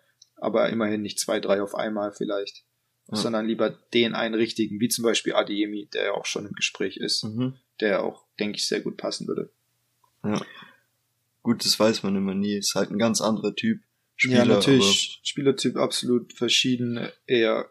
aber 0.44 0.70
immerhin 0.70 1.02
nicht 1.02 1.20
zwei, 1.20 1.40
drei 1.40 1.62
auf 1.62 1.76
einmal 1.76 2.12
vielleicht, 2.12 2.64
ja. 3.10 3.18
sondern 3.18 3.48
lieber 3.48 3.70
den 3.94 4.14
einen 4.14 4.36
richtigen, 4.36 4.80
wie 4.80 4.90
zum 4.90 5.04
Beispiel 5.04 5.34
Adeyemi, 5.34 5.88
der 5.94 6.06
ja 6.06 6.12
auch 6.12 6.26
schon 6.26 6.46
im 6.46 6.54
Gespräch 6.54 6.98
ist, 6.98 7.24
mhm. 7.24 7.56
der 7.80 8.04
auch, 8.04 8.26
denke 8.40 8.58
ich, 8.58 8.68
sehr 8.68 8.82
gut 8.82 8.98
passen 8.98 9.28
würde. 9.28 9.52
Ja. 10.24 10.42
Gut, 11.42 11.66
das 11.66 11.80
weiß 11.80 12.04
man 12.04 12.16
immer 12.16 12.36
nie. 12.36 12.56
Ist 12.56 12.76
halt 12.76 12.92
ein 12.92 12.98
ganz 12.98 13.20
anderer 13.22 13.56
Typ. 13.56 13.82
Spieler, 14.16 14.38
ja, 14.38 14.46
natürlich. 14.46 15.20
Spielertyp 15.24 15.76
absolut 15.76 16.34
verschieden. 16.34 17.10
Er 17.26 17.70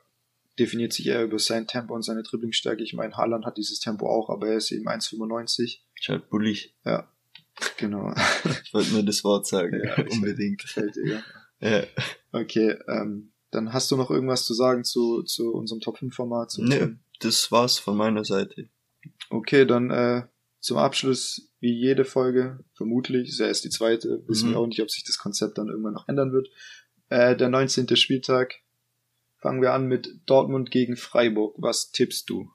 definiert 0.58 0.92
sich 0.92 1.06
eher 1.06 1.24
über 1.24 1.38
sein 1.38 1.66
Tempo 1.66 1.94
und 1.94 2.02
seine 2.02 2.22
Dribblingstärke. 2.22 2.82
Ich 2.82 2.92
meine, 2.92 3.16
Haaland 3.16 3.46
hat 3.46 3.56
dieses 3.56 3.80
Tempo 3.80 4.06
auch, 4.08 4.28
aber 4.28 4.48
er 4.48 4.56
ist 4.56 4.70
eben 4.70 4.88
1,95. 4.88 5.78
Ist 5.98 6.08
halt 6.08 6.28
bullig. 6.28 6.74
Ja, 6.84 7.08
genau. 7.78 8.14
ich 8.64 8.74
wollte 8.74 8.92
nur 8.92 9.02
das 9.02 9.24
Wort 9.24 9.46
sagen. 9.46 9.80
Ja, 9.82 9.96
unbedingt. 10.10 10.60
Gefällt 10.60 10.96
dir, 10.96 11.06
ja. 11.06 11.22
Ja. 11.62 11.84
Okay, 12.32 12.76
ähm, 12.88 13.32
dann 13.50 13.72
hast 13.72 13.90
du 13.90 13.96
noch 13.96 14.10
irgendwas 14.10 14.44
zu 14.44 14.54
sagen 14.54 14.84
zu, 14.84 15.22
zu 15.22 15.52
unserem 15.52 15.80
Top 15.80 15.98
5 15.98 16.14
Format? 16.14 16.54
Nee, 16.58 16.96
das 17.20 17.52
war's 17.52 17.78
von 17.78 17.96
meiner 17.96 18.24
Seite. 18.24 18.68
Okay, 19.30 19.64
dann 19.64 19.90
äh, 19.90 20.22
zum 20.60 20.78
Abschluss, 20.78 21.52
wie 21.60 21.72
jede 21.72 22.04
Folge, 22.04 22.64
vermutlich, 22.74 23.28
ist 23.28 23.38
ja 23.38 23.46
erst 23.46 23.64
die 23.64 23.70
zweite, 23.70 24.24
wissen 24.26 24.48
mhm. 24.48 24.52
wir 24.52 24.58
auch 24.60 24.66
nicht, 24.66 24.82
ob 24.82 24.90
sich 24.90 25.04
das 25.04 25.18
Konzept 25.18 25.58
dann 25.58 25.68
irgendwann 25.68 25.94
noch 25.94 26.08
ändern 26.08 26.32
wird. 26.32 26.48
Äh, 27.08 27.36
der 27.36 27.48
19. 27.48 27.94
Spieltag, 27.96 28.54
fangen 29.38 29.60
wir 29.60 29.72
an 29.72 29.86
mit 29.86 30.08
Dortmund 30.26 30.70
gegen 30.70 30.96
Freiburg. 30.96 31.54
Was 31.58 31.90
tippst 31.90 32.30
du? 32.30 32.50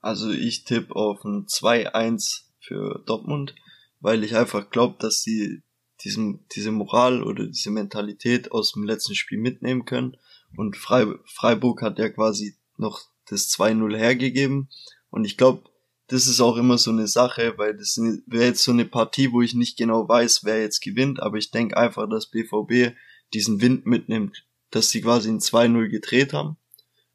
Also 0.00 0.30
ich 0.30 0.64
tippe 0.64 0.94
auf 0.94 1.24
ein 1.24 1.46
2-1 1.46 2.42
für 2.60 3.02
Dortmund, 3.06 3.54
weil 4.00 4.24
ich 4.24 4.36
einfach 4.36 4.70
glaube, 4.70 4.96
dass 4.98 5.22
sie 5.22 5.62
diesen, 6.04 6.44
diese 6.54 6.72
Moral 6.72 7.22
oder 7.22 7.46
diese 7.46 7.70
Mentalität 7.70 8.52
aus 8.52 8.72
dem 8.72 8.84
letzten 8.84 9.14
Spiel 9.14 9.38
mitnehmen 9.38 9.84
können. 9.84 10.16
Und 10.56 10.76
Freiburg 10.76 11.82
hat 11.82 11.98
ja 11.98 12.08
quasi 12.08 12.56
noch 12.76 13.00
das 13.28 13.50
2-0 13.50 13.96
hergegeben. 13.96 14.68
Und 15.10 15.24
ich 15.24 15.36
glaube, 15.36 15.62
das 16.08 16.26
ist 16.26 16.40
auch 16.40 16.56
immer 16.56 16.76
so 16.76 16.90
eine 16.90 17.06
Sache, 17.06 17.54
weil 17.56 17.76
das 17.76 17.96
wäre 18.26 18.44
jetzt 18.44 18.62
so 18.62 18.72
eine 18.72 18.84
Partie, 18.84 19.32
wo 19.32 19.40
ich 19.40 19.54
nicht 19.54 19.78
genau 19.78 20.08
weiß, 20.08 20.44
wer 20.44 20.60
jetzt 20.60 20.80
gewinnt, 20.80 21.20
aber 21.22 21.38
ich 21.38 21.50
denke 21.50 21.76
einfach, 21.76 22.08
dass 22.08 22.30
BVB 22.30 22.94
diesen 23.32 23.62
Wind 23.62 23.86
mitnimmt, 23.86 24.44
dass 24.70 24.90
sie 24.90 25.00
quasi 25.00 25.30
ein 25.30 25.38
2-0 25.38 25.88
gedreht 25.88 26.34
haben 26.34 26.58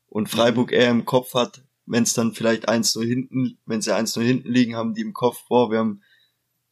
und 0.08 0.30
Freiburg 0.30 0.72
eher 0.72 0.90
im 0.90 1.06
Kopf 1.06 1.36
hat, 1.36 1.64
wenn 1.86 2.04
es 2.04 2.14
dann 2.14 2.34
vielleicht 2.34 2.68
1-0 2.68 3.06
hinten, 3.06 3.60
wenn 3.66 3.82
sie 3.82 3.94
1-0 3.94 4.22
hinten 4.22 4.52
liegen, 4.52 4.76
haben 4.76 4.96
die 4.96 5.02
im 5.02 5.14
Kopf, 5.14 5.46
boah, 5.48 5.70
wir 5.70 5.78
haben 5.78 6.02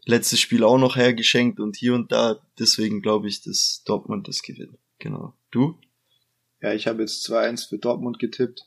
letztes 0.06 0.40
Spiel 0.40 0.64
auch 0.64 0.78
noch 0.78 0.96
hergeschenkt 0.96 1.60
und 1.60 1.76
hier 1.76 1.94
und 1.94 2.12
da, 2.12 2.40
deswegen 2.60 3.02
glaube 3.02 3.28
ich, 3.28 3.42
dass 3.42 3.84
Dortmund 3.86 4.28
das 4.28 4.42
gewinnt. 4.42 4.78
Genau. 5.00 5.34
Du? 5.52 5.78
Ja, 6.62 6.74
ich 6.74 6.88
habe 6.88 7.02
jetzt 7.02 7.28
2-1 7.30 7.70
für 7.70 7.78
Dortmund 7.78 8.20
getippt. 8.20 8.62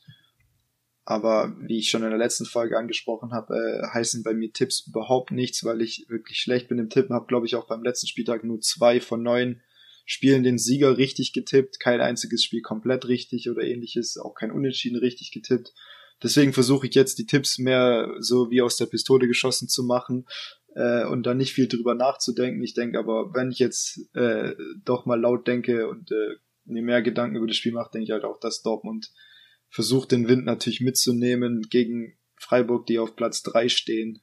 Aber 1.05 1.55
wie 1.61 1.79
ich 1.79 1.89
schon 1.89 2.03
in 2.03 2.09
der 2.09 2.19
letzten 2.19 2.45
Folge 2.45 2.77
angesprochen 2.77 3.31
habe, 3.31 3.55
äh, 3.55 3.87
heißen 3.95 4.21
bei 4.21 4.35
mir 4.35 4.53
Tipps 4.53 4.85
überhaupt 4.85 5.31
nichts, 5.31 5.63
weil 5.63 5.81
ich 5.81 6.05
wirklich 6.07 6.39
schlecht 6.39 6.69
bin 6.69 6.77
im 6.77 6.89
Tippen. 6.89 7.15
Habe, 7.15 7.25
glaube 7.25 7.47
ich, 7.47 7.55
auch 7.55 7.65
beim 7.65 7.81
letzten 7.81 8.05
Spieltag 8.05 8.43
nur 8.43 8.61
zwei 8.61 9.01
von 9.01 9.23
neun 9.23 9.61
Spielen 10.05 10.43
den 10.43 10.59
Sieger 10.59 10.97
richtig 10.97 11.33
getippt. 11.33 11.79
Kein 11.79 11.99
einziges 11.99 12.43
Spiel 12.43 12.61
komplett 12.61 13.07
richtig 13.07 13.49
oder 13.49 13.63
ähnliches. 13.63 14.17
Auch 14.17 14.35
kein 14.35 14.51
Unentschieden 14.51 14.99
richtig 14.99 15.31
getippt. 15.31 15.73
Deswegen 16.21 16.53
versuche 16.53 16.87
ich 16.87 16.95
jetzt 16.95 17.17
die 17.17 17.25
Tipps 17.25 17.57
mehr 17.57 18.13
so 18.19 18.51
wie 18.51 18.61
aus 18.61 18.77
der 18.77 18.85
Pistole 18.85 19.27
geschossen 19.27 19.67
zu 19.67 19.83
machen 19.83 20.27
äh, 20.75 21.05
und 21.05 21.25
dann 21.25 21.37
nicht 21.37 21.53
viel 21.53 21.67
drüber 21.67 21.95
nachzudenken. 21.95 22.63
Ich 22.63 22.73
denke 22.73 22.99
aber, 22.99 23.33
wenn 23.33 23.51
ich 23.51 23.59
jetzt 23.59 23.99
äh, 24.13 24.53
doch 24.85 25.05
mal 25.05 25.19
laut 25.19 25.47
denke 25.47 25.87
und 25.87 26.11
äh, 26.11 26.35
mir 26.65 26.83
mehr 26.83 27.01
Gedanken 27.01 27.35
über 27.35 27.47
das 27.47 27.57
Spiel 27.57 27.73
mache, 27.73 27.91
denke 27.91 28.05
ich 28.05 28.11
halt 28.11 28.23
auch, 28.23 28.39
dass 28.39 28.61
Dortmund 28.61 29.11
versucht 29.69 30.11
den 30.11 30.27
Wind 30.27 30.45
natürlich 30.45 30.81
mitzunehmen 30.81 31.61
gegen 31.69 32.17
Freiburg, 32.37 32.85
die 32.87 32.99
auf 32.99 33.15
Platz 33.15 33.43
drei 33.43 33.69
stehen, 33.69 34.21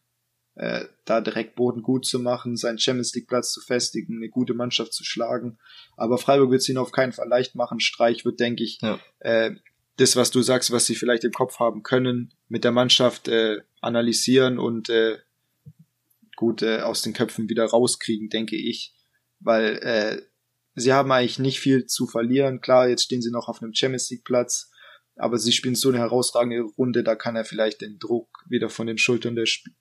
äh, 0.55 0.87
da 1.05 1.21
direkt 1.21 1.55
Boden 1.55 1.83
gut 1.83 2.07
zu 2.07 2.19
machen, 2.19 2.57
seinen 2.57 2.79
Champions 2.79 3.15
League 3.15 3.29
Platz 3.29 3.53
zu 3.53 3.61
festigen, 3.61 4.17
eine 4.17 4.31
gute 4.31 4.55
Mannschaft 4.55 4.93
zu 4.93 5.05
schlagen. 5.05 5.59
Aber 5.97 6.19
Freiburg 6.19 6.51
wird 6.51 6.63
es 6.63 6.69
ihnen 6.69 6.79
auf 6.79 6.93
keinen 6.93 7.13
Fall 7.13 7.29
leicht 7.29 7.55
machen. 7.55 7.79
Streich 7.79 8.25
wird, 8.25 8.41
denke 8.41 8.65
ich, 8.65 8.81
ja. 8.81 8.99
äh, 9.19 9.55
das, 9.99 10.17
was 10.17 10.31
du 10.31 10.43
sagst, 10.43 10.73
was 10.73 10.87
sie 10.87 10.95
vielleicht 10.95 11.25
im 11.25 11.33
Kopf 11.33 11.59
haben 11.59 11.83
können, 11.83 12.35
mit 12.49 12.65
der 12.65 12.73
Mannschaft 12.73 13.29
äh, 13.29 13.61
analysieren 13.81 14.59
und 14.59 14.89
äh, 14.89 15.19
gut 16.37 16.63
äh, 16.63 16.81
aus 16.81 17.03
den 17.03 17.13
Köpfen 17.13 17.49
wieder 17.49 17.65
rauskriegen, 17.65 18.29
denke 18.29 18.57
ich. 18.57 18.95
Weil 19.41 19.79
äh, 19.79 20.23
sie 20.75 20.93
haben 20.93 21.11
eigentlich 21.11 21.39
nicht 21.39 21.61
viel 21.61 21.87
zu 21.87 22.07
verlieren. 22.07 22.61
Klar, 22.61 22.89
jetzt 22.89 23.03
stehen 23.03 23.23
sie 23.23 23.31
noch 23.31 23.49
auf 23.49 23.63
einem 23.63 23.75
Champions 23.75 24.11
League 24.11 24.25
Platz 24.25 24.71
aber 25.17 25.39
sie 25.39 25.53
spielen 25.53 25.75
so 25.75 25.89
eine 25.89 25.99
herausragende 25.99 26.63
Runde, 26.63 27.03
da 27.03 27.17
kann 27.17 27.37
er 27.37 27.45
vielleicht 27.45 27.81
den 27.81 27.99
Druck 27.99 28.29
wieder 28.49 28.69
von 28.69 28.87
den 28.87 28.99
Schultern 28.99 29.35
der, 29.35 29.45
Sp 29.49 29.73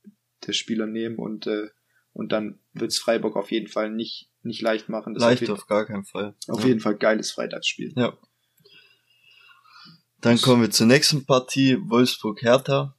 der 0.47 0.53
Spieler 0.53 0.87
nehmen 0.87 1.17
und, 1.17 1.47
äh, 1.47 1.69
und 2.13 2.31
dann 2.31 2.59
wird's 2.73 2.97
Freiburg 2.97 3.35
auf 3.35 3.51
jeden 3.51 3.67
Fall 3.67 3.91
nicht, 3.91 4.31
nicht 4.43 4.61
leicht 4.61 4.89
machen. 4.89 5.13
Das 5.13 5.21
leicht 5.21 5.49
auf, 5.49 5.59
auf 5.59 5.67
gar 5.67 5.85
keinen 5.85 6.05
Fall. 6.05 6.35
Auf 6.47 6.61
ja. 6.61 6.67
jeden 6.67 6.79
Fall 6.79 6.95
geiles 6.95 7.31
Freitagsspiel. 7.31 7.93
Ja. 7.97 8.17
Dann 10.21 10.39
kommen 10.39 10.61
wir 10.61 10.71
zur 10.71 10.87
nächsten 10.87 11.25
Partie, 11.25 11.77
Wolfsburg-Hertha 11.81 12.95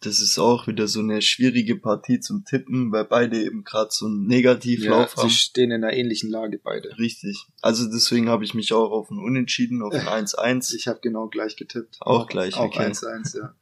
das 0.00 0.20
ist 0.20 0.38
auch 0.38 0.66
wieder 0.66 0.86
so 0.86 1.00
eine 1.00 1.22
schwierige 1.22 1.76
Partie 1.76 2.20
zum 2.20 2.44
Tippen, 2.44 2.92
weil 2.92 3.04
beide 3.04 3.42
eben 3.42 3.64
gerade 3.64 3.90
so 3.90 4.06
einen 4.06 4.26
Negativlauf 4.26 5.14
ja, 5.16 5.22
haben. 5.22 5.28
Sie 5.28 5.34
stehen 5.34 5.70
in 5.72 5.82
einer 5.82 5.92
ähnlichen 5.92 6.30
Lage 6.30 6.60
beide. 6.62 6.96
Richtig. 6.98 7.46
Also 7.62 7.90
deswegen 7.90 8.28
habe 8.28 8.44
ich 8.44 8.54
mich 8.54 8.72
auch 8.72 8.90
auf 8.92 9.10
ein 9.10 9.18
Unentschieden, 9.18 9.82
auf 9.82 9.92
ein 9.92 10.06
1-1. 10.26 10.74
Ich 10.76 10.86
habe 10.86 11.00
genau 11.02 11.28
gleich 11.28 11.56
getippt. 11.56 11.96
Auch, 12.00 12.22
auch 12.22 12.26
gleich, 12.28 12.56
Auch 12.56 12.72
1-1, 12.76 13.36
ja. 13.36 13.54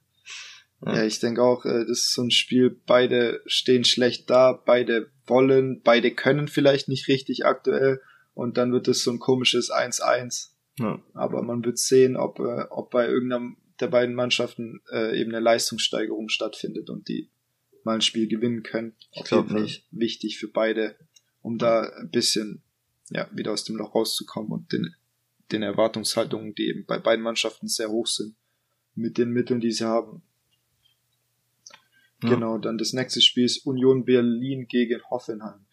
ja. 0.84 0.94
Ja, 0.94 1.04
ich 1.04 1.20
denke 1.20 1.42
auch, 1.42 1.64
äh, 1.64 1.86
das 1.86 1.98
ist 1.98 2.14
so 2.14 2.22
ein 2.22 2.30
Spiel, 2.30 2.70
beide 2.86 3.40
stehen 3.46 3.84
schlecht 3.84 4.28
da, 4.28 4.52
beide 4.52 5.10
wollen, 5.26 5.80
beide 5.82 6.14
können 6.14 6.48
vielleicht 6.48 6.88
nicht 6.88 7.08
richtig 7.08 7.46
aktuell 7.46 8.02
und 8.34 8.58
dann 8.58 8.72
wird 8.72 8.86
es 8.86 9.02
so 9.02 9.10
ein 9.10 9.18
komisches 9.18 9.72
1-1. 9.72 10.50
Ja. 10.78 11.00
Aber 11.14 11.42
man 11.42 11.64
wird 11.64 11.78
sehen, 11.78 12.16
ob, 12.16 12.38
äh, 12.40 12.66
ob 12.68 12.90
bei 12.90 13.08
irgendeinem 13.08 13.56
der 13.80 13.88
beiden 13.88 14.14
Mannschaften 14.14 14.80
äh, 14.90 15.20
eben 15.20 15.30
eine 15.30 15.40
Leistungssteigerung 15.42 16.28
stattfindet 16.28 16.90
und 16.90 17.08
die 17.08 17.30
mal 17.84 17.94
ein 17.94 18.00
Spiel 18.00 18.26
gewinnen 18.26 18.62
können. 18.62 18.94
Ich 19.12 19.24
glaube 19.24 19.54
nicht. 19.54 19.86
Wichtig 19.90 20.38
für 20.38 20.48
beide, 20.48 20.96
um 21.42 21.58
da 21.58 21.82
ein 21.82 22.10
bisschen 22.10 22.62
ja, 23.10 23.28
wieder 23.32 23.52
aus 23.52 23.64
dem 23.64 23.76
Loch 23.76 23.94
rauszukommen 23.94 24.50
und 24.50 24.72
den, 24.72 24.94
den 25.52 25.62
Erwartungshaltungen, 25.62 26.54
die 26.54 26.68
eben 26.68 26.84
bei 26.86 26.98
beiden 26.98 27.22
Mannschaften 27.22 27.68
sehr 27.68 27.90
hoch 27.90 28.06
sind, 28.06 28.34
mit 28.94 29.18
den 29.18 29.30
Mitteln, 29.30 29.60
die 29.60 29.72
sie 29.72 29.84
haben. 29.84 30.22
Ja. 32.22 32.30
Genau, 32.30 32.58
dann 32.58 32.78
das 32.78 32.92
nächste 32.92 33.20
Spiel 33.20 33.44
ist 33.44 33.66
Union 33.66 34.04
Berlin 34.04 34.66
gegen 34.66 35.02
Hoffenheim. 35.10 35.66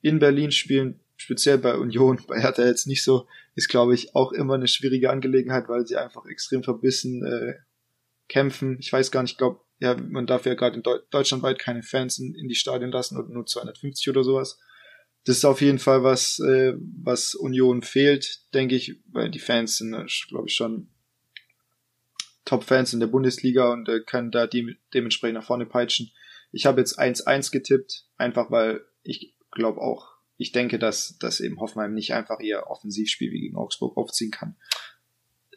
In 0.00 0.20
Berlin 0.20 0.52
spielen 0.52 1.00
speziell 1.16 1.58
bei 1.58 1.76
Union, 1.76 2.20
bei 2.28 2.40
Hertha 2.40 2.64
jetzt 2.64 2.86
nicht 2.86 3.02
so, 3.02 3.26
ist 3.58 3.68
glaube 3.68 3.92
ich 3.94 4.14
auch 4.14 4.30
immer 4.30 4.54
eine 4.54 4.68
schwierige 4.68 5.10
Angelegenheit, 5.10 5.68
weil 5.68 5.84
sie 5.84 5.96
einfach 5.96 6.24
extrem 6.26 6.62
verbissen 6.62 7.24
äh, 7.26 7.54
kämpfen. 8.28 8.78
Ich 8.78 8.92
weiß 8.92 9.10
gar 9.10 9.22
nicht, 9.22 9.32
ich 9.32 9.38
glaube, 9.38 9.60
ja, 9.80 9.96
man 9.96 10.26
darf 10.26 10.46
ja 10.46 10.54
gerade 10.54 10.76
in 10.76 10.82
Deu 10.84 10.98
Deutschland 11.10 11.42
weit 11.42 11.58
keine 11.58 11.82
Fans 11.82 12.18
in, 12.18 12.34
in 12.34 12.48
die 12.48 12.54
Stadien 12.54 12.92
lassen 12.92 13.18
oder 13.18 13.28
nur 13.28 13.46
250 13.46 14.08
oder 14.10 14.22
sowas. 14.22 14.60
Das 15.24 15.38
ist 15.38 15.44
auf 15.44 15.60
jeden 15.60 15.80
Fall 15.80 16.04
was, 16.04 16.38
äh, 16.38 16.74
was 17.02 17.34
Union 17.34 17.82
fehlt, 17.82 18.40
denke 18.54 18.76
ich, 18.76 19.00
weil 19.10 19.28
die 19.28 19.40
Fans 19.40 19.78
sind, 19.78 19.92
äh, 19.92 20.06
glaube 20.28 20.46
ich, 20.46 20.54
schon 20.54 20.88
Top-Fans 22.44 22.92
in 22.92 23.00
der 23.00 23.08
Bundesliga 23.08 23.72
und 23.72 23.88
äh, 23.88 24.00
können 24.00 24.30
da 24.30 24.46
die, 24.46 24.76
dementsprechend 24.94 25.34
nach 25.34 25.44
vorne 25.46 25.66
peitschen. 25.66 26.12
Ich 26.52 26.64
habe 26.64 26.80
jetzt 26.80 26.98
1-1 26.98 27.50
getippt, 27.50 28.06
einfach 28.16 28.52
weil 28.52 28.84
ich 29.02 29.34
glaube 29.50 29.80
auch, 29.80 30.17
ich 30.38 30.52
denke, 30.52 30.78
dass, 30.78 31.18
dass 31.18 31.40
eben 31.40 31.60
Hoffenheim 31.60 31.92
nicht 31.92 32.14
einfach 32.14 32.40
ihr 32.40 32.68
Offensivspiel 32.68 33.32
wie 33.32 33.40
gegen 33.40 33.56
Augsburg 33.56 33.96
aufziehen 33.96 34.30
kann. 34.30 34.56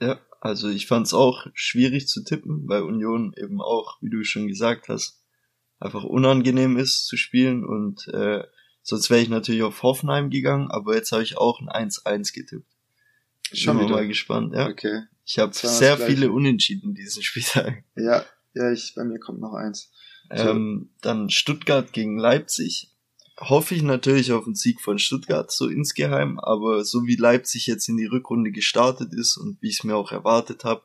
Ja, 0.02 0.20
also 0.42 0.70
ich 0.70 0.88
fand 0.88 1.06
es 1.06 1.14
auch 1.14 1.46
schwierig 1.54 2.08
zu 2.08 2.24
tippen, 2.24 2.68
weil 2.68 2.82
Union 2.82 3.34
eben 3.38 3.62
auch, 3.62 4.02
wie 4.02 4.10
du 4.10 4.24
schon 4.24 4.48
gesagt 4.48 4.90
hast, 4.90 5.24
einfach 5.80 6.04
unangenehm 6.04 6.78
ist 6.78 7.06
zu 7.06 7.16
spielen 7.16 7.64
und 7.64 8.08
äh, 8.08 8.44
sonst 8.82 9.12
wäre 9.12 9.22
ich 9.22 9.30
natürlich 9.30 9.62
auf 9.62 9.84
Hoffenheim 9.84 10.32
gegangen, 10.32 10.72
aber 10.72 10.96
jetzt 10.96 11.12
habe 11.12 11.24
ich 11.24 11.38
auch 11.38 11.62
ein 11.62 11.90
1-1 11.90 12.34
getippt. 12.34 12.66
Schon 13.54 13.78
Bin 13.78 13.90
mal 13.90 14.08
gespannt, 14.08 14.54
ja. 14.56 14.68
Okay. 14.68 15.04
Ich 15.26 15.38
habe 15.38 15.54
sehr 15.54 15.98
viele 15.98 16.32
Unentschieden 16.32 16.96
diesen 16.96 17.22
Spieltag. 17.24 17.84
Ja, 17.96 18.26
ja, 18.56 18.72
ich, 18.72 18.94
bei 18.96 19.04
mir 19.04 19.20
kommt 19.20 19.40
noch 19.40 19.54
eins. 19.54 19.92
Ähm, 20.32 20.90
dann 21.02 21.30
Stuttgart 21.30 21.94
gegen 21.94 22.18
Leipzig 22.18 22.92
hoffe 23.42 23.76
ich 23.76 23.82
natürlich 23.82 24.32
auf 24.32 24.46
einen 24.46 24.56
Sieg 24.56 24.82
von 24.82 25.00
Stuttgart, 25.00 25.52
so 25.52 25.68
insgeheim, 25.68 26.40
aber 26.40 26.86
so 26.86 27.06
wie 27.06 27.16
Leipzig 27.16 27.68
jetzt 27.68 27.90
in 27.90 27.98
die 27.98 28.06
Rückrunde 28.06 28.52
gestartet 28.52 29.14
ist 29.14 29.38
und 29.38 29.62
wie 29.62 29.70
ich 29.70 29.80
es 29.80 29.84
mir 29.84 29.96
auch 29.96 30.12
erwartet 30.12 30.64
habe, 30.64 30.84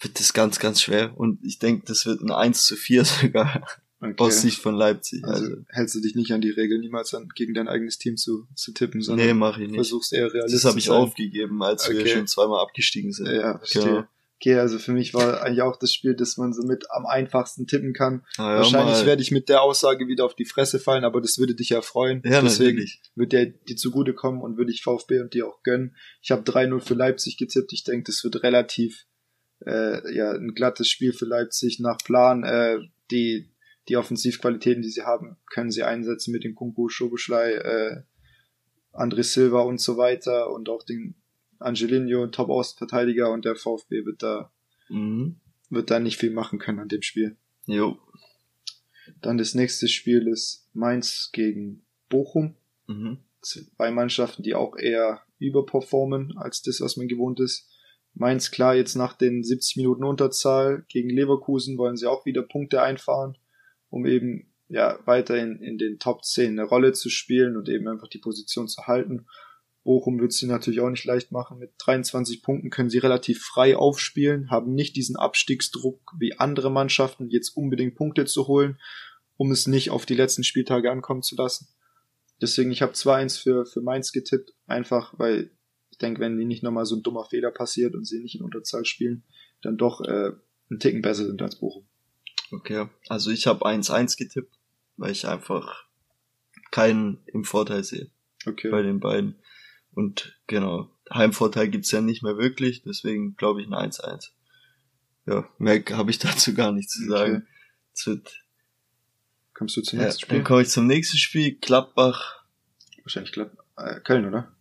wird 0.00 0.20
das 0.20 0.32
ganz, 0.32 0.60
ganz 0.60 0.80
schwer. 0.80 1.18
Und 1.18 1.44
ich 1.44 1.58
denke, 1.58 1.84
das 1.86 2.06
wird 2.06 2.20
ein 2.20 2.30
1 2.30 2.64
zu 2.64 2.76
4 2.76 3.04
sogar 3.22 3.66
okay. 4.00 4.14
aus 4.18 4.40
Sicht 4.40 4.60
von 4.60 4.74
Leipzig. 4.74 5.24
Also, 5.24 5.44
also, 5.44 5.56
hältst 5.68 5.94
du 5.96 6.00
dich 6.00 6.14
nicht 6.14 6.32
an 6.32 6.40
die 6.40 6.50
Regel, 6.50 6.78
niemals 6.78 7.12
an, 7.14 7.28
gegen 7.34 7.54
dein 7.54 7.68
eigenes 7.68 7.98
Team 7.98 8.16
zu, 8.16 8.46
zu 8.54 8.72
tippen, 8.72 9.02
sondern 9.02 9.26
nee, 9.26 9.34
mach 9.34 9.58
ich 9.58 9.66
nicht. 9.66 9.74
versuchst 9.74 10.12
eher 10.12 10.32
realistisch 10.32 10.62
Das 10.62 10.70
habe 10.70 10.78
ich 10.78 10.88
aufgegeben, 10.88 11.62
als 11.62 11.88
okay. 11.88 11.98
wir 11.98 12.06
schon 12.06 12.26
zweimal 12.28 12.60
abgestiegen 12.60 13.12
sind. 13.12 13.26
Ja, 13.26 13.58
verstehe. 13.58 13.82
Genau. 13.82 14.04
Okay, 14.40 14.54
also 14.54 14.78
für 14.78 14.92
mich 14.92 15.14
war 15.14 15.42
eigentlich 15.42 15.62
auch 15.62 15.76
das 15.76 15.92
Spiel, 15.92 16.14
das 16.14 16.36
man 16.36 16.52
so 16.52 16.62
mit 16.62 16.90
am 16.90 17.06
einfachsten 17.06 17.66
tippen 17.66 17.92
kann. 17.92 18.24
Ja, 18.36 18.58
Wahrscheinlich 18.58 19.04
werde 19.04 19.20
ich 19.20 19.32
mit 19.32 19.48
der 19.48 19.62
Aussage 19.62 20.06
wieder 20.06 20.24
auf 20.24 20.36
die 20.36 20.44
Fresse 20.44 20.78
fallen, 20.78 21.04
aber 21.04 21.20
das 21.20 21.38
würde 21.38 21.56
dich 21.56 21.70
ja 21.70 21.82
freuen. 21.82 22.22
Ja, 22.24 22.40
Deswegen 22.40 22.76
natürlich. 22.76 23.02
wird 23.16 23.32
der 23.32 23.46
dir 23.46 23.76
zugutekommen 23.76 24.40
und 24.40 24.56
würde 24.56 24.70
ich 24.70 24.82
VfB 24.82 25.20
und 25.20 25.34
dir 25.34 25.48
auch 25.48 25.64
gönnen. 25.64 25.96
Ich 26.22 26.30
habe 26.30 26.42
3-0 26.42 26.80
für 26.80 26.94
Leipzig 26.94 27.36
getippt. 27.36 27.72
Ich 27.72 27.82
denke, 27.82 28.04
das 28.04 28.22
wird 28.22 28.44
relativ 28.44 29.06
äh, 29.66 30.14
ja 30.14 30.30
ein 30.30 30.54
glattes 30.54 30.88
Spiel 30.88 31.12
für 31.12 31.26
Leipzig 31.26 31.80
nach 31.80 31.98
Plan. 31.98 32.44
Äh, 32.44 32.78
die 33.10 33.50
die 33.88 33.96
Offensivqualitäten, 33.96 34.82
die 34.82 34.90
sie 34.90 35.02
haben, 35.02 35.36
können 35.50 35.70
sie 35.70 35.82
einsetzen 35.82 36.30
mit 36.30 36.44
den 36.44 36.54
Kunku, 36.54 36.88
Schobeschlei, 36.88 37.54
äh, 37.54 38.02
André 38.92 39.22
Silva 39.22 39.62
und 39.62 39.80
so 39.80 39.96
weiter 39.96 40.50
und 40.50 40.68
auch 40.68 40.82
den 40.82 41.14
Angelino, 41.58 42.26
Top-Außenverteidiger 42.28 43.30
und 43.30 43.44
der 43.44 43.56
VfB 43.56 44.04
wird 44.04 44.22
da, 44.22 44.52
mhm. 44.88 45.36
wird 45.70 45.90
da 45.90 46.00
nicht 46.00 46.18
viel 46.18 46.30
machen 46.30 46.58
können 46.58 46.80
an 46.80 46.88
dem 46.88 47.02
Spiel. 47.02 47.36
Jo. 47.66 47.98
Dann 49.20 49.38
das 49.38 49.54
nächste 49.54 49.88
Spiel 49.88 50.28
ist 50.28 50.68
Mainz 50.74 51.30
gegen 51.32 51.84
Bochum. 52.08 52.56
Mhm. 52.86 53.18
Zwei 53.40 53.90
Mannschaften, 53.90 54.42
die 54.42 54.54
auch 54.54 54.76
eher 54.76 55.22
überperformen 55.38 56.36
als 56.36 56.62
das, 56.62 56.80
was 56.80 56.96
man 56.96 57.08
gewohnt 57.08 57.40
ist. 57.40 57.68
Mainz 58.14 58.50
klar, 58.50 58.74
jetzt 58.74 58.96
nach 58.96 59.16
den 59.16 59.44
70 59.44 59.76
Minuten 59.76 60.04
Unterzahl 60.04 60.84
gegen 60.88 61.10
Leverkusen 61.10 61.78
wollen 61.78 61.96
sie 61.96 62.06
auch 62.06 62.26
wieder 62.26 62.42
Punkte 62.42 62.82
einfahren, 62.82 63.38
um 63.90 64.06
eben 64.06 64.52
ja 64.68 64.98
weiterhin 65.06 65.60
in 65.62 65.78
den 65.78 65.98
Top 65.98 66.24
10 66.24 66.52
eine 66.52 66.64
Rolle 66.64 66.92
zu 66.92 67.10
spielen 67.10 67.56
und 67.56 67.68
eben 67.68 67.86
einfach 67.88 68.08
die 68.08 68.18
Position 68.18 68.68
zu 68.68 68.86
halten. 68.86 69.26
Bochum 69.88 70.20
wird 70.20 70.34
sie 70.34 70.46
natürlich 70.46 70.80
auch 70.80 70.90
nicht 70.90 71.06
leicht 71.06 71.32
machen. 71.32 71.58
Mit 71.58 71.72
23 71.78 72.42
Punkten 72.42 72.68
können 72.68 72.90
sie 72.90 72.98
relativ 72.98 73.42
frei 73.42 73.74
aufspielen, 73.74 74.50
haben 74.50 74.74
nicht 74.74 74.96
diesen 74.96 75.16
Abstiegsdruck 75.16 76.12
wie 76.18 76.38
andere 76.38 76.70
Mannschaften, 76.70 77.30
jetzt 77.30 77.56
unbedingt 77.56 77.94
Punkte 77.94 78.26
zu 78.26 78.48
holen, 78.48 78.78
um 79.38 79.50
es 79.50 79.66
nicht 79.66 79.88
auf 79.88 80.04
die 80.04 80.14
letzten 80.14 80.44
Spieltage 80.44 80.90
ankommen 80.90 81.22
zu 81.22 81.36
lassen. 81.36 81.68
Deswegen, 82.42 82.70
ich 82.70 82.82
habe 82.82 82.92
2-1 82.92 83.40
für, 83.42 83.64
für 83.64 83.80
Mainz 83.80 84.12
getippt, 84.12 84.52
einfach 84.66 85.18
weil 85.18 85.52
ich 85.90 85.96
denke, 85.96 86.20
wenn 86.20 86.36
nicht 86.36 86.62
nochmal 86.62 86.84
so 86.84 86.96
ein 86.96 87.02
dummer 87.02 87.24
Fehler 87.24 87.50
passiert 87.50 87.94
und 87.94 88.04
sie 88.04 88.20
nicht 88.20 88.34
in 88.34 88.44
Unterzahl 88.44 88.84
spielen, 88.84 89.24
dann 89.62 89.78
doch 89.78 90.02
äh, 90.02 90.32
einen 90.68 90.80
Ticken 90.80 91.00
besser 91.00 91.24
sind 91.24 91.40
als 91.40 91.56
Bochum. 91.60 91.88
Okay, 92.52 92.90
also 93.08 93.30
ich 93.30 93.46
habe 93.46 93.64
1-1 93.64 94.18
getippt, 94.18 94.54
weil 94.98 95.12
ich 95.12 95.26
einfach 95.26 95.86
keinen 96.72 97.22
im 97.32 97.44
Vorteil 97.44 97.84
sehe. 97.84 98.10
Okay. 98.46 98.68
Bei 98.68 98.82
den 98.82 99.00
beiden. 99.00 99.36
Und 99.98 100.38
genau, 100.46 100.88
Heimvorteil 101.12 101.66
gibt's 101.66 101.90
ja 101.90 102.00
nicht 102.00 102.22
mehr 102.22 102.38
wirklich, 102.38 102.84
deswegen 102.84 103.34
glaube 103.34 103.62
ich 103.62 103.66
ein 103.66 103.74
1-1. 103.74 104.28
Ja, 105.26 105.48
mehr 105.58 105.82
habe 105.90 106.12
ich 106.12 106.18
dazu 106.20 106.54
gar 106.54 106.70
nicht 106.70 106.88
zu 106.88 107.04
sagen. 107.08 107.48
Okay. 108.00 108.20
Kommst 109.54 109.76
du 109.76 109.82
zum 109.82 109.98
nächsten 109.98 110.20
ja, 110.20 110.24
Spiel? 110.24 110.38
Dann 110.38 110.44
komme 110.44 110.62
ich 110.62 110.68
zum 110.68 110.86
nächsten 110.86 111.16
Spiel, 111.16 111.56
Gladbach. 111.56 112.44
Wahrscheinlich 113.02 113.32
Glatt 113.32 113.50
äh, 113.76 113.98
Köln, 113.98 114.26
oder? 114.26 114.54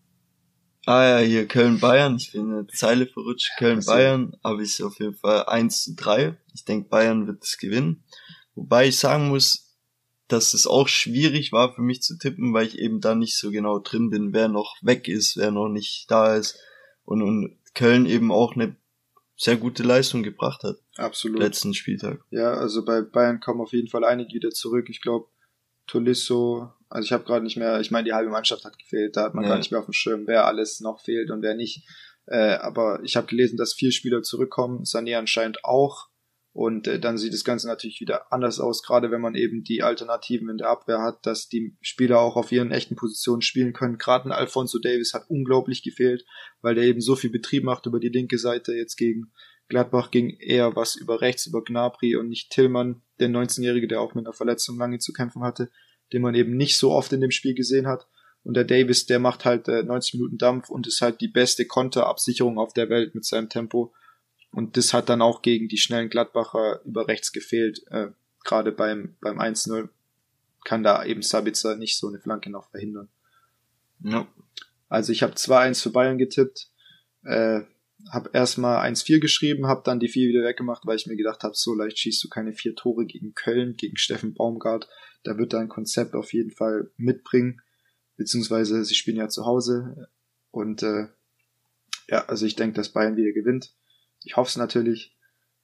Ah 0.88 1.04
ja, 1.04 1.18
hier 1.20 1.48
Köln-Bayern. 1.48 2.16
Ich 2.16 2.32
bin 2.32 2.52
eine 2.52 2.66
Zeile 2.66 3.06
verrutscht. 3.06 3.52
Köln-Bayern 3.60 4.36
habe 4.44 4.64
ich 4.64 4.82
auf 4.82 5.00
jeden 5.00 5.14
Fall 5.14 5.46
1 5.46 5.84
zu 5.84 5.96
3. 5.96 6.36
Ich 6.56 6.66
denke, 6.66 6.90
Bayern 6.90 7.28
wird 7.28 7.44
es 7.44 7.60
gewinnen. 7.60 8.04
Wobei 8.56 8.88
ich 8.88 8.98
sagen 8.98 9.28
muss, 9.28 9.67
dass 10.28 10.54
es 10.54 10.68
auch 10.68 10.88
schwierig 10.88 11.52
war 11.52 11.74
für 11.74 11.82
mich 11.82 12.02
zu 12.02 12.18
tippen, 12.18 12.54
weil 12.54 12.68
ich 12.68 12.80
eben 12.80 13.00
da 13.00 13.16
nicht 13.16 13.38
so 13.38 13.52
genau 13.52 13.80
drin 13.80 14.10
bin, 14.10 14.34
wer 14.34 14.48
noch 14.48 14.76
weg 14.82 15.08
ist, 15.08 15.38
wer 15.38 15.52
noch 15.52 15.70
nicht 15.70 16.10
da 16.10 16.36
ist. 16.36 16.60
Und, 17.06 17.22
und 17.22 17.58
Köln 17.74 18.06
eben 18.06 18.32
auch 18.32 18.56
eine 18.56 18.76
sehr 19.38 19.56
gute 19.56 19.84
Leistung 19.84 20.24
gebracht 20.24 20.64
hat. 20.64 20.78
Absolut. 20.98 21.40
Letzten 21.40 21.74
Spieltag. 21.74 22.22
Ja, 22.32 22.54
also 22.54 22.84
bei 22.84 23.02
Bayern 23.02 23.40
kommen 23.40 23.62
auf 23.62 23.72
jeden 23.72 23.88
Fall 23.88 24.04
einige 24.04 24.34
wieder 24.34 24.50
zurück. 24.50 24.90
Ich 24.90 25.02
glaube, 25.02 25.28
Tolisso, 25.86 26.70
also 26.90 27.06
ich 27.06 27.14
habe 27.14 27.24
gerade 27.24 27.44
nicht 27.44 27.56
mehr, 27.56 27.80
ich 27.80 27.92
meine, 27.92 28.06
die 28.06 28.14
halbe 28.14 28.32
Mannschaft 28.32 28.66
hat 28.66 28.78
gefehlt, 28.78 29.16
da 29.16 29.24
hat 29.24 29.36
man 29.36 29.44
ja. 29.44 29.52
gar 29.52 29.58
nicht 29.58 29.72
mehr 29.72 29.80
auf 29.80 29.86
dem 29.86 29.94
Schirm, 29.94 30.28
wer 30.28 30.46
alles 30.46 30.82
noch 30.82 31.00
fehlt 31.00 31.32
und 31.32 31.42
wer 31.42 31.56
nicht. 31.56 31.88
Äh, 32.26 32.56
aber 32.56 33.00
ich 33.04 33.16
habe 33.16 33.28
gelesen, 33.28 33.58
dass 33.58 33.74
vier 33.74 33.92
Spieler 33.92 34.22
zurückkommen, 34.22 34.84
Sané 34.84 35.18
anscheinend 35.18 35.64
auch. 35.64 36.10
Und 36.58 36.88
äh, 36.88 37.00
dann 37.00 37.20
sieht 37.20 37.34
das 37.34 37.44
Ganze 37.44 37.68
natürlich 37.68 38.02
wieder 38.02 38.34
anders 38.34 38.60
aus, 38.60 38.82
gerade 38.82 39.12
wenn 39.12 39.22
man 39.22 39.36
eben 39.36 39.64
die 39.64 39.84
Alternativen 39.84 40.50
in 40.50 40.58
der 40.58 40.70
Abwehr 40.70 41.04
hat, 41.04 41.24
dass 41.24 41.48
die 41.48 41.78
Spieler 41.82 42.20
auch 42.20 42.36
auf 42.36 42.52
ihren 42.52 42.72
echten 42.72 42.96
Positionen 42.96 43.44
spielen 43.44 43.74
können. 43.74 44.00
Gerade 44.00 44.26
ein 44.26 44.32
Alfonso 44.32 44.80
Davis 44.80 45.14
hat 45.14 45.30
unglaublich 45.30 45.84
gefehlt, 45.84 46.26
weil 46.62 46.74
der 46.74 46.86
eben 46.86 47.00
so 47.00 47.16
viel 47.16 47.30
Betrieb 47.30 47.64
macht 47.64 47.86
über 47.86 48.00
die 48.00 48.10
linke 48.10 48.40
Seite. 48.40 48.74
Jetzt 48.74 48.96
gegen 48.96 49.32
Gladbach 49.70 50.10
ging 50.10 50.36
eher 50.40 50.76
was 50.76 50.96
über 50.96 51.22
rechts, 51.22 51.46
über 51.46 51.64
Gnabry 51.64 52.16
und 52.16 52.28
nicht 52.28 52.50
Tillmann, 52.50 53.04
der 53.20 53.30
19-Jährige, 53.30 53.88
der 53.88 54.02
auch 54.02 54.16
mit 54.16 54.26
einer 54.26 54.34
Verletzung 54.34 54.80
lange 54.80 54.98
zu 54.98 55.14
kämpfen 55.14 55.44
hatte, 55.44 55.70
den 56.12 56.24
man 56.24 56.34
eben 56.34 56.58
nicht 56.58 56.78
so 56.78 56.90
oft 56.90 57.14
in 57.14 57.22
dem 57.22 57.30
Spiel 57.30 57.54
gesehen 57.54 57.86
hat. 57.86 58.08
Und 58.42 58.56
der 58.56 58.64
Davis, 58.64 59.06
der 59.06 59.20
macht 59.20 59.46
halt 59.46 59.68
äh, 59.68 59.84
90 59.84 60.16
Minuten 60.16 60.40
Dampf 60.40 60.72
und 60.72 60.88
ist 60.88 61.02
halt 61.02 61.22
die 61.22 61.28
beste 61.28 61.68
Konterabsicherung 61.68 62.58
auf 62.58 62.74
der 62.74 62.90
Welt 62.90 63.14
mit 63.14 63.26
seinem 63.26 63.48
Tempo 63.48 63.94
und 64.52 64.78
das 64.78 64.94
hat 64.94 65.10
dann 65.10 65.22
auch 65.22 65.42
gegen 65.42 65.68
die 65.68 65.78
schnellen 65.78 66.10
Gladbacher 66.10 66.82
über 66.86 67.08
rechts 67.08 67.32
gefehlt. 67.32 67.82
Äh, 67.90 68.08
Gerade 68.44 68.72
beim, 68.72 69.18
beim 69.20 69.40
1-0 69.40 69.90
kann 70.64 70.84
da 70.84 71.04
eben 71.04 71.22
Sabitzer 71.22 71.76
nicht 71.76 71.98
so 71.98 72.08
eine 72.08 72.20
Flanke 72.20 72.50
noch 72.50 72.70
verhindern. 72.70 73.10
No. 74.00 74.28
Also 74.90 75.12
ich 75.12 75.24
habe 75.24 75.34
2-1 75.34 75.84
für 75.84 75.90
Bayern 75.90 76.18
getippt, 76.18 76.70
äh, 77.24 77.62
habe 78.12 78.30
erstmal 78.34 78.86
1-4 78.90 79.20
geschrieben, 79.20 79.68
habe 79.68 79.82
dann 79.84 80.00
die 80.00 80.08
4 80.08 80.30
wieder 80.30 80.44
weggemacht, 80.44 80.86
weil 80.86 80.96
ich 80.96 81.08
mir 81.08 81.18
gedacht 81.18 81.44
habe, 81.44 81.56
so 81.56 81.74
leicht 81.74 82.00
schießt 82.00 82.24
du 82.24 82.30
keine 82.30 82.54
vier 82.54 82.76
Tore 82.76 83.06
gegen 83.06 83.34
Köln, 83.34 83.76
gegen 83.76 83.98
Steffen 83.98 84.34
Baumgart. 84.34 84.88
Da 85.24 85.38
wird 85.38 85.54
dein 85.54 85.68
Konzept 85.68 86.16
auf 86.16 86.32
jeden 86.32 86.52
Fall 86.52 86.92
mitbringen, 86.96 87.62
beziehungsweise 88.16 88.86
sie 88.86 88.96
spielen 88.96 89.18
ja 89.18 89.30
zu 89.30 89.46
Hause. 89.46 90.10
Und 90.52 90.84
äh, 90.84 91.08
ja, 92.08 92.26
also 92.26 92.46
ich 92.46 92.56
denke, 92.56 92.76
dass 92.76 92.94
Bayern 92.94 93.18
wieder 93.18 93.34
gewinnt. 93.34 93.74
Ich 94.28 94.36
hoffe 94.36 94.50
es 94.50 94.58
natürlich, 94.58 95.16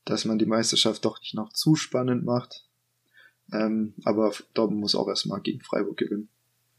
dass 0.05 0.23
man 0.23 0.39
die 0.39 0.45
Meisterschaft 0.45 1.03
doch 1.03 1.19
nicht 1.19 1.33
noch 1.33 1.51
zu 1.51 1.75
spannend 1.75 2.23
macht. 2.23 2.65
Ähm, 3.51 3.93
aber 4.05 4.33
Dortmund 4.53 4.79
muss 4.79 4.95
auch 4.95 5.09
erstmal 5.09 5.41
gegen 5.41 5.59
Freiburg 5.59 5.97
gewinnen. 5.97 6.29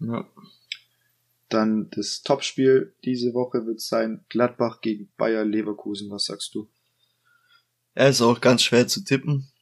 Ja. 0.01 0.27
Dann 1.51 1.91
das 1.91 2.23
Topspiel 2.23 2.95
diese 3.05 3.35
Woche 3.35 3.67
wird 3.67 3.83
sein 3.83 4.25
Gladbach 4.31 4.81
gegen 4.81 5.13
Bayer 5.19 5.45
Leverkusen. 5.45 6.11
Was 6.11 6.25
sagst 6.25 6.55
du? 6.55 6.71
Er 7.93 8.09
ist 8.09 8.23
auch 8.23 8.41
ganz 8.41 8.63
schwer 8.63 8.89
zu 8.89 9.05
tippen, 9.05 9.53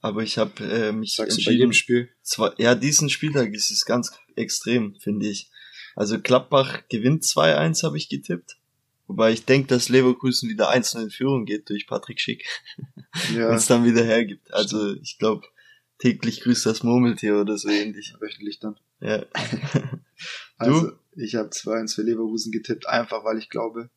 aber 0.00 0.24
ich 0.24 0.36
habe 0.36 0.64
äh, 0.64 0.90
mich 0.90 1.14
Sagst 1.14 1.38
entschieden. 1.38 1.44
Du 1.44 1.50
bei 1.50 1.58
jedem 1.58 1.72
Spiel? 1.74 2.08
Zwar, 2.22 2.60
ja, 2.60 2.74
diesen 2.74 3.08
Spieltag 3.08 3.54
ist 3.54 3.70
es 3.70 3.84
ganz 3.84 4.12
extrem, 4.34 4.96
finde 4.96 5.28
ich. 5.28 5.48
Also 5.94 6.20
Gladbach 6.20 6.88
gewinnt 6.88 7.22
2-1, 7.22 7.84
habe 7.84 7.98
ich 7.98 8.08
getippt. 8.08 8.57
Wobei 9.08 9.32
ich 9.32 9.46
denke, 9.46 9.68
dass 9.68 9.88
Leverkusen 9.88 10.50
wieder 10.50 10.68
einzeln 10.68 11.04
in 11.04 11.10
Führung 11.10 11.46
geht 11.46 11.68
durch 11.70 11.86
Patrick 11.86 12.20
Schick 12.20 12.44
ja. 13.34 13.48
und 13.48 13.56
es 13.56 13.66
dann 13.66 13.84
wieder 13.84 14.04
hergibt. 14.04 14.52
Also 14.52 14.94
ich 14.96 15.18
glaube, 15.18 15.46
täglich 15.98 16.42
grüßt 16.42 16.66
das 16.66 16.82
Murmeltier 16.82 17.40
oder 17.40 17.56
so 17.56 17.70
ähnlich. 17.70 18.14
Wöchentlich 18.20 18.60
dann. 18.60 18.76
Ja. 19.00 19.24
also 20.58 20.92
ich 21.16 21.36
habe 21.36 21.48
2-1 21.48 21.94
für 21.94 22.02
Leverkusen 22.02 22.52
getippt, 22.52 22.86
einfach 22.86 23.24
weil 23.24 23.38
ich 23.38 23.48
glaube, 23.48 23.90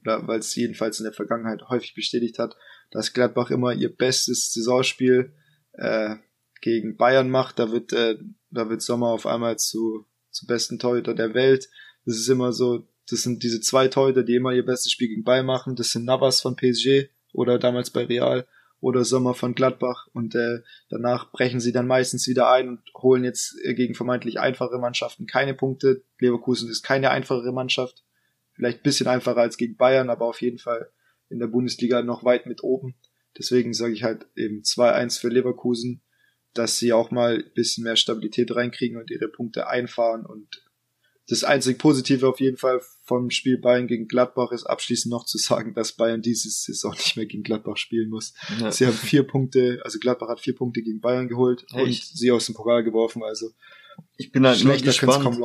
oder 0.00 0.26
weil 0.26 0.38
es 0.38 0.54
jedenfalls 0.54 0.98
in 0.98 1.04
der 1.04 1.12
Vergangenheit 1.12 1.68
häufig 1.68 1.94
bestätigt 1.94 2.38
hat, 2.38 2.56
dass 2.90 3.12
Gladbach 3.12 3.50
immer 3.50 3.74
ihr 3.74 3.94
bestes 3.94 4.50
Saisonspiel 4.52 5.34
äh, 5.72 6.16
gegen 6.62 6.96
Bayern 6.96 7.28
macht. 7.28 7.58
Da 7.58 7.70
wird, 7.70 7.92
äh, 7.92 8.16
da 8.50 8.70
wird 8.70 8.80
Sommer 8.80 9.08
auf 9.08 9.26
einmal 9.26 9.58
zu, 9.58 10.06
zu 10.30 10.46
besten 10.46 10.78
Torhüter 10.78 11.14
der 11.14 11.34
Welt. 11.34 11.68
Das 12.06 12.16
ist 12.16 12.28
immer 12.28 12.52
so 12.52 12.88
das 13.10 13.22
sind 13.22 13.42
diese 13.42 13.60
zwei 13.60 13.88
Torhüter, 13.88 14.22
die 14.22 14.36
immer 14.36 14.52
ihr 14.52 14.64
bestes 14.64 14.92
Spiel 14.92 15.08
gegen 15.08 15.24
Bayern 15.24 15.46
machen. 15.46 15.76
Das 15.76 15.90
sind 15.92 16.04
Navas 16.04 16.40
von 16.40 16.56
PSG 16.56 17.08
oder 17.32 17.58
damals 17.58 17.90
bei 17.90 18.04
Real 18.04 18.46
oder 18.80 19.04
Sommer 19.04 19.34
von 19.34 19.54
Gladbach. 19.54 20.08
Und 20.12 20.34
äh, 20.34 20.60
danach 20.88 21.30
brechen 21.30 21.60
sie 21.60 21.72
dann 21.72 21.86
meistens 21.86 22.26
wieder 22.28 22.50
ein 22.50 22.68
und 22.68 22.80
holen 22.96 23.24
jetzt 23.24 23.56
äh, 23.62 23.74
gegen 23.74 23.94
vermeintlich 23.94 24.40
einfache 24.40 24.78
Mannschaften 24.78 25.26
keine 25.26 25.54
Punkte. 25.54 26.02
Leverkusen 26.18 26.70
ist 26.70 26.82
keine 26.82 27.10
einfachere 27.10 27.52
Mannschaft. 27.52 28.04
Vielleicht 28.52 28.80
ein 28.80 28.84
bisschen 28.84 29.08
einfacher 29.08 29.40
als 29.40 29.56
gegen 29.56 29.76
Bayern, 29.76 30.10
aber 30.10 30.26
auf 30.26 30.40
jeden 30.40 30.58
Fall 30.58 30.90
in 31.28 31.38
der 31.38 31.46
Bundesliga 31.46 32.02
noch 32.02 32.24
weit 32.24 32.46
mit 32.46 32.62
oben. 32.62 32.94
Deswegen 33.36 33.74
sage 33.74 33.92
ich 33.92 34.04
halt 34.04 34.26
eben 34.36 34.62
2-1 34.62 35.20
für 35.20 35.28
Leverkusen, 35.28 36.02
dass 36.52 36.78
sie 36.78 36.92
auch 36.92 37.10
mal 37.10 37.38
ein 37.38 37.54
bisschen 37.54 37.84
mehr 37.84 37.96
Stabilität 37.96 38.54
reinkriegen 38.54 38.96
und 38.96 39.10
ihre 39.10 39.28
Punkte 39.28 39.66
einfahren 39.66 40.24
und 40.24 40.62
das 41.28 41.42
einzig 41.42 41.78
Positive 41.78 42.28
auf 42.28 42.38
jeden 42.38 42.56
Fall 42.56 42.80
vom 43.04 43.30
Spiel 43.30 43.58
Bayern 43.58 43.86
gegen 43.86 44.08
Gladbach 44.08 44.50
ist 44.50 44.64
abschließend 44.64 45.12
noch 45.12 45.26
zu 45.26 45.38
sagen, 45.38 45.74
dass 45.74 45.92
Bayern 45.92 46.22
dieses 46.22 46.64
Saison 46.64 46.92
nicht 46.92 47.16
mehr 47.16 47.26
gegen 47.26 47.42
Gladbach 47.42 47.76
spielen 47.76 48.08
muss. 48.10 48.34
Ja. 48.60 48.72
Sie 48.72 48.86
haben 48.86 48.94
vier 48.94 49.22
Punkte, 49.24 49.80
also 49.84 49.98
Gladbach 49.98 50.28
hat 50.28 50.40
vier 50.40 50.54
Punkte 50.54 50.82
gegen 50.82 51.00
Bayern 51.00 51.28
geholt 51.28 51.66
Echt? 51.74 51.78
und 51.78 52.18
sie 52.18 52.30
aus 52.30 52.46
dem 52.46 52.54
Pokal 52.54 52.82
geworfen, 52.82 53.22
also 53.22 53.50
ich 54.16 54.32
bin 54.32 54.46
halt 54.46 54.64
nur 54.64 54.76
gespannt, 54.76 55.38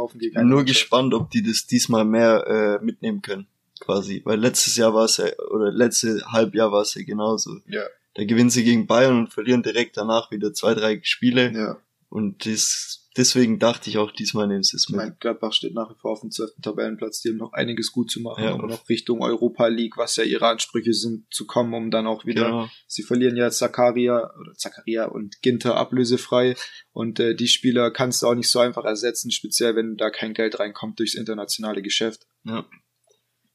nur 0.43 0.63
gespannt, 0.63 1.13
ob 1.13 1.29
die 1.29 1.43
das 1.43 1.67
diesmal 1.67 2.05
mehr 2.05 2.79
äh, 2.81 2.83
mitnehmen 2.83 3.21
können, 3.21 3.47
quasi. 3.79 4.21
Weil 4.25 4.39
letztes 4.39 4.75
Jahr 4.75 4.93
war 4.93 5.05
es 5.05 5.17
ja, 5.17 5.27
oder 5.51 5.71
letzte 5.71 6.21
Halbjahr 6.31 6.71
war 6.71 6.81
es 6.81 6.95
ja 6.95 7.03
genauso. 7.03 7.57
Ja. 7.67 7.83
Da 8.15 8.25
gewinnen 8.25 8.49
sie 8.49 8.63
gegen 8.63 8.87
Bayern 8.87 9.19
und 9.19 9.33
verlieren 9.33 9.61
direkt 9.61 9.97
danach 9.97 10.31
wieder 10.31 10.53
zwei, 10.53 10.73
drei 10.73 10.99
Spiele. 11.03 11.51
Ja. 11.53 11.77
Und 12.09 12.45
das 12.45 12.98
deswegen 13.19 13.59
dachte 13.59 13.89
ich 13.89 13.97
auch 13.97 14.11
diesmal 14.11 14.47
nehmen 14.47 14.63
sie 14.63 14.77
es 14.77 14.89
mit. 14.89 14.97
Mein 14.97 15.17
Gladbach 15.19 15.51
steht 15.51 15.73
nach 15.73 15.89
wie 15.91 15.99
vor 15.99 16.13
auf 16.13 16.21
dem 16.21 16.31
12. 16.31 16.61
Tabellenplatz, 16.61 17.21
die 17.21 17.29
haben 17.29 17.37
noch 17.37 17.51
einiges 17.51 17.91
gut 17.91 18.09
zu 18.09 18.21
machen, 18.21 18.43
ja, 18.43 18.53
um 18.53 18.65
noch 18.65 18.87
Richtung 18.87 19.21
Europa 19.21 19.67
League, 19.67 19.97
was 19.97 20.15
ja 20.15 20.23
ihre 20.23 20.47
Ansprüche 20.47 20.93
sind, 20.93 21.31
zu 21.31 21.45
kommen, 21.45 21.73
um 21.73 21.91
dann 21.91 22.07
auch 22.07 22.25
wieder, 22.25 22.45
genau. 22.45 22.69
sie 22.87 23.03
verlieren 23.03 23.35
ja 23.35 23.51
Zakaria 23.51 24.31
oder 24.39 24.53
Zakaria 24.53 25.05
und 25.05 25.41
Ginter 25.41 25.75
ablösefrei 25.75 26.55
und 26.93 27.19
äh, 27.19 27.35
die 27.35 27.49
Spieler 27.49 27.91
kannst 27.91 28.21
du 28.21 28.27
auch 28.27 28.35
nicht 28.35 28.49
so 28.49 28.59
einfach 28.59 28.85
ersetzen, 28.85 29.31
speziell 29.31 29.75
wenn 29.75 29.97
da 29.97 30.09
kein 30.09 30.33
Geld 30.33 30.57
reinkommt 30.59 30.99
durchs 30.99 31.15
internationale 31.15 31.81
Geschäft. 31.81 32.25
Ja. 32.45 32.65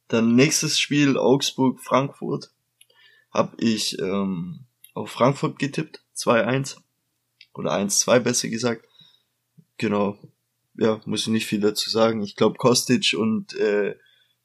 Dann 0.09 0.35
nächstes 0.35 0.79
Spiel 0.79 1.17
Augsburg-Frankfurt. 1.17 2.51
Hab 3.31 3.61
ich 3.61 3.99
ähm, 3.99 4.67
auf 4.93 5.11
Frankfurt 5.11 5.59
getippt, 5.59 6.03
2-1. 6.17 6.77
Oder 7.55 7.73
1-2 7.73 8.21
besser 8.21 8.49
gesagt. 8.49 8.87
Genau. 9.79 10.19
Ja, 10.77 11.01
muss 11.05 11.23
ich 11.23 11.29
nicht 11.29 11.47
viel 11.47 11.61
dazu 11.61 11.91
sagen. 11.91 12.23
Ich 12.23 12.37
glaube, 12.37 12.57
Kostic 12.57 13.15
und 13.17 13.55
äh, 13.55 13.97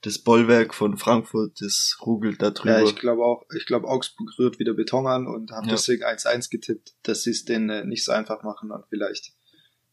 das 0.01 0.19
Bollwerk 0.19 0.73
von 0.73 0.97
Frankfurt, 0.97 1.59
das 1.59 1.97
rugelt 2.05 2.41
da 2.41 2.51
drüber. 2.51 2.79
Ja, 2.79 2.83
ich 2.83 2.95
glaube 2.95 3.23
auch, 3.23 3.45
ich 3.55 3.65
glaube, 3.65 3.87
Augsburg 3.87 4.37
rührt 4.37 4.59
wieder 4.59 4.73
Beton 4.73 5.07
an 5.07 5.27
und 5.27 5.51
haben 5.51 5.67
ja. 5.67 5.73
deswegen 5.73 6.03
1-1 6.03 6.49
getippt, 6.49 6.93
dass 7.03 7.23
sie 7.23 7.31
es 7.31 7.45
denen 7.45 7.69
äh, 7.69 7.85
nicht 7.85 8.05
so 8.05 8.11
einfach 8.11 8.43
machen 8.43 8.71
und 8.71 8.85
vielleicht 8.89 9.33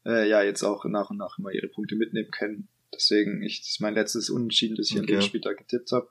äh, 0.05 0.29
ja 0.29 0.43
jetzt 0.43 0.63
auch 0.63 0.85
nach 0.85 1.11
und 1.11 1.17
nach 1.17 1.39
immer 1.39 1.51
ihre 1.51 1.69
Punkte 1.69 1.97
mitnehmen 1.97 2.31
können. 2.31 2.69
Deswegen, 2.95 3.43
ich, 3.43 3.61
das 3.61 3.71
ist 3.71 3.81
mein 3.81 3.95
letztes 3.95 4.31
Unentschieden, 4.31 4.77
das 4.77 4.91
ich 4.91 4.97
okay. 4.97 5.15
an 5.15 5.21
dem 5.21 5.23
Spieltag 5.23 5.59
getippt 5.59 5.91
habe. 5.91 6.09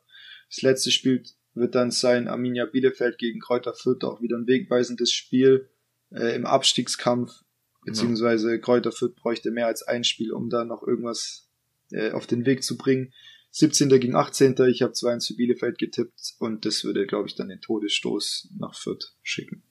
Das 0.49 0.61
letzte 0.61 0.91
Spiel 0.91 1.23
wird 1.53 1.73
dann 1.73 1.89
sein 1.89 2.27
Arminia 2.27 2.65
Bielefeld 2.65 3.17
gegen 3.17 3.39
Kräuter 3.39 3.73
Fürth, 3.73 4.03
auch 4.03 4.21
wieder 4.21 4.37
ein 4.37 4.45
wegweisendes 4.45 5.11
Spiel 5.13 5.69
äh, 6.11 6.35
im 6.35 6.45
Abstiegskampf, 6.45 7.44
beziehungsweise 7.85 8.51
ja. 8.51 8.57
Kräuter 8.57 8.91
Fürth 8.91 9.15
bräuchte 9.15 9.51
mehr 9.51 9.67
als 9.67 9.83
ein 9.83 10.03
Spiel, 10.03 10.33
um 10.33 10.49
da 10.49 10.65
noch 10.65 10.83
irgendwas 10.85 11.47
äh, 11.91 12.11
auf 12.11 12.27
den 12.27 12.45
Weg 12.45 12.63
zu 12.63 12.77
bringen. 12.77 13.13
17. 13.51 13.87
gegen 13.87 14.15
18. 14.15 14.55
Ich 14.67 14.81
habe 14.81 14.91
2-1 14.91 15.27
für 15.27 15.33
Bielefeld 15.35 15.77
getippt 15.77 16.33
und 16.39 16.65
das 16.65 16.83
würde, 16.83 17.05
glaube 17.05 17.29
ich, 17.29 17.35
dann 17.35 17.47
den 17.47 17.61
Todesstoß 17.61 18.49
nach 18.59 18.75
Fürth 18.75 19.13
schicken. 19.21 19.63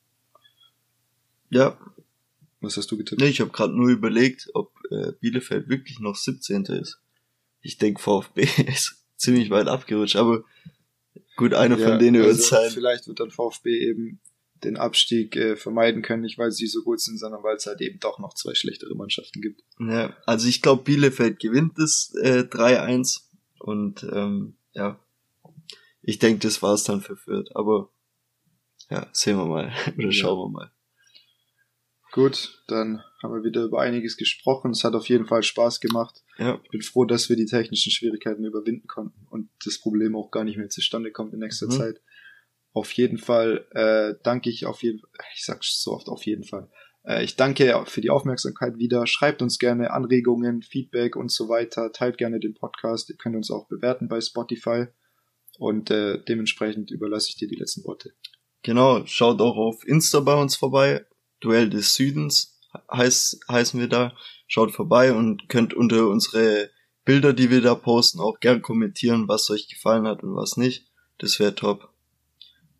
Ja. 1.50 1.78
Was 2.60 2.78
hast 2.78 2.90
du 2.90 2.96
getippt? 2.96 3.20
Nee, 3.20 3.28
ich 3.28 3.40
habe 3.40 3.50
gerade 3.50 3.76
nur 3.76 3.90
überlegt, 3.90 4.48
ob 4.54 4.72
äh, 4.90 5.12
Bielefeld 5.20 5.68
wirklich 5.68 6.00
noch 6.00 6.16
17. 6.16 6.64
ist. 6.64 6.98
Ich 7.60 7.76
denke, 7.76 8.00
VfB 8.00 8.48
ist 8.66 9.04
ziemlich 9.16 9.50
weit 9.50 9.68
abgerutscht, 9.68 10.16
aber 10.16 10.44
gut, 11.36 11.52
einer 11.52 11.78
ja, 11.78 11.88
von 11.88 11.98
denen 11.98 12.22
also 12.22 12.38
wird 12.38 12.46
sein. 12.46 12.70
Vielleicht 12.70 13.06
wird 13.06 13.20
dann 13.20 13.30
VfB 13.30 13.70
eben 13.78 14.20
den 14.62 14.76
Abstieg 14.76 15.36
äh, 15.36 15.56
vermeiden 15.56 16.02
können, 16.02 16.22
nicht 16.22 16.38
weil 16.38 16.52
sie 16.52 16.66
so 16.66 16.82
gut 16.82 17.00
sind, 17.00 17.18
sondern 17.18 17.42
weil 17.42 17.56
es 17.56 17.66
halt 17.66 17.80
eben 17.80 17.98
doch 18.00 18.18
noch 18.18 18.34
zwei 18.34 18.54
schlechtere 18.54 18.94
Mannschaften 18.94 19.40
gibt. 19.40 19.62
Ja, 19.78 20.16
also 20.26 20.48
ich 20.48 20.62
glaube, 20.62 20.84
Bielefeld 20.84 21.38
gewinnt 21.40 21.78
das 21.78 22.14
äh, 22.22 22.40
3-1 22.40 23.22
und 23.58 24.04
ähm, 24.04 24.56
ja, 24.72 24.98
ich 26.02 26.18
denke, 26.18 26.40
das 26.40 26.62
war's 26.62 26.84
dann 26.84 27.00
für 27.00 27.16
Fürth. 27.16 27.50
Aber 27.54 27.90
ja, 28.90 29.06
sehen 29.12 29.36
wir 29.36 29.46
mal 29.46 29.72
oder 29.98 30.12
schauen 30.12 30.38
wir 30.38 30.50
mal. 30.50 30.70
Gut, 32.12 32.62
dann 32.68 33.02
haben 33.22 33.34
wir 33.34 33.42
wieder 33.42 33.64
über 33.64 33.80
einiges 33.80 34.16
gesprochen. 34.16 34.70
Es 34.70 34.84
hat 34.84 34.94
auf 34.94 35.08
jeden 35.08 35.26
Fall 35.26 35.42
Spaß 35.42 35.80
gemacht. 35.80 36.22
Ja. 36.38 36.60
Ich 36.62 36.70
bin 36.70 36.82
froh, 36.82 37.04
dass 37.04 37.28
wir 37.28 37.34
die 37.34 37.46
technischen 37.46 37.90
Schwierigkeiten 37.90 38.44
überwinden 38.44 38.86
konnten 38.86 39.26
und 39.30 39.50
das 39.64 39.80
Problem 39.80 40.14
auch 40.14 40.30
gar 40.30 40.44
nicht 40.44 40.56
mehr 40.56 40.68
zustande 40.68 41.10
kommt 41.10 41.32
in 41.32 41.40
nächster 41.40 41.66
mhm. 41.66 41.72
Zeit. 41.72 42.00
Auf 42.74 42.92
jeden 42.92 43.16
Fall 43.16 43.66
äh, 43.70 44.20
danke 44.22 44.50
ich 44.50 44.66
auf 44.66 44.82
jeden 44.82 45.00
ich 45.34 45.44
sag's 45.44 45.80
so 45.82 45.92
oft 45.92 46.08
auf 46.08 46.26
jeden 46.26 46.44
Fall, 46.44 46.68
äh, 47.04 47.24
ich 47.24 47.36
danke 47.36 47.84
für 47.86 48.00
die 48.00 48.10
Aufmerksamkeit 48.10 48.78
wieder. 48.78 49.06
Schreibt 49.06 49.42
uns 49.42 49.58
gerne 49.58 49.92
Anregungen, 49.92 50.62
Feedback 50.62 51.16
und 51.16 51.30
so 51.30 51.48
weiter. 51.48 51.92
Teilt 51.92 52.18
gerne 52.18 52.40
den 52.40 52.54
Podcast. 52.54 53.10
Ihr 53.10 53.16
könnt 53.16 53.36
uns 53.36 53.50
auch 53.50 53.68
bewerten 53.68 54.08
bei 54.08 54.20
Spotify. 54.20 54.86
Und 55.58 55.90
äh, 55.90 56.18
dementsprechend 56.24 56.90
überlasse 56.90 57.28
ich 57.30 57.36
dir 57.36 57.48
die 57.48 57.56
letzten 57.56 57.84
Worte. 57.84 58.12
Genau, 58.62 59.04
schaut 59.06 59.40
auch 59.40 59.56
auf 59.56 59.86
Insta 59.86 60.20
bei 60.20 60.34
uns 60.34 60.56
vorbei. 60.56 61.04
Duell 61.40 61.70
des 61.70 61.94
Südens 61.94 62.58
heißt, 62.90 63.48
heißen 63.48 63.78
wir 63.78 63.88
da. 63.88 64.16
Schaut 64.48 64.72
vorbei 64.72 65.12
und 65.12 65.48
könnt 65.48 65.74
unter 65.74 66.08
unsere 66.08 66.70
Bilder, 67.04 67.34
die 67.34 67.50
wir 67.50 67.60
da 67.60 67.74
posten, 67.74 68.20
auch 68.20 68.40
gern 68.40 68.62
kommentieren, 68.62 69.28
was 69.28 69.50
euch 69.50 69.68
gefallen 69.68 70.06
hat 70.06 70.22
und 70.22 70.34
was 70.34 70.56
nicht. 70.56 70.90
Das 71.18 71.38
wäre 71.38 71.54
top. 71.54 71.93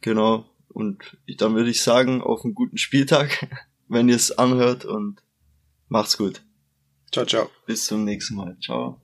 Genau. 0.05 0.44
Und 0.68 1.16
dann 1.38 1.55
würde 1.55 1.70
ich 1.70 1.82
sagen, 1.82 2.20
auf 2.20 2.44
einen 2.44 2.55
guten 2.55 2.76
Spieltag. 2.76 3.48
wenn 3.88 4.09
ihr 4.09 4.16
es 4.16 4.32
anhört 4.32 4.84
und 4.84 5.22
macht's 5.88 6.18
gut. 6.18 6.42
Ciao, 7.12 7.24
ciao. 7.24 7.50
Bis 7.66 7.86
zum 7.86 8.05
nächsten 8.05 8.36
Mal. 8.36 8.59
Ciao. 8.61 9.00